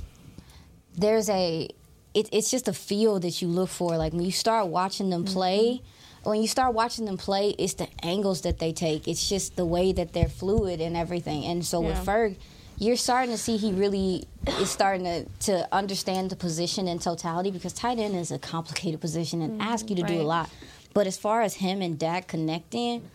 there's 1.00 1.30
a 1.30 1.70
it, 2.14 2.28
it's 2.32 2.50
just 2.50 2.68
a 2.68 2.74
feel 2.74 3.20
that 3.20 3.42
you 3.42 3.48
look 3.48 3.70
for. 3.70 3.98
Like 3.98 4.14
when 4.14 4.26
you 4.26 4.32
start 4.32 4.68
watching 4.68 5.10
them 5.10 5.26
play, 5.26 5.82
when 6.24 6.42
you 6.42 6.48
start 6.48 6.74
watching 6.74 7.06
them 7.06 7.18
play, 7.18 7.56
it's 7.58 7.76
the 7.76 7.88
angles 8.04 8.42
that 8.42 8.60
they 8.60 8.74
take. 8.74 9.08
It's 9.08 9.30
just 9.30 9.56
the 9.56 9.66
way 9.66 9.94
that 9.94 10.14
they're 10.14 10.28
fluid 10.28 10.82
and 10.82 10.98
everything. 10.98 11.46
And 11.46 11.66
so 11.66 11.80
with 11.82 11.98
Ferg. 11.98 12.36
you're 12.78 12.96
starting 12.96 13.32
to 13.32 13.38
see 13.38 13.58
he 13.58 13.72
really 13.72 14.26
is 14.60 14.70
starting 14.70 15.04
to, 15.06 15.26
to 15.52 15.68
understand 15.74 16.32
the 16.32 16.36
position 16.36 16.88
in 16.88 17.00
totality 17.00 17.52
because 17.52 17.74
tight 17.74 18.00
end 18.00 18.16
is 18.16 18.32
a 18.32 18.40
complicated 18.40 19.00
position 19.00 19.42
and 19.42 19.62
ask 19.62 19.90
you 19.90 19.96
to 19.98 20.04
do 20.04 20.20
a 20.20 20.24
lot. 20.24 20.50
But 20.94 21.06
as 21.06 21.18
far 21.18 21.42
as 21.44 21.56
him 21.56 21.82
and 21.82 22.00
Dak 22.00 22.28
connecting, 22.28 23.10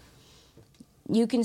you 1.10 1.26
can 1.26 1.44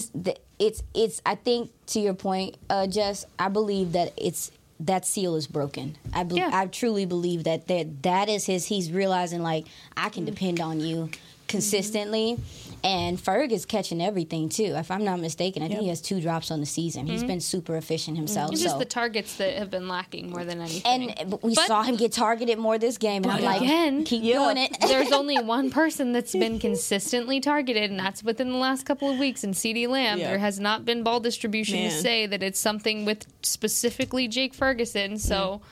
it's 0.57 0.83
it's 0.93 1.21
i 1.25 1.35
think 1.35 1.69
to 1.85 1.99
your 1.99 2.13
point 2.13 2.55
uh 2.69 2.87
jess 2.87 3.25
i 3.37 3.49
believe 3.49 3.91
that 3.91 4.13
it's 4.15 4.51
that 4.79 5.05
seal 5.05 5.35
is 5.35 5.47
broken. 5.47 5.97
I 6.13 6.23
be- 6.23 6.35
Yeah. 6.35 6.49
i 6.53 6.65
truly 6.67 7.05
believe 7.05 7.43
that 7.43 7.67
that 7.67 8.03
that 8.03 8.29
is 8.29 8.45
his 8.45 8.65
he's 8.65 8.91
realizing 8.91 9.41
like 9.41 9.65
i 9.97 10.09
can 10.09 10.23
mm. 10.23 10.27
depend 10.27 10.61
on 10.61 10.79
you 10.79 11.09
consistently. 11.49 12.37
And 12.81 13.17
Ferg 13.17 13.51
is 13.51 13.65
catching 13.65 14.01
everything 14.01 14.47
too 14.47 14.75
if 14.77 14.89
i'm 14.89 15.03
not 15.03 15.19
mistaken. 15.19 15.61
I 15.63 15.67
think 15.67 15.81
he 15.81 15.89
has 15.89 15.99
two 16.01 16.21
drops 16.21 16.49
on 16.49 16.61
the 16.61 16.65
season. 16.65 17.07
He's 17.07 17.19
mm-hmm. 17.19 17.27
been 17.27 17.41
super 17.41 17.75
efficient 17.75 18.15
mm-hmm. 18.15 18.21
himself 18.21 18.51
It's 18.53 18.61
so. 18.61 18.67
just 18.67 18.79
the 18.79 18.85
targets 18.85 19.35
that 19.35 19.55
have 19.55 19.69
been 19.69 19.89
lacking 19.89 20.29
more 20.29 20.45
than 20.45 20.61
anything. 20.61 21.11
and 21.19 21.33
uh, 21.33 21.37
we 21.41 21.55
But- 21.55 21.67
saw 21.67 21.83
him 21.83 21.97
get 21.97 22.13
targeted 22.13 22.57
more 22.57 22.77
this 22.77 22.97
game. 22.97 23.23
And 23.23 23.33
i'm 23.33 23.43
like 23.43 23.61
again, 23.61 24.05
keep 24.05 24.23
doing 24.23 24.57
it. 24.57 24.77
There's 24.87 25.11
only 25.11 25.37
one 25.39 25.69
person 25.81 26.13
that's 26.13 26.31
been 26.31 26.57
consistently 26.59 27.41
targeted, 27.41 27.89
and 27.89 27.99
that's 27.99 28.23
within 28.23 28.49
the 28.51 28.57
last 28.57 28.85
couple 28.85 29.09
of 29.09 29.19
weeks. 29.19 29.43
And 29.43 29.53
CeeDee 29.53 29.87
Lamb, 29.89 30.19
Yeah. 30.19 30.29
there 30.29 30.39
has 30.39 30.59
not 30.59 30.85
been 30.85 31.03
ball 31.03 31.19
distribution 31.19 31.79
to 31.79 31.91
say 31.91 32.27
that 32.27 32.41
it's 32.41 32.59
something 32.59 33.03
with 33.03 33.25
specifically 33.41 34.27
Jake 34.29 34.53
Ferguson. 34.53 35.17
So 35.17 35.35
mm-hmm. 35.35 35.65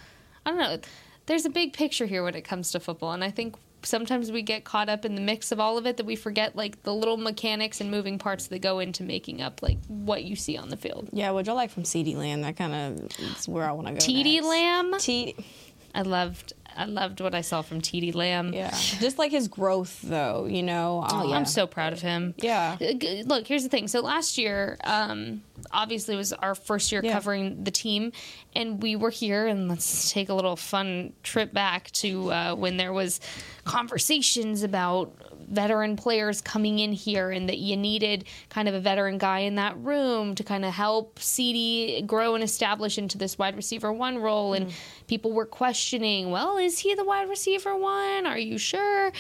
I 0.46 0.50
don't 0.52 0.60
know. 0.60 0.80
There's 1.28 1.46
a 1.46 1.50
big 1.50 1.74
picture 1.74 2.06
here 2.06 2.24
when 2.24 2.36
it 2.36 2.44
comes 2.44 2.72
to 2.72 2.80
football, 2.80 3.12
and 3.12 3.24
I 3.24 3.32
think 3.32 3.56
sometimes 3.88 4.32
we 4.32 4.42
get 4.42 4.64
caught 4.64 4.90
up 4.90 5.06
in 5.06 5.16
the 5.16 5.22
mix 5.22 5.52
of 5.52 5.60
all 5.60 5.78
of 5.78 5.86
it 5.88 5.98
that 5.98 6.06
we 6.06 6.16
forget 6.16 6.56
like 6.56 6.84
the 6.84 6.94
little 6.94 7.18
mechanics 7.18 7.82
and 7.82 7.90
moving 7.90 8.20
parts 8.20 8.48
that 8.48 8.60
go 8.60 8.80
into 8.80 9.04
making 9.04 9.42
up 9.42 9.62
like 9.64 9.78
what 9.88 10.24
you 10.24 10.36
see 10.36 10.58
on 10.58 10.70
the 10.70 10.78
field. 10.78 11.10
Yeah, 11.12 11.32
what 11.32 11.46
y'all 11.46 11.56
like 11.56 11.72
from 11.72 11.84
CeeDee 11.84 12.16
Lamb? 12.16 12.42
That 12.42 12.58
kind 12.58 12.74
of 12.74 13.20
is 13.20 13.48
where 13.48 13.68
I 13.68 13.72
want 13.72 13.88
to 13.88 13.94
go. 13.94 14.00
TD. 14.00 14.42
Lamb, 14.44 14.94
T- 15.00 15.36
I 15.96 16.02
loved. 16.04 16.54
I 16.78 16.86
loved 16.86 17.20
what 17.22 17.34
I 17.34 17.42
saw 17.42 17.62
from 17.64 17.82
TD 17.82 18.14
Lamb. 18.14 18.54
yeah, 18.54 18.70
just 19.00 19.18
like 19.18 19.32
his 19.32 19.48
growth, 19.48 20.00
though. 20.04 20.46
You 20.46 20.62
know. 20.64 21.04
Um, 21.10 21.30
yeah. 21.30 21.36
I'm 21.36 21.46
so 21.46 21.66
proud 21.68 21.92
of 21.94 22.02
him. 22.02 22.36
Yeah. 22.38 22.78
Look, 23.26 23.48
here's 23.48 23.64
the 23.64 23.70
thing. 23.70 23.88
So 23.88 24.02
last 24.02 24.38
year, 24.38 24.78
um, 24.84 25.42
obviously, 25.72 26.16
was 26.16 26.32
our 26.34 26.54
first 26.56 26.92
year 26.92 27.02
Yeah. 27.04 27.14
covering 27.14 27.64
the 27.64 27.72
team, 27.72 28.12
and 28.56 28.82
we 28.82 28.96
were 28.96 29.10
here. 29.10 29.48
And 29.48 29.68
let's 29.68 30.12
take 30.12 30.30
a 30.30 30.34
little 30.34 30.56
fun 30.56 31.14
trip 31.24 31.52
back 31.52 31.90
to 31.92 32.32
uh, 32.32 32.56
when 32.56 32.78
there 32.78 32.94
was 32.94 33.20
conversations 33.64 34.64
about 34.64 35.14
veteran 35.48 35.96
players 35.96 36.42
coming 36.42 36.80
in 36.80 36.92
here, 36.92 37.32
and 37.32 37.48
that 37.50 37.58
you 37.58 37.78
needed 37.78 38.26
kind 38.50 38.68
of 38.68 38.74
a 38.74 38.80
veteran 38.80 39.18
guy 39.18 39.40
in 39.40 39.56
that 39.56 39.78
room 39.78 40.36
to 40.36 40.44
kind 40.44 40.66
of 40.66 40.74
help 40.74 41.20
CeeDee 41.20 42.06
grow 42.06 42.36
and 42.36 42.44
establish 42.44 42.98
into 42.98 43.18
this 43.18 43.38
wide 43.38 43.56
receiver 43.56 43.92
one 43.94 44.18
role. 44.18 44.54
And 44.54 44.74
people 45.08 45.32
were 45.32 45.46
questioning, 45.46 46.32
well, 46.32 46.58
is 46.58 46.80
he 46.80 46.96
the 46.96 47.06
wide 47.06 47.30
receiver 47.30 47.76
one? 47.76 48.26
Are 48.26 48.38
you 48.38 48.58
sure? 48.58 49.12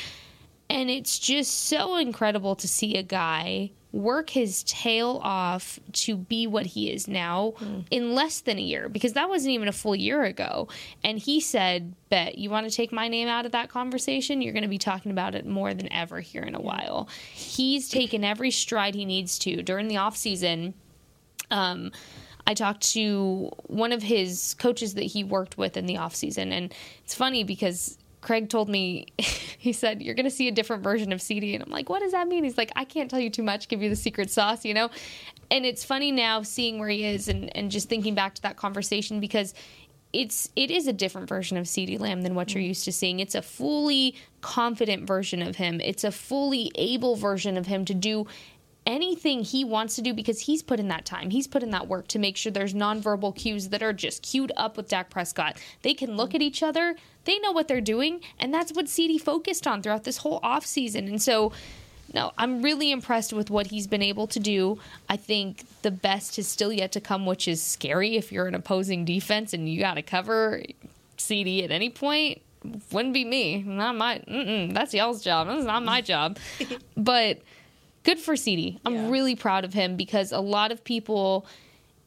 And 0.69 0.89
it's 0.89 1.17
just 1.17 1.67
so 1.67 1.95
incredible 1.95 2.55
to 2.55 2.67
see 2.67 2.95
a 2.95 3.03
guy 3.03 3.71
work 3.91 4.29
his 4.29 4.63
tail 4.63 5.19
off 5.23 5.79
to 5.91 6.17
be 6.17 6.45
what 6.45 6.65
he 6.65 6.91
is 6.91 7.07
now 7.07 7.53
in 7.89 8.13
less 8.13 8.41
than 8.41 8.57
a 8.57 8.61
year 8.61 8.89
because 8.89 9.13
that 9.13 9.29
wasn't 9.29 9.51
even 9.51 9.67
a 9.67 9.71
full 9.71 9.95
year 9.95 10.23
ago. 10.23 10.67
And 11.03 11.17
he 11.17 11.39
said, 11.39 11.93
Bet, 12.09 12.37
you 12.37 12.49
want 12.49 12.69
to 12.69 12.75
take 12.75 12.91
my 12.91 13.07
name 13.07 13.27
out 13.27 13.45
of 13.45 13.53
that 13.53 13.69
conversation? 13.69 14.41
You're 14.41 14.53
going 14.53 14.63
to 14.63 14.69
be 14.69 14.77
talking 14.77 15.11
about 15.11 15.35
it 15.35 15.45
more 15.45 15.73
than 15.73 15.91
ever 15.91 16.19
here 16.19 16.43
in 16.43 16.55
a 16.55 16.61
while. 16.61 17.07
He's 17.33 17.89
taken 17.89 18.23
every 18.23 18.51
stride 18.51 18.93
he 18.93 19.05
needs 19.05 19.39
to 19.39 19.63
during 19.63 19.87
the 19.87 19.95
offseason 19.95 20.73
um, 21.51 21.91
I 22.45 22.53
talked 22.53 22.81
to 22.93 23.51
one 23.67 23.91
of 23.91 24.01
his 24.01 24.55
coaches 24.57 24.93
that 24.93 25.03
he 25.03 25.23
worked 25.23 25.57
with 25.57 25.75
in 25.75 25.85
the 25.85 25.97
off 25.97 26.15
season, 26.15 26.51
and 26.51 26.73
it's 27.03 27.13
funny 27.13 27.43
because 27.43 27.97
Craig 28.27 28.49
told 28.49 28.67
me 28.67 29.07
he 29.17 29.71
said 29.71 30.01
you're 30.01 30.13
going 30.13 30.25
to 30.25 30.29
see 30.29 30.49
a 30.49 30.51
different 30.51 30.83
version 30.83 31.13
of 31.13 31.19
CeeDee, 31.19 31.53
and 31.53 31.63
I'm 31.63 31.71
like, 31.71 31.87
what 31.87 32.01
does 32.01 32.11
that 32.11 32.27
mean? 32.27 32.43
He's 32.43 32.57
like, 32.57 32.73
I 32.75 32.83
can't 32.83 33.09
tell 33.09 33.21
you 33.21 33.29
too 33.29 33.41
much, 33.41 33.69
give 33.69 33.81
you 33.81 33.89
the 33.89 33.95
secret 33.95 34.29
sauce, 34.29 34.65
you 34.65 34.73
know. 34.73 34.89
And 35.49 35.65
it's 35.65 35.85
funny 35.85 36.11
now 36.11 36.41
seeing 36.41 36.77
where 36.77 36.89
he 36.89 37.05
is 37.05 37.29
and 37.29 37.55
and 37.55 37.71
just 37.71 37.87
thinking 37.87 38.15
back 38.15 38.35
to 38.35 38.41
that 38.41 38.57
conversation 38.57 39.21
because 39.21 39.53
it's 40.11 40.49
it 40.57 40.71
is 40.71 40.87
a 40.87 40.93
different 40.93 41.29
version 41.29 41.55
of 41.55 41.67
CeeDee 41.67 42.01
Lamb 42.01 42.23
than 42.23 42.35
what 42.35 42.53
you're 42.53 42.61
mm. 42.61 42.67
used 42.67 42.83
to 42.83 42.91
seeing. 42.91 43.21
It's 43.21 43.33
a 43.33 43.41
fully 43.41 44.13
confident 44.41 45.07
version 45.07 45.41
of 45.41 45.55
him. 45.55 45.79
It's 45.79 46.03
a 46.03 46.11
fully 46.11 46.69
able 46.75 47.15
version 47.15 47.55
of 47.55 47.67
him 47.67 47.85
to 47.85 47.93
do 47.93 48.27
anything 48.87 49.43
he 49.43 49.65
wants 49.65 49.95
to 49.97 50.01
do 50.01 50.13
because 50.13 50.39
he's 50.39 50.63
put 50.63 50.79
in 50.79 50.87
that 50.87 51.05
time. 51.05 51.29
He's 51.29 51.45
put 51.45 51.61
in 51.61 51.71
that 51.71 51.87
work 51.87 52.07
to 52.07 52.19
make 52.19 52.37
sure 52.37 52.51
there's 52.51 52.73
nonverbal 52.73 53.35
cues 53.35 53.67
that 53.69 53.83
are 53.83 53.93
just 53.93 54.23
queued 54.23 54.51
up 54.55 54.77
with 54.77 54.87
Dak 54.87 55.09
Prescott. 55.09 55.57
They 55.81 55.93
can 55.93 56.15
look 56.15 56.33
at 56.33 56.41
each 56.41 56.63
other, 56.63 56.95
they 57.25 57.37
know 57.39 57.51
what 57.51 57.67
they're 57.67 57.81
doing, 57.81 58.21
and 58.39 58.53
that's 58.53 58.71
what 58.71 58.85
CeeDee 58.85 59.19
focused 59.19 59.67
on 59.67 59.83
throughout 59.83 60.05
this 60.05 60.17
whole 60.17 60.39
offseason. 60.41 61.07
And 61.07 61.21
so 61.21 61.51
no, 62.13 62.31
I'm 62.37 62.61
really 62.61 62.91
impressed 62.91 63.33
with 63.33 63.49
what 63.49 63.67
he's 63.67 63.85
been 63.85 64.01
able 64.01 64.27
to 64.27 64.39
do. 64.39 64.79
I 65.09 65.17
think 65.17 65.65
the 65.81 65.91
best 65.91 66.39
is 66.39 66.47
still 66.47 66.71
yet 66.71 66.93
to 66.93 67.01
come, 67.01 67.25
which 67.25 67.49
is 67.49 67.61
scary 67.61 68.15
if 68.15 68.31
you're 68.31 68.47
an 68.47 68.55
opposing 68.55 69.03
defense 69.03 69.51
and 69.51 69.67
you 69.67 69.81
got 69.81 69.95
to 69.95 70.01
cover 70.01 70.63
CeeDee 71.17 71.65
at 71.65 71.71
any 71.71 71.89
point. 71.89 72.41
Wouldn't 72.91 73.13
be 73.13 73.25
me. 73.25 73.61
Not 73.61 73.97
my. 73.97 74.19
Mm-mm, 74.19 74.73
that's 74.73 74.93
y'all's 74.93 75.21
job. 75.21 75.47
That's 75.47 75.65
not 75.65 75.83
my 75.83 76.01
job. 76.01 76.37
but 76.97 77.39
good 78.07 78.19
for 78.19 78.35
CeeDee. 78.35 78.79
I'm 78.85 78.95
Yeah. 78.95 79.09
really 79.09 79.35
proud 79.35 79.65
of 79.65 79.73
him 79.73 79.97
because 79.97 80.31
a 80.31 80.39
lot 80.39 80.71
of 80.71 80.81
people 80.85 81.45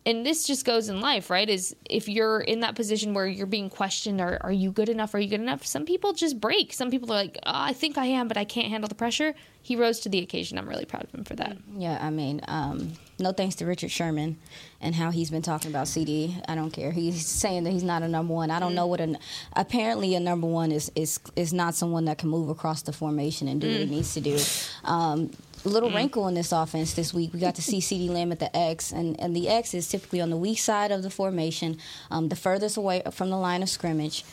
and 0.06 0.24
this 0.24 0.46
just 0.46 0.64
goes 0.64 0.88
in 0.88 0.98
life, 1.02 1.28
right? 1.28 1.46
Is 1.48 1.76
if 1.88 2.08
you're 2.08 2.40
in 2.40 2.60
that 2.60 2.74
position 2.74 3.12
where 3.12 3.26
you're 3.26 3.46
being 3.46 3.68
questioned, 3.68 4.18
are, 4.18 4.38
are 4.40 4.50
you 4.50 4.72
good 4.72 4.88
enough? 4.88 5.12
Are 5.12 5.18
you 5.20 5.28
good 5.28 5.42
enough? 5.42 5.66
Some 5.66 5.84
people 5.84 6.14
just 6.14 6.40
break. 6.40 6.72
Some 6.72 6.90
people 6.90 7.12
are 7.12 7.16
like, 7.16 7.36
oh, 7.44 7.52
I 7.54 7.74
think 7.74 7.98
I 7.98 8.06
am, 8.06 8.26
but 8.26 8.38
I 8.38 8.44
can't 8.46 8.68
handle 8.68 8.88
the 8.88 8.94
pressure. 8.94 9.34
He 9.62 9.76
rose 9.76 10.00
to 10.00 10.08
the 10.08 10.20
occasion. 10.20 10.56
I'm 10.56 10.66
really 10.66 10.86
proud 10.86 11.04
of 11.04 11.10
him 11.14 11.24
for 11.24 11.36
that. 11.36 11.58
Yeah, 11.76 11.98
I 12.00 12.08
mean, 12.08 12.40
um, 12.48 12.94
no 13.18 13.32
thanks 13.32 13.56
to 13.56 13.66
Richard 13.66 13.90
Sherman 13.90 14.38
and 14.80 14.94
how 14.94 15.10
he's 15.10 15.30
been 15.30 15.42
talking 15.42 15.70
about 15.70 15.86
CeeDee. 15.86 16.42
I 16.48 16.54
don't 16.54 16.70
care. 16.70 16.92
He's 16.92 17.26
saying 17.26 17.64
that 17.64 17.72
he's 17.72 17.82
not 17.84 18.02
a 18.02 18.08
number 18.08 18.32
one. 18.32 18.50
I 18.50 18.58
don't 18.58 18.74
know 18.74 18.86
what 18.86 19.02
a. 19.02 19.16
Apparently, 19.52 20.14
a 20.14 20.20
number 20.20 20.46
one 20.46 20.72
is 20.72 20.90
is 20.94 21.20
is 21.36 21.52
not 21.52 21.74
someone 21.74 22.06
that 22.06 22.16
can 22.16 22.30
move 22.30 22.48
across 22.48 22.80
the 22.80 22.92
formation 22.92 23.48
and 23.48 23.60
do 23.60 23.68
what 23.70 23.80
he 23.80 23.86
needs 23.86 24.14
to 24.14 24.20
do. 24.22 24.38
Um, 24.84 25.30
little 25.68 25.90
wrinkle 25.90 26.28
in 26.28 26.34
this 26.34 26.52
offense 26.52 26.94
this 26.94 27.12
week. 27.12 27.32
We 27.32 27.40
got 27.40 27.56
to 27.56 27.62
see 27.62 27.78
CeeDee 27.80 28.08
Lamb 28.08 28.32
at 28.32 28.38
the 28.38 28.54
X, 28.56 28.92
and, 28.92 29.18
and 29.20 29.34
the 29.34 29.48
X 29.48 29.74
is 29.74 29.88
typically 29.88 30.20
on 30.20 30.30
the 30.30 30.36
weak 30.36 30.58
side 30.58 30.90
of 30.90 31.02
the 31.02 31.10
formation, 31.10 31.78
um, 32.10 32.28
the 32.28 32.36
furthest 32.36 32.76
away 32.76 33.02
from 33.10 33.30
the 33.30 33.36
line 33.36 33.62
of 33.62 33.68
scrimmage, 33.68 34.24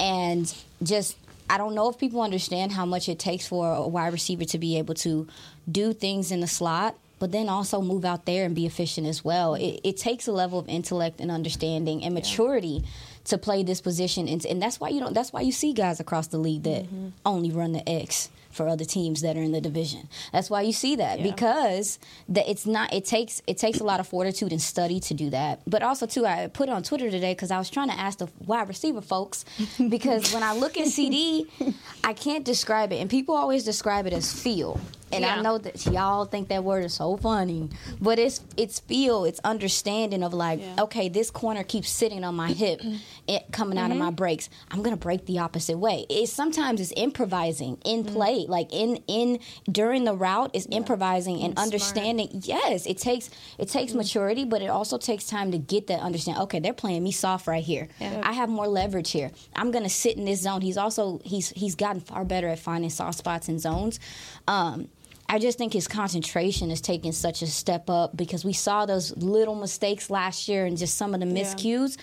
and 0.00 0.54
just 0.82 1.16
I 1.48 1.58
don't 1.58 1.74
know 1.74 1.88
if 1.90 1.98
people 1.98 2.22
understand 2.22 2.72
how 2.72 2.86
much 2.86 3.08
it 3.08 3.18
takes 3.18 3.46
for 3.46 3.74
a 3.74 3.86
wide 3.86 4.12
receiver 4.12 4.44
to 4.46 4.58
be 4.58 4.78
able 4.78 4.94
to 4.94 5.26
do 5.70 5.92
things 5.92 6.32
in 6.32 6.40
the 6.40 6.46
slot, 6.46 6.96
but 7.18 7.32
then 7.32 7.48
also 7.48 7.80
move 7.80 8.04
out 8.04 8.24
there 8.24 8.44
and 8.44 8.54
be 8.54 8.66
efficient 8.66 9.06
as 9.06 9.24
well. 9.24 9.54
It, 9.54 9.80
it 9.84 9.96
takes 9.96 10.26
a 10.26 10.32
level 10.32 10.58
of 10.58 10.68
intellect 10.68 11.20
and 11.20 11.30
understanding 11.30 12.02
and 12.02 12.14
maturity 12.14 12.84
to 13.26 13.38
play 13.38 13.62
this 13.62 13.80
position, 13.80 14.28
and, 14.28 14.44
and 14.44 14.60
that's 14.60 14.80
why 14.80 14.88
you 14.88 15.00
don't. 15.00 15.14
That's 15.14 15.32
why 15.32 15.42
you 15.42 15.52
see 15.52 15.72
guys 15.72 16.00
across 16.00 16.28
the 16.28 16.38
league 16.38 16.64
that 16.64 16.86
only 17.24 17.50
run 17.50 17.72
the 17.72 17.88
X 17.88 18.30
for 18.54 18.68
other 18.68 18.84
teams 18.84 19.20
that 19.22 19.36
are 19.36 19.42
in 19.42 19.52
the 19.52 19.60
division. 19.60 20.08
That's 20.32 20.48
why 20.48 20.62
you 20.62 20.72
see 20.72 20.96
that 20.96 21.22
because 21.22 21.98
that 22.28 22.48
it's 22.48 22.66
not. 22.66 22.92
It 22.92 23.04
takes 23.04 23.42
it 23.46 23.58
takes 23.58 23.80
a 23.80 23.84
lot 23.84 24.00
of 24.00 24.06
fortitude 24.06 24.52
and 24.52 24.62
study 24.62 25.00
to 25.00 25.14
do 25.14 25.30
that. 25.30 25.60
But 25.66 25.82
also 25.82 26.06
too, 26.06 26.24
I 26.24 26.48
put 26.48 26.68
it 26.68 26.72
on 26.72 26.82
Twitter 26.82 27.10
today 27.10 27.32
because 27.32 27.50
I 27.50 27.58
was 27.58 27.70
trying 27.70 27.88
to 27.88 27.98
ask 27.98 28.18
the 28.18 28.28
wide 28.46 28.68
receiver 28.68 29.00
folks 29.00 29.44
because 29.88 30.32
when 30.32 30.42
I 30.42 30.54
look 30.54 30.76
at 30.76 30.86
CeeDee, 30.86 31.74
I 32.04 32.12
can't 32.12 32.44
describe 32.44 32.92
it, 32.92 32.96
and 32.96 33.10
people 33.10 33.34
always 33.34 33.64
describe 33.64 34.06
it 34.06 34.12
as 34.12 34.32
feel. 34.32 34.80
And 35.14 35.24
Yeah. 35.24 35.36
I 35.36 35.42
know 35.42 35.58
that 35.58 35.86
y'all 35.86 36.24
think 36.24 36.48
that 36.48 36.64
word 36.64 36.84
is 36.84 36.94
so 36.94 37.16
funny, 37.16 37.70
but 38.00 38.18
it's 38.18 38.40
it's 38.56 38.80
feel, 38.80 39.24
it's 39.24 39.40
understanding 39.44 40.22
of 40.22 40.34
like, 40.34 40.60
okay, 40.78 41.08
this 41.08 41.30
corner 41.30 41.62
keeps 41.62 41.90
sitting 41.90 42.24
on 42.24 42.34
my 42.34 42.52
hip, 42.52 42.80
it 43.28 43.44
coming 43.52 43.78
out 43.78 43.90
of 43.90 43.96
my 43.96 44.06
mm-hmm. 44.06 44.16
breaks. 44.16 44.48
I'm 44.70 44.82
gonna 44.82 44.96
break 44.96 45.26
the 45.26 45.38
opposite 45.38 45.78
way. 45.78 46.06
It's 46.10 46.32
sometimes 46.32 46.80
it's 46.80 46.92
improvising 46.96 47.78
in 47.84 48.04
mm. 48.04 48.12
play, 48.12 48.46
like 48.48 48.72
in 48.72 48.96
in 49.06 49.38
during 49.70 50.04
the 50.04 50.14
route 50.14 50.50
is 50.54 50.66
improvising 50.70 51.42
and 51.42 51.58
understanding. 51.58 52.28
Yes, 52.32 52.86
it 52.86 52.98
takes 52.98 53.30
it 53.58 53.68
takes 53.68 53.92
mm. 53.92 53.96
maturity, 53.96 54.44
but 54.44 54.62
it 54.62 54.68
also 54.68 54.98
takes 54.98 55.24
time 55.26 55.52
to 55.52 55.58
get 55.58 55.86
that 55.86 56.00
understand. 56.00 56.38
Okay, 56.38 56.58
they're 56.58 56.72
playing 56.72 57.02
me 57.04 57.12
soft 57.12 57.46
right 57.46 57.62
here. 57.62 57.88
I 58.00 58.32
have 58.32 58.48
more 58.48 58.66
leverage 58.66 59.10
here. 59.10 59.30
I'm 59.54 59.70
gonna 59.70 59.88
sit 59.88 60.16
in 60.16 60.24
this 60.24 60.40
zone. 60.40 60.60
He's 60.60 60.76
also 60.76 61.20
he's 61.24 61.50
he's 61.50 61.74
gotten 61.74 62.00
far 62.00 62.24
better 62.24 62.48
at 62.48 62.58
finding 62.58 62.90
soft 62.90 63.18
spots 63.18 63.48
and 63.48 63.60
zones. 63.60 64.00
Um, 64.48 64.88
I 65.28 65.38
just 65.38 65.56
think 65.58 65.72
his 65.72 65.88
concentration 65.88 66.70
is 66.70 66.80
taking 66.80 67.12
such 67.12 67.42
a 67.42 67.46
step 67.46 67.88
up 67.90 68.16
because 68.16 68.44
we 68.44 68.52
saw 68.52 68.86
those 68.86 69.16
little 69.16 69.54
mistakes 69.54 70.10
last 70.10 70.48
year 70.48 70.66
and 70.66 70.76
just 70.76 70.96
some 70.96 71.14
of 71.14 71.20
the 71.20 71.26
miscues. 71.26 71.96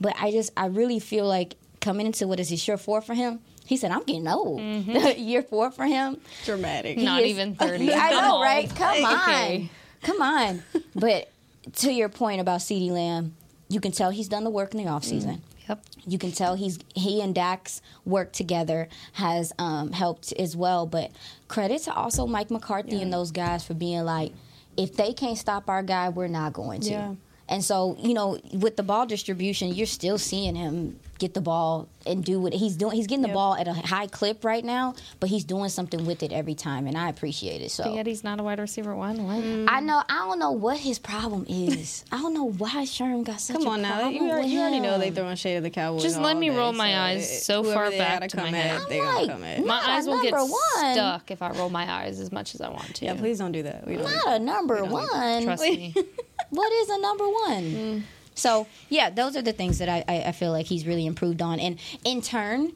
But 0.00 0.14
I 0.20 0.30
just, 0.30 0.52
I 0.56 0.66
really 0.66 0.98
feel 1.00 1.26
like 1.26 1.56
coming 1.80 2.06
into 2.06 2.26
what 2.28 2.38
is 2.40 2.48
his 2.48 2.66
year 2.66 2.76
four 2.78 3.00
for 3.00 3.14
him. 3.14 3.40
He 3.66 3.76
said, 3.76 3.90
"I'm 3.90 4.02
getting 4.04 4.26
old." 4.28 4.60
Mm-hmm. 4.60 5.20
year 5.28 5.42
four 5.42 5.70
for 5.70 5.84
him. 5.84 6.18
Dramatic. 6.46 6.96
Not 6.98 7.22
is- 7.22 7.30
even 7.30 7.54
30. 7.56 7.92
I 7.92 8.10
know, 8.12 8.40
right? 8.40 8.74
Come 8.74 9.04
on, 9.04 9.14
Okay. 9.30 9.70
come 10.02 10.22
on. 10.22 10.62
But 10.94 11.30
to 11.76 11.92
your 11.92 12.08
point 12.08 12.40
about 12.40 12.60
CeeDee 12.60 12.90
Lamb, 12.90 13.34
you 13.68 13.80
can 13.80 13.92
tell 13.92 14.10
he's 14.10 14.28
done 14.28 14.42
the 14.44 14.50
work 14.50 14.74
in 14.74 14.82
the 14.82 14.90
offseason. 14.90 15.40
Yep. 15.68 15.82
You 16.06 16.18
can 16.18 16.32
tell 16.32 16.54
he's 16.54 16.78
he 16.94 17.20
and 17.20 17.34
Dak's 17.34 17.82
work 18.04 18.32
together 18.32 18.88
has 19.12 19.52
um, 19.58 19.92
helped 19.92 20.32
as 20.32 20.56
well. 20.56 20.86
But 20.86 21.10
credit 21.48 21.82
to 21.82 21.92
also 21.92 22.26
Mike 22.26 22.50
McCarthy 22.50 23.02
and 23.02 23.12
those 23.12 23.30
guys 23.30 23.64
for 23.64 23.74
being 23.74 24.04
like, 24.04 24.32
if 24.76 24.94
they 24.96 25.12
can't 25.12 25.36
stop 25.36 25.68
our 25.68 25.82
guy, 25.82 26.08
we're 26.08 26.28
not 26.28 26.52
going 26.52 26.80
to. 26.82 26.90
Yeah. 26.90 27.14
And 27.48 27.64
so, 27.64 27.96
you 27.98 28.14
know, 28.14 28.38
with 28.52 28.76
the 28.76 28.82
ball 28.82 29.06
distribution, 29.06 29.68
you're 29.74 29.86
still 29.86 30.18
seeing 30.18 30.54
him 30.54 30.98
get 31.18 31.34
the 31.34 31.40
ball 31.40 31.88
and 32.06 32.24
do 32.24 32.40
what 32.40 32.52
he's 32.54 32.76
doing. 32.76 32.94
He's 32.96 33.06
getting 33.06 33.22
the 33.22 33.28
Yep. 33.28 33.34
ball 33.34 33.54
at 33.56 33.68
a 33.68 33.72
high 33.74 34.06
clip 34.06 34.44
right 34.44 34.64
now, 34.64 34.94
but 35.20 35.28
he's 35.28 35.44
doing 35.44 35.68
something 35.68 36.06
with 36.06 36.22
it 36.22 36.32
every 36.32 36.54
time, 36.54 36.86
and 36.86 36.96
I 36.96 37.08
appreciate 37.08 37.60
it. 37.60 37.70
So 37.70 37.84
But 37.84 37.94
yet 37.94 38.06
he's 38.06 38.24
not 38.24 38.40
a 38.40 38.42
wide 38.42 38.58
receiver 38.60 38.94
one. 38.94 39.24
What? 39.26 39.72
I 39.72 39.80
know 39.80 40.02
I 40.08 40.26
don't 40.26 40.38
know 40.38 40.52
what 40.52 40.78
his 40.78 40.98
problem 40.98 41.44
is. 41.48 42.04
I 42.12 42.18
don't 42.22 42.34
know 42.34 42.50
why 42.50 42.84
Sherm 42.84 43.24
got 43.24 43.40
such 43.40 43.56
Come 43.56 43.66
a 43.66 43.70
on 43.70 43.82
now, 43.82 43.96
problem 43.98 44.14
you 44.14 44.22
already, 44.30 44.42
with 44.44 44.52
you 44.52 44.60
already 44.60 44.80
know 44.80 44.94
him. 44.94 45.00
they 45.00 45.10
throwing 45.10 45.36
shade 45.36 45.56
at 45.56 45.62
the 45.64 45.70
Cowboys. 45.70 46.02
Just 46.02 46.20
let 46.20 46.36
me 46.36 46.48
day, 46.48 46.56
roll 46.56 46.72
my 46.72 46.92
so 46.92 46.96
eyes 46.98 47.44
so 47.44 47.64
far 47.64 47.90
back 47.90 48.20
gotta 48.20 48.28
to 48.28 48.36
come 48.36 48.52
my 48.52 48.58
at, 48.58 48.80
head. 48.80 48.82
They 48.88 49.00
I'm 49.00 49.04
gonna 49.06 49.18
like, 49.18 49.30
come 49.30 49.44
at. 49.44 49.64
My 49.66 49.80
eyes 49.90 50.06
will 50.06 50.22
get 50.22 50.32
one. 50.34 50.92
stuck 50.94 51.30
if 51.30 51.42
I 51.42 51.50
roll 51.50 51.68
my 51.70 51.90
eyes 51.90 52.20
as 52.20 52.30
much 52.32 52.54
as 52.54 52.60
I 52.60 52.68
want 52.70 52.94
to. 52.96 53.04
Yeah, 53.04 53.14
please 53.14 53.38
don't 53.38 53.52
do 53.52 53.64
that. 53.64 53.86
We 53.86 53.96
don't. 53.96 54.04
Not 54.04 54.26
a 54.28 54.38
number 54.38 54.84
one. 54.84 55.42
Trust 55.44 55.62
me. 55.62 55.94
what 56.50 56.72
is 56.72 56.88
a 56.90 56.98
number 57.00 57.24
one? 57.28 57.62
Mm. 57.64 58.02
So 58.38 58.66
yeah, 58.88 59.10
those 59.10 59.36
are 59.36 59.42
the 59.42 59.52
things 59.52 59.78
that 59.78 59.88
I, 59.88 60.04
I, 60.08 60.22
I 60.28 60.32
feel 60.32 60.52
like 60.52 60.66
he's 60.66 60.86
really 60.86 61.06
improved 61.06 61.42
on, 61.42 61.60
and 61.60 61.78
in 62.04 62.22
turn, 62.22 62.72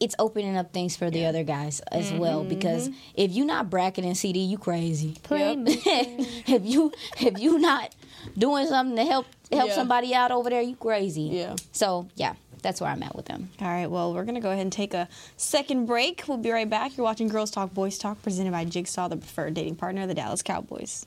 it's 0.00 0.14
opening 0.18 0.56
up 0.56 0.72
things 0.72 0.96
for 0.96 1.08
the 1.08 1.24
other 1.24 1.44
guys 1.44 1.80
as 1.92 2.12
well. 2.12 2.40
Mm-hmm. 2.40 2.48
Because 2.48 2.90
if 3.14 3.30
you're 3.30 3.46
not 3.46 3.70
bracketing 3.70 4.12
CeeDee, 4.12 4.48
you 4.48 4.58
crazy. 4.58 5.16
Me. 5.30 5.80
if 6.46 6.64
you 6.66 6.92
if 7.20 7.38
you 7.38 7.58
not 7.58 7.94
doing 8.36 8.66
something 8.66 8.96
to 8.96 9.04
help 9.04 9.26
help 9.52 9.68
Yeah. 9.68 9.74
somebody 9.74 10.14
out 10.14 10.30
over 10.32 10.50
there, 10.50 10.60
you 10.62 10.74
crazy. 10.76 11.22
Yeah. 11.22 11.54
So 11.72 12.08
yeah, 12.16 12.34
that's 12.62 12.80
where 12.80 12.90
I'm 12.90 13.02
at 13.04 13.14
with 13.14 13.26
them. 13.26 13.50
All 13.60 13.68
right, 13.68 13.86
well, 13.86 14.12
we're 14.12 14.24
going 14.24 14.34
to 14.34 14.40
go 14.40 14.50
ahead 14.50 14.62
and 14.62 14.72
take 14.72 14.94
a 14.94 15.08
second 15.36 15.86
break. 15.86 16.24
We'll 16.26 16.38
be 16.38 16.50
right 16.50 16.68
back. 16.68 16.96
You're 16.96 17.04
watching 17.04 17.28
Girls 17.28 17.50
Talk 17.52 17.72
Boys 17.72 17.96
Talk, 17.98 18.20
presented 18.22 18.50
by 18.52 18.64
Jigsaw, 18.64 19.08
the 19.08 19.16
preferred 19.16 19.54
dating 19.54 19.76
partner 19.76 20.02
of 20.02 20.08
the 20.08 20.14
Dallas 20.14 20.42
Cowboys. 20.42 21.06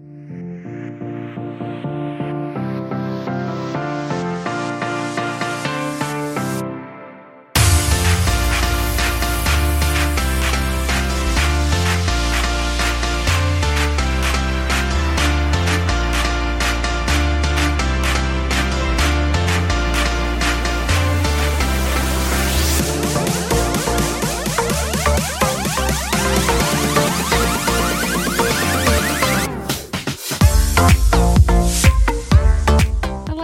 I 0.00 0.49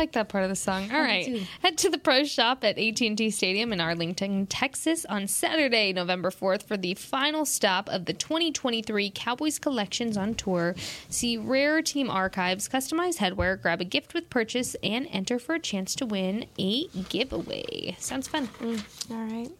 like 0.06 0.12
that 0.12 0.28
part 0.28 0.44
of 0.44 0.50
the 0.50 0.56
song. 0.56 0.88
All 0.92 1.00
right. 1.00 1.42
Head 1.62 1.76
to 1.78 1.90
the 1.90 1.98
pro 1.98 2.22
shop 2.24 2.62
at 2.62 2.78
AT&T 2.78 3.30
Stadium 3.30 3.72
in 3.72 3.80
Arlington, 3.80 4.46
Texas 4.46 5.04
on 5.06 5.26
Saturday, 5.26 5.92
November 5.92 6.30
4th 6.30 6.62
for 6.62 6.76
the 6.76 6.94
final 6.94 7.44
stop 7.44 7.88
of 7.88 8.04
the 8.04 8.12
2023 8.12 9.10
Cowboys 9.12 9.58
Collections 9.58 10.16
on 10.16 10.34
Tour. 10.34 10.76
See 11.08 11.36
rare 11.36 11.82
team 11.82 12.08
archives, 12.08 12.68
customized 12.68 13.18
headwear, 13.18 13.60
grab 13.60 13.80
a 13.80 13.84
gift 13.84 14.14
with 14.14 14.30
purchase, 14.30 14.76
and 14.82 15.08
enter 15.10 15.40
for 15.40 15.56
a 15.56 15.60
chance 15.60 15.96
to 15.96 16.06
win 16.06 16.46
a 16.56 16.86
giveaway. 17.08 17.96
Sounds 17.98 18.28
fun. 18.28 18.46
Mm, 18.60 19.10
all 19.10 19.16
right. 19.24 19.50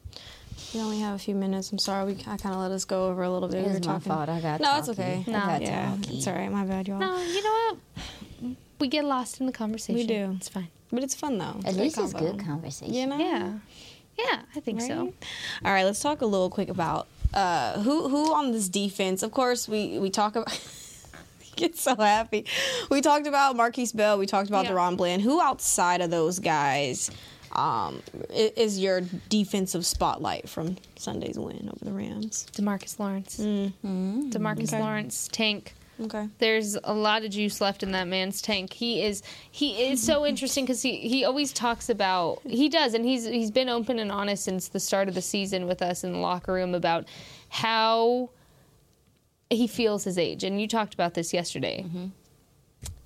We 0.72 0.80
only 0.80 1.00
have 1.00 1.14
a 1.14 1.18
few 1.18 1.34
minutes. 1.34 1.72
I'm 1.72 1.78
sorry. 1.78 2.12
We 2.14 2.20
I 2.20 2.36
kind 2.36 2.54
of 2.54 2.60
let 2.60 2.70
us 2.70 2.84
go 2.84 3.06
over 3.08 3.22
a 3.24 3.30
little 3.30 3.48
bit. 3.48 3.58
It 3.58 3.66
We 3.66 3.72
was 3.72 3.80
were 3.80 3.86
my 3.86 3.92
talking. 3.98 4.12
fault. 4.12 4.28
I 4.28 4.40
got 4.40 4.60
No, 4.60 4.78
it's 4.78 4.86
talky. 4.86 5.02
okay. 5.02 5.24
I 5.28 5.32
got 5.32 5.62
yeah, 5.62 5.88
talky. 5.90 6.16
it's 6.18 6.26
all 6.28 6.34
right. 6.34 6.50
My 6.52 6.64
bad, 6.64 6.86
y'all. 6.88 6.98
No, 6.98 7.20
you 7.20 7.42
know 7.42 7.50
what? 7.94 8.04
We 8.78 8.88
get 8.88 9.04
lost 9.04 9.40
in 9.40 9.46
the 9.46 9.52
conversation. 9.52 9.94
We 9.96 10.06
do. 10.06 10.34
It's 10.36 10.48
fine. 10.48 10.68
But 10.92 11.02
it's 11.02 11.14
fun 11.14 11.38
though. 11.38 11.56
At 11.64 11.74
great 11.74 11.76
least 11.76 11.98
it's 11.98 12.12
combo. 12.12 12.32
good 12.32 12.44
conversation. 12.46 12.94
You 12.94 13.06
know. 13.06 13.18
Yeah. 13.18 13.52
Yeah, 14.18 14.42
I 14.54 14.60
think 14.60 14.80
so. 14.80 15.12
All 15.64 15.72
right, 15.72 15.84
let's 15.84 16.00
talk 16.00 16.22
a 16.22 16.26
little 16.26 16.48
quick 16.48 16.70
about 16.70 17.06
uh, 17.34 17.80
who 17.82 18.08
who 18.08 18.32
on 18.34 18.52
this 18.52 18.68
defense. 18.68 19.22
Of 19.22 19.30
course, 19.32 19.68
we 19.68 19.98
we 19.98 20.10
talk 20.10 20.36
about. 20.36 20.58
Get 21.56 21.74
so 21.78 21.96
happy. 21.96 22.44
We 22.90 23.00
talked 23.00 23.26
about 23.26 23.56
Markquese 23.56 23.96
Bell. 23.96 24.18
We 24.18 24.26
talked 24.26 24.48
about 24.50 24.66
Yeah. 24.66 24.72
DaRon 24.72 24.96
Bland. 24.98 25.22
Who 25.22 25.40
outside 25.40 26.02
of 26.02 26.10
those 26.10 26.38
guys 26.38 27.10
um, 27.52 28.02
is 28.30 28.78
your 28.78 29.00
defensive 29.30 29.86
spotlight 29.86 30.50
from 30.50 30.76
Sunday's 30.96 31.38
win 31.38 31.70
over 31.72 31.82
the 31.82 31.92
Rams? 31.92 32.46
DeMarcus 32.52 32.98
Lawrence. 32.98 33.38
Mm. 33.38 33.72
Demarcus 34.30 34.68
Okay. 34.74 34.80
Lawrence, 34.82 35.30
tank. 35.32 35.74
Okay. 36.00 36.28
There's 36.38 36.76
a 36.84 36.92
lot 36.92 37.24
of 37.24 37.30
juice 37.30 37.60
left 37.60 37.82
in 37.82 37.92
that 37.92 38.06
man's 38.06 38.42
tank. 38.42 38.72
He 38.72 39.02
is 39.02 39.22
he 39.50 39.90
is 39.90 40.02
so 40.02 40.26
interesting 40.26 40.64
because 40.64 40.82
he, 40.82 40.96
he 40.96 41.24
always 41.24 41.52
talks 41.52 41.88
about 41.88 42.40
he 42.44 42.68
does 42.68 42.94
and 42.94 43.04
he's 43.04 43.24
he's 43.24 43.50
been 43.50 43.68
open 43.68 43.98
and 43.98 44.12
honest 44.12 44.44
since 44.44 44.68
the 44.68 44.80
start 44.80 45.08
of 45.08 45.14
the 45.14 45.22
season 45.22 45.66
with 45.66 45.80
us 45.80 46.04
in 46.04 46.12
the 46.12 46.18
locker 46.18 46.52
room 46.52 46.74
about 46.74 47.06
how 47.48 48.30
he 49.48 49.66
feels 49.66 50.04
his 50.04 50.18
age. 50.18 50.44
And 50.44 50.60
you 50.60 50.68
talked 50.68 50.94
about 50.94 51.14
this 51.14 51.32
yesterday. 51.32 51.84
Mm-hmm. 51.86 52.06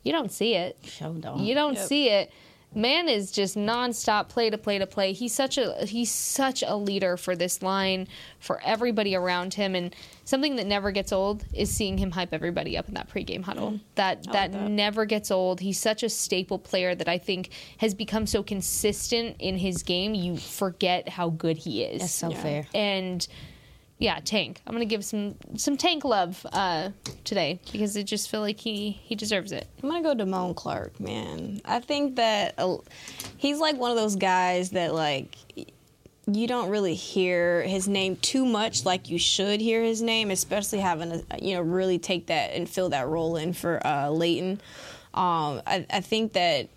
You 0.02 0.12
don't 0.12 0.32
see 0.32 0.54
it. 0.54 0.78
Show 0.82 1.12
don't. 1.12 1.40
You 1.40 1.54
don't 1.54 1.78
see 1.78 2.08
it. 2.08 2.32
Man 2.74 3.08
is 3.08 3.32
just 3.32 3.56
nonstop 3.56 4.28
play 4.28 4.48
to 4.48 4.56
play 4.56 4.78
to 4.78 4.86
play. 4.86 5.12
He's 5.12 5.34
such 5.34 5.58
a 5.58 5.84
he's 5.84 6.10
such 6.10 6.62
a 6.64 6.76
leader 6.76 7.16
for 7.16 7.34
this 7.34 7.62
line, 7.62 8.06
for 8.38 8.60
everybody 8.64 9.16
around 9.16 9.54
him, 9.54 9.74
and 9.74 9.94
something 10.24 10.54
that 10.56 10.66
never 10.66 10.92
gets 10.92 11.12
old 11.12 11.44
is 11.52 11.68
seeing 11.68 11.98
him 11.98 12.12
hype 12.12 12.32
everybody 12.32 12.78
up 12.78 12.86
in 12.86 12.94
that 12.94 13.10
pregame 13.10 13.42
huddle. 13.42 13.72
Mm-hmm. 13.72 13.84
That 13.96 14.22
that, 14.32 14.52
never 14.52 15.04
gets 15.04 15.32
old. 15.32 15.60
He's 15.60 15.80
such 15.80 16.04
a 16.04 16.08
staple 16.08 16.60
player 16.60 16.94
that 16.94 17.08
I 17.08 17.18
think 17.18 17.50
has 17.78 17.92
become 17.92 18.26
so 18.26 18.42
consistent 18.42 19.36
in 19.40 19.58
his 19.58 19.82
game. 19.82 20.14
You 20.14 20.36
forget 20.36 21.08
how 21.08 21.30
good 21.30 21.58
he 21.58 21.82
is. 21.82 22.02
That's 22.02 22.12
so 22.12 22.30
fair. 22.30 22.66
And 22.72 23.26
yeah, 24.00 24.18
Tank. 24.24 24.62
I'm 24.66 24.72
gonna 24.72 24.86
give 24.86 25.04
some 25.04 25.36
some 25.56 25.76
Tank 25.76 26.04
love 26.04 26.44
uh, 26.54 26.88
today 27.22 27.60
because 27.70 27.94
I 27.98 28.02
just 28.02 28.30
feel 28.30 28.40
like 28.40 28.58
he 28.58 28.92
he 28.92 29.14
deserves 29.14 29.52
it. 29.52 29.68
I'm 29.82 29.90
gonna 29.90 30.02
go 30.02 30.14
Damone 30.14 30.56
Clark, 30.56 30.98
man. 30.98 31.60
I 31.66 31.80
think 31.80 32.16
that 32.16 32.54
uh, 32.56 32.78
he's 33.36 33.58
like 33.58 33.76
one 33.76 33.90
of 33.90 33.98
those 33.98 34.16
guys 34.16 34.70
that 34.70 34.94
like 34.94 35.36
you 36.26 36.46
don't 36.46 36.70
really 36.70 36.94
hear 36.94 37.62
his 37.62 37.88
name 37.88 38.16
too 38.16 38.46
much 38.46 38.86
like 38.86 39.10
you 39.10 39.18
should 39.18 39.60
hear 39.60 39.82
his 39.82 40.00
name, 40.00 40.30
especially 40.30 40.78
having 40.78 41.10
to 41.10 41.24
you 41.42 41.54
know 41.54 41.60
really 41.60 41.98
take 41.98 42.28
that 42.28 42.54
and 42.54 42.66
fill 42.66 42.88
that 42.88 43.06
role 43.06 43.36
in 43.36 43.52
for 43.52 43.86
uh, 43.86 44.08
Leighton. 44.08 44.62
Um, 45.12 45.60
I, 45.66 45.84
I 45.90 46.00
think 46.00 46.32
that 46.32 46.70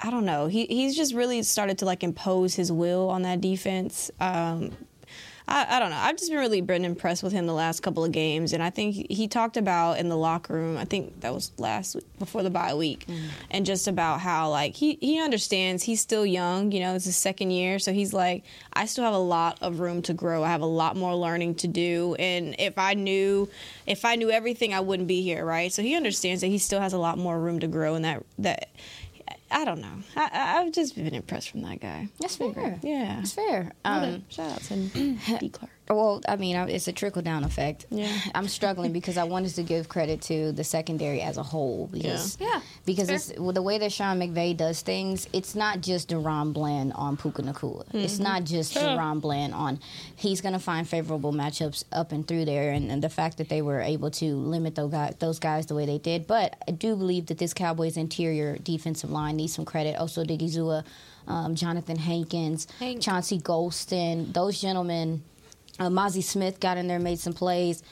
I 0.00 0.10
don't 0.10 0.24
know. 0.24 0.48
He 0.48 0.66
he's 0.66 0.96
just 0.96 1.14
really 1.14 1.40
started 1.44 1.78
to 1.78 1.84
like 1.84 2.02
impose 2.02 2.56
his 2.56 2.72
will 2.72 3.10
on 3.10 3.22
that 3.22 3.40
defense. 3.40 4.10
Um, 4.18 4.72
I, 5.48 5.76
I 5.76 5.78
don't 5.78 5.88
know. 5.88 5.96
I've 5.96 6.16
just 6.16 6.30
been 6.30 6.38
really 6.38 6.60
been 6.60 6.84
impressed 6.84 7.22
with 7.22 7.32
him 7.32 7.46
the 7.46 7.54
last 7.54 7.80
couple 7.80 8.04
of 8.04 8.12
games, 8.12 8.52
and 8.52 8.62
I 8.62 8.68
think 8.68 8.94
he, 9.10 9.28
talked 9.28 9.56
about 9.56 9.98
in 9.98 10.08
the 10.08 10.16
locker 10.16 10.54
room. 10.54 10.76
I 10.76 10.84
think 10.84 11.20
that 11.20 11.34
was 11.34 11.52
last 11.58 11.94
week, 11.94 12.04
before 12.18 12.42
the 12.42 12.50
bye 12.50 12.74
week, 12.74 13.06
mm-hmm. 13.06 13.28
and 13.50 13.64
just 13.64 13.88
about 13.88 14.20
how 14.20 14.50
like 14.50 14.74
he 14.74 14.98
he 15.00 15.20
understands 15.20 15.82
he's 15.82 16.00
still 16.00 16.26
young. 16.26 16.70
You 16.72 16.80
know, 16.80 16.94
it's 16.94 17.06
his 17.06 17.16
second 17.16 17.50
year, 17.50 17.78
so 17.78 17.92
he's 17.92 18.12
like, 18.12 18.44
I 18.72 18.86
still 18.86 19.04
have 19.04 19.14
a 19.14 19.18
lot 19.18 19.58
of 19.62 19.80
room 19.80 20.02
to 20.02 20.14
grow. 20.14 20.44
I 20.44 20.48
have 20.48 20.60
a 20.60 20.66
lot 20.66 20.96
more 20.96 21.14
learning 21.14 21.56
to 21.56 21.68
do, 21.68 22.14
and 22.18 22.54
if 22.58 22.76
I 22.76 22.94
knew 22.94 23.48
if 23.86 24.04
I 24.04 24.16
knew 24.16 24.30
everything, 24.30 24.74
I 24.74 24.80
wouldn't 24.80 25.08
be 25.08 25.22
here, 25.22 25.44
right? 25.44 25.72
So 25.72 25.82
he 25.82 25.94
understands 25.94 26.42
that 26.42 26.48
he 26.48 26.58
still 26.58 26.80
has 26.80 26.92
a 26.92 26.98
lot 26.98 27.16
more 27.16 27.38
room 27.38 27.60
to 27.60 27.66
grow, 27.66 27.94
and 27.94 28.04
that 28.04 28.22
that. 28.38 28.68
I 29.50 29.64
don't 29.64 29.80
know. 29.80 30.02
I, 30.16 30.60
I've 30.60 30.72
just 30.72 30.94
been 30.94 31.14
impressed 31.14 31.50
from 31.50 31.62
that 31.62 31.80
guy. 31.80 32.08
That's 32.20 32.36
fair. 32.36 32.78
Yeah. 32.82 33.16
That's 33.18 33.32
fair. 33.32 33.72
Um, 33.84 34.24
Shout 34.28 34.52
out 34.52 34.60
to 34.62 34.76
D. 35.40 35.48
Clark. 35.48 35.72
Well, 35.90 36.20
I 36.28 36.36
mean, 36.36 36.56
it's 36.68 36.88
a 36.88 36.92
trickle 36.92 37.22
down 37.22 37.44
effect. 37.44 37.86
Yeah. 37.90 38.14
I'm 38.34 38.48
struggling 38.48 38.92
because 38.92 39.16
I 39.16 39.24
wanted 39.24 39.54
to 39.54 39.62
give 39.62 39.88
credit 39.88 40.20
to 40.22 40.52
the 40.52 40.64
secondary 40.64 41.20
as 41.20 41.36
a 41.36 41.42
whole 41.42 41.88
because 41.92 42.36
Yeah. 42.40 42.48
Yeah, 42.48 42.60
because 42.84 43.08
it's 43.08 43.30
it's, 43.30 43.38
well, 43.38 43.52
the 43.52 43.62
way 43.62 43.78
that 43.78 43.92
Sean 43.92 44.18
McVay 44.18 44.56
does 44.56 44.82
things. 44.82 45.28
It's 45.32 45.54
not 45.54 45.80
just 45.80 46.08
DaRon 46.10 46.52
Bland 46.52 46.92
on 46.94 47.16
Puka 47.16 47.42
Nacua. 47.42 47.84
It's 47.92 48.18
not 48.18 48.44
just 48.44 48.74
DaRon 48.74 49.20
Bland 49.20 49.54
on. 49.54 49.80
He's 50.16 50.40
going 50.40 50.54
to 50.54 50.58
find 50.58 50.88
favorable 50.88 51.32
matchups 51.32 51.84
up 51.92 52.12
and 52.12 52.26
through 52.26 52.44
there, 52.46 52.72
and, 52.72 52.90
and 52.90 53.02
the 53.02 53.08
fact 53.08 53.38
that 53.38 53.48
they 53.48 53.62
were 53.62 53.80
able 53.80 54.10
to 54.12 54.34
limit 54.36 54.74
those 54.74 54.90
guys, 54.90 55.14
those 55.18 55.38
guys 55.38 55.66
the 55.66 55.74
way 55.74 55.86
they 55.86 55.98
did. 55.98 56.26
But 56.26 56.56
I 56.66 56.72
do 56.72 56.96
believe 56.96 57.26
that 57.26 57.38
this 57.38 57.54
Cowboys 57.54 57.96
interior 57.96 58.56
defensive 58.58 59.10
line 59.10 59.36
needs 59.36 59.54
some 59.54 59.64
credit. 59.64 59.96
Also, 59.96 60.24
Digizua, 60.24 60.84
um, 61.26 61.54
Johnathan 61.54 61.98
Hankins, 61.98 62.66
Hank. 62.78 63.02
Chauncey 63.02 63.38
Golston, 63.38 64.32
those 64.32 64.60
gentlemen. 64.60 65.22
Uh, 65.78 65.88
Mazi 65.88 66.22
Smith 66.22 66.60
got 66.60 66.76
in 66.76 66.88
there, 66.88 66.98
made 66.98 67.18
some 67.18 67.32
plays. 67.32 67.82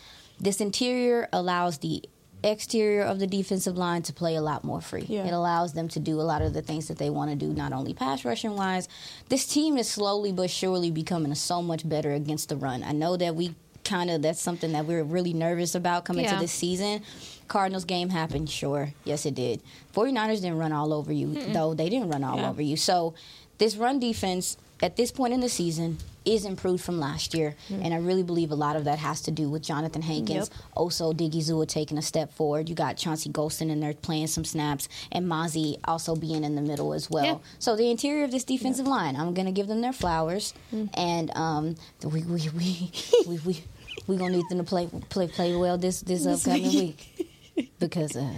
This 0.41 0.61
interior 0.61 1.28
allows 1.32 1.78
the 1.78 2.03
exterior 2.45 3.03
of 3.03 3.18
the 3.18 3.26
defensive 3.26 3.76
line 3.76 4.03
to 4.03 4.12
play 4.12 4.37
a 4.37 4.41
lot 4.43 4.62
more 4.62 4.80
free. 4.80 5.07
Yeah. 5.09 5.24
It 5.26 5.32
allows 5.32 5.72
them 5.72 5.89
to 5.89 6.01
do 6.01 6.20
a 6.20 6.22
lot 6.22 6.43
of 6.43 6.53
the 6.53 6.62
things 6.62 6.89
that 6.89 6.99
they 6.99 7.11
want 7.11 7.30
to 7.30 7.37
do, 7.37 7.53
not 7.53 7.72
only 7.72 7.95
pass 7.95 8.24
rushing 8.24 8.55
wise. 8.57 8.89
This 9.28 9.47
team 9.47 9.78
is 9.78 9.89
slowly 9.89 10.32
but 10.32 10.51
surely 10.51 10.91
becoming 10.91 11.34
so 11.34 11.62
much 11.62 11.89
better 11.89 12.12
against 12.12 12.49
the 12.51 12.57
run. 12.57 12.82
I 12.82 12.93
know 12.93 13.16
that 13.16 13.34
we 13.34 13.55
kind 13.84 14.11
of 14.11 14.20
that's 14.22 14.43
something 14.43 14.72
that 14.72 14.84
we're 14.84 15.03
really 15.05 15.32
nervous 15.32 15.74
about 15.74 16.05
coming 16.05 16.24
Yeah. 16.24 16.34
to 16.34 16.41
this 16.41 16.53
season. 16.53 17.03
Cardinals 17.49 17.84
game 17.84 18.11
happened, 18.11 18.51
sure. 18.51 18.93
Yes, 19.05 19.24
it 19.26 19.34
did. 19.34 19.61
49ers 19.95 20.41
didn't 20.43 20.59
run 20.59 20.72
all 20.72 20.93
over 20.93 21.12
you, 21.12 21.32
though. 21.53 21.72
They 21.74 21.89
didn't 21.89 22.11
run 22.11 22.22
all 22.24 22.37
Yeah. 22.37 22.51
over 22.51 22.61
you. 22.62 22.76
So 22.76 23.14
this 23.59 23.76
run 23.76 23.99
defense 23.99 24.57
at 24.83 24.97
this 24.97 25.11
point 25.11 25.33
in 25.33 25.41
the 25.41 25.49
season 25.49 25.99
is 26.24 26.45
improved 26.45 26.83
from 26.85 26.99
last 26.99 27.35
year, 27.35 27.55
and 27.70 27.95
I 27.95 27.99
really 27.99 28.24
believe 28.24 28.51
a 28.51 28.55
lot 28.57 28.74
of 28.77 28.85
that 28.85 28.99
has 28.99 29.22
to 29.22 29.31
do 29.31 29.49
with 29.49 29.62
Johnathan 29.62 30.03
Hankins, 30.03 30.51
Yep. 30.51 30.59
also 30.74 31.12
Diggy 31.12 31.39
Zua 31.39 31.66
taking 31.68 31.99
a 31.99 32.03
step 32.03 32.33
forward. 32.35 32.68
You 32.68 32.74
got 32.74 32.97
Chauncey 32.97 33.31
Golston 33.31 33.70
in 33.70 33.79
there 33.81 33.95
playing 33.95 34.27
some 34.27 34.45
snaps, 34.45 34.89
and 35.12 35.27
Mazi 35.27 35.79
also 35.85 36.16
being 36.16 36.43
in 36.45 36.57
the 36.57 36.62
middle 36.62 36.93
as 36.93 37.09
well. 37.09 37.24
Yeah. 37.24 37.37
So 37.61 37.77
the 37.77 37.91
interior 37.91 38.24
of 38.24 38.33
this 38.33 38.43
defensive 38.45 38.87
line, 38.89 39.14
I'm 39.16 39.35
gonna 39.35 39.53
give 39.53 39.68
them 39.68 39.81
their 39.83 39.93
flowers, 39.93 40.53
and 40.95 41.31
um, 41.37 41.77
we 42.05 42.22
we 42.24 42.49
we 42.51 42.91
we 43.29 43.39
we 43.47 43.64
we 44.09 44.16
gonna 44.16 44.37
need 44.37 44.49
them 44.51 44.59
to 44.59 44.64
play 44.64 44.89
play 45.09 45.29
play 45.29 45.55
well 45.55 45.79
this 45.79 46.01
this 46.01 46.27
upcoming 46.27 46.64
week 46.64 47.31
because 47.79 48.16
uh, 48.16 48.35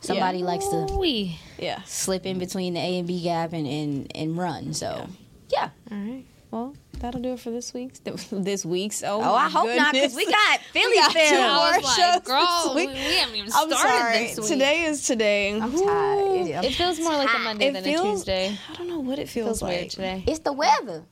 somebody 0.00 0.38
likes 0.42 0.66
to 0.68 0.86
We. 0.98 1.38
Yeah. 1.58 1.82
slip 1.82 2.24
in 2.24 2.38
between 2.38 2.72
the 2.74 2.80
A 2.80 2.98
and 3.00 3.06
B 3.06 3.22
gap 3.22 3.52
and 3.52 3.66
and, 3.66 4.10
and 4.16 4.36
run. 4.38 4.72
So 4.72 4.86
yeah. 4.96 5.06
All 5.52 5.68
right. 5.90 6.24
Well, 6.50 6.74
that'll 6.98 7.20
do 7.20 7.34
it 7.34 7.40
for 7.40 7.50
this 7.50 7.72
week's. 7.72 8.00
This 8.32 8.64
week's. 8.64 9.04
Oh, 9.04 9.18
Oh, 9.18 9.20
my 9.20 9.44
I 9.44 9.48
hope 9.48 9.68
not 9.76 9.92
because 9.92 10.14
goodness. 10.14 10.16
we 10.16 10.26
got 10.26 10.60
Philly 10.72 10.96
got 10.96 11.12
two 11.12 11.18
fans. 11.18 11.54
more 11.54 11.90
I 11.90 11.94
shows 11.96 12.22
girl, 12.22 12.74
we, 12.74 12.86
this 12.86 12.94
we 12.96 13.00
week. 13.04 13.12
haven't 13.18 13.36
even 13.36 13.50
I'm 13.54 13.70
started 13.70 13.78
sorry. 13.78 14.26
this 14.26 14.38
week. 14.40 14.48
Today 14.48 14.82
is 14.82 15.02
today. 15.06 15.54
I'm 15.60 15.72
tired. 15.72 16.52
I'm 16.56 16.64
it 16.64 16.74
feels 16.74 16.98
more 17.00 17.12
like 17.12 17.32
a 17.34 17.38
Monday 17.38 17.68
It 17.68 17.72
than 17.74 17.84
feels. 17.84 18.04
a 18.04 18.10
Tuesday. 18.12 18.58
I 18.68 18.74
don't 18.76 18.88
know 18.88 18.98
what 19.00 19.18
it 19.20 19.28
feels, 19.28 19.46
feels 19.60 19.62
like. 19.62 19.76
weird 19.78 19.90
today. 19.90 20.24
It's 20.26 20.40
the 20.40 20.52
weather. 20.52 21.04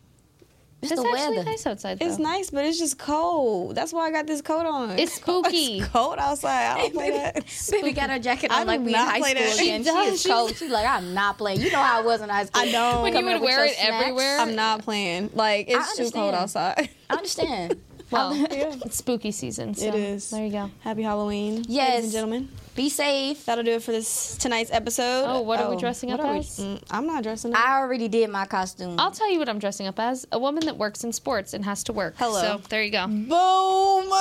It's, 0.80 0.92
It's 0.92 1.00
actually 1.00 1.12
weather. 1.36 1.44
nice 1.44 1.66
outside. 1.66 1.98
Though. 1.98 2.06
It's 2.06 2.18
nice, 2.18 2.50
but 2.50 2.64
it's 2.64 2.78
just 2.78 2.98
cold. 2.98 3.74
That's 3.74 3.92
why 3.92 4.06
I 4.06 4.10
got 4.12 4.28
this 4.28 4.40
coat 4.40 4.64
on. 4.64 4.98
It's 4.98 5.18
oh, 5.26 5.42
spooky. 5.42 5.78
It's 5.80 5.88
cold 5.88 6.18
outside. 6.18 6.72
I 6.72 6.78
don't 6.78 6.94
play 6.94 7.10
that. 7.18 7.44
Baby 7.72 7.92
got 7.92 8.10
her 8.10 8.18
jacket 8.20 8.52
on 8.52 8.60
do 8.60 8.66
like 8.68 8.80
we 8.82 8.88
in 8.88 8.94
high 8.94 9.20
school 9.20 9.34
that. 9.34 9.36
again. 9.36 9.56
She 9.58 9.64
She, 9.64 9.70
is 9.72 9.84
does. 10.22 10.26
cold. 10.26 10.54
She's 10.56 10.70
like, 10.70 10.86
I'm 10.86 11.14
not 11.14 11.36
playing. 11.36 11.60
You 11.62 11.72
know 11.72 11.82
how 11.82 12.00
I 12.00 12.04
was 12.04 12.20
in 12.20 12.28
high 12.28 12.44
school. 12.44 12.62
I 12.62 12.70
know. 12.70 13.02
When 13.02 13.12
you 13.16 13.24
would 13.24 13.40
wear 13.40 13.64
it 13.64 13.74
snacks. 13.74 13.92
everywhere. 14.02 14.38
I'm 14.38 14.54
not 14.54 14.82
playing. 14.82 15.30
Like 15.34 15.66
it's 15.68 15.96
too 15.96 16.10
cold 16.12 16.34
outside. 16.34 16.88
I 17.10 17.14
understand. 17.14 17.76
Well, 18.10 18.30
oh. 18.32 18.34
yeah. 18.50 18.74
it's 18.86 18.96
spooky 18.96 19.32
season. 19.32 19.74
So 19.74 19.86
It 19.88 19.94
is. 19.94 20.30
There 20.30 20.42
you 20.44 20.50
go. 20.52 20.70
Happy 20.80 21.02
Halloween, 21.02 21.64
Yes. 21.68 21.90
ladies 21.90 22.04
and 22.04 22.12
gentlemen. 22.12 22.48
Be 22.78 22.88
safe. 22.88 23.44
That'll 23.44 23.64
do 23.64 23.72
it 23.72 23.82
for 23.82 23.90
this 23.90 24.36
tonight's 24.36 24.70
episode. 24.70 25.24
Oh, 25.26 25.40
what 25.40 25.58
are 25.58 25.68
we 25.68 25.76
dressing 25.76 26.12
up 26.12 26.20
are 26.20 26.32
we- 26.34 26.38
as? 26.38 26.60
Mm, 26.60 26.80
I'm 26.92 27.08
not 27.08 27.24
dressing 27.24 27.52
up. 27.52 27.58
I 27.58 27.80
already 27.80 28.06
did 28.06 28.30
my 28.30 28.46
costume. 28.46 28.94
I'll 29.00 29.10
tell 29.10 29.28
you 29.32 29.40
what 29.40 29.48
I'm 29.48 29.58
dressing 29.58 29.88
up 29.88 29.98
as 29.98 30.28
a 30.30 30.38
woman 30.38 30.64
that 30.66 30.78
works 30.78 31.02
in 31.02 31.12
sports 31.12 31.54
and 31.54 31.64
has 31.64 31.82
to 31.84 31.92
work. 31.92 32.14
Hello. 32.18 32.40
So 32.40 32.60
there 32.68 32.84
you 32.84 32.92
go. 32.92 33.04
Boom. 33.08 34.12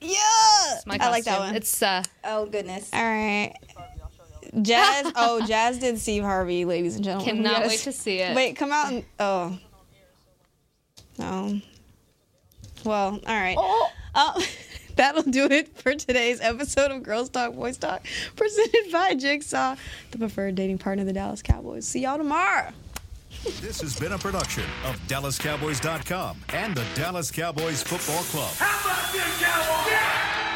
Yeah. 0.00 0.16
My 0.86 0.96
I 1.00 1.10
like 1.10 1.24
that 1.24 1.40
one. 1.40 1.56
It's 1.56 1.82
uh, 1.82 2.04
oh 2.22 2.46
goodness. 2.46 2.88
All 2.92 3.02
right. 3.02 3.52
Jazz. 4.62 5.10
Oh, 5.16 5.44
Jazz 5.44 5.78
did 5.80 5.98
Steve 5.98 6.22
Harvey, 6.22 6.64
ladies 6.64 6.94
and 6.94 7.04
gentlemen. 7.04 7.38
We 7.38 7.42
cannot 7.42 7.56
gotta 7.56 7.68
wait 7.68 7.74
s- 7.78 7.84
to 7.84 7.92
see 7.92 8.20
it. 8.20 8.36
Wait, 8.36 8.54
come 8.54 8.70
out 8.70 8.92
and. 8.92 9.04
Oh. 9.18 9.58
No. 11.18 11.60
Well, 12.84 13.18
all 13.26 13.34
right. 13.40 13.56
Oh. 13.58 13.90
Uh, 14.14 14.40
that'll 14.96 15.22
do 15.22 15.46
it 15.46 15.76
for 15.76 15.94
today's 15.94 16.40
episode 16.40 16.90
of 16.90 17.02
Girls 17.02 17.28
Talk, 17.28 17.54
Boys 17.54 17.76
Talk, 17.76 18.06
presented 18.36 18.92
by 18.92 19.14
Jigsaw, 19.14 19.76
the 20.12 20.18
preferred 20.18 20.54
dating 20.54 20.78
partner 20.78 21.02
of 21.02 21.06
the 21.06 21.12
Dallas 21.12 21.42
Cowboys. 21.42 21.86
See 21.86 22.00
y'all 22.00 22.18
tomorrow. 22.18 22.70
This 23.60 23.80
has 23.80 23.98
been 23.98 24.12
a 24.12 24.18
production 24.18 24.64
of 24.84 24.96
DallasCowboys.com 25.08 26.36
and 26.50 26.74
the 26.74 26.84
Dallas 26.94 27.30
Cowboys 27.30 27.82
Football 27.82 28.22
Club. 28.24 28.52
How 28.56 28.90
about 28.90 29.12
this, 29.12 29.42
Cowboys? 29.42 30.53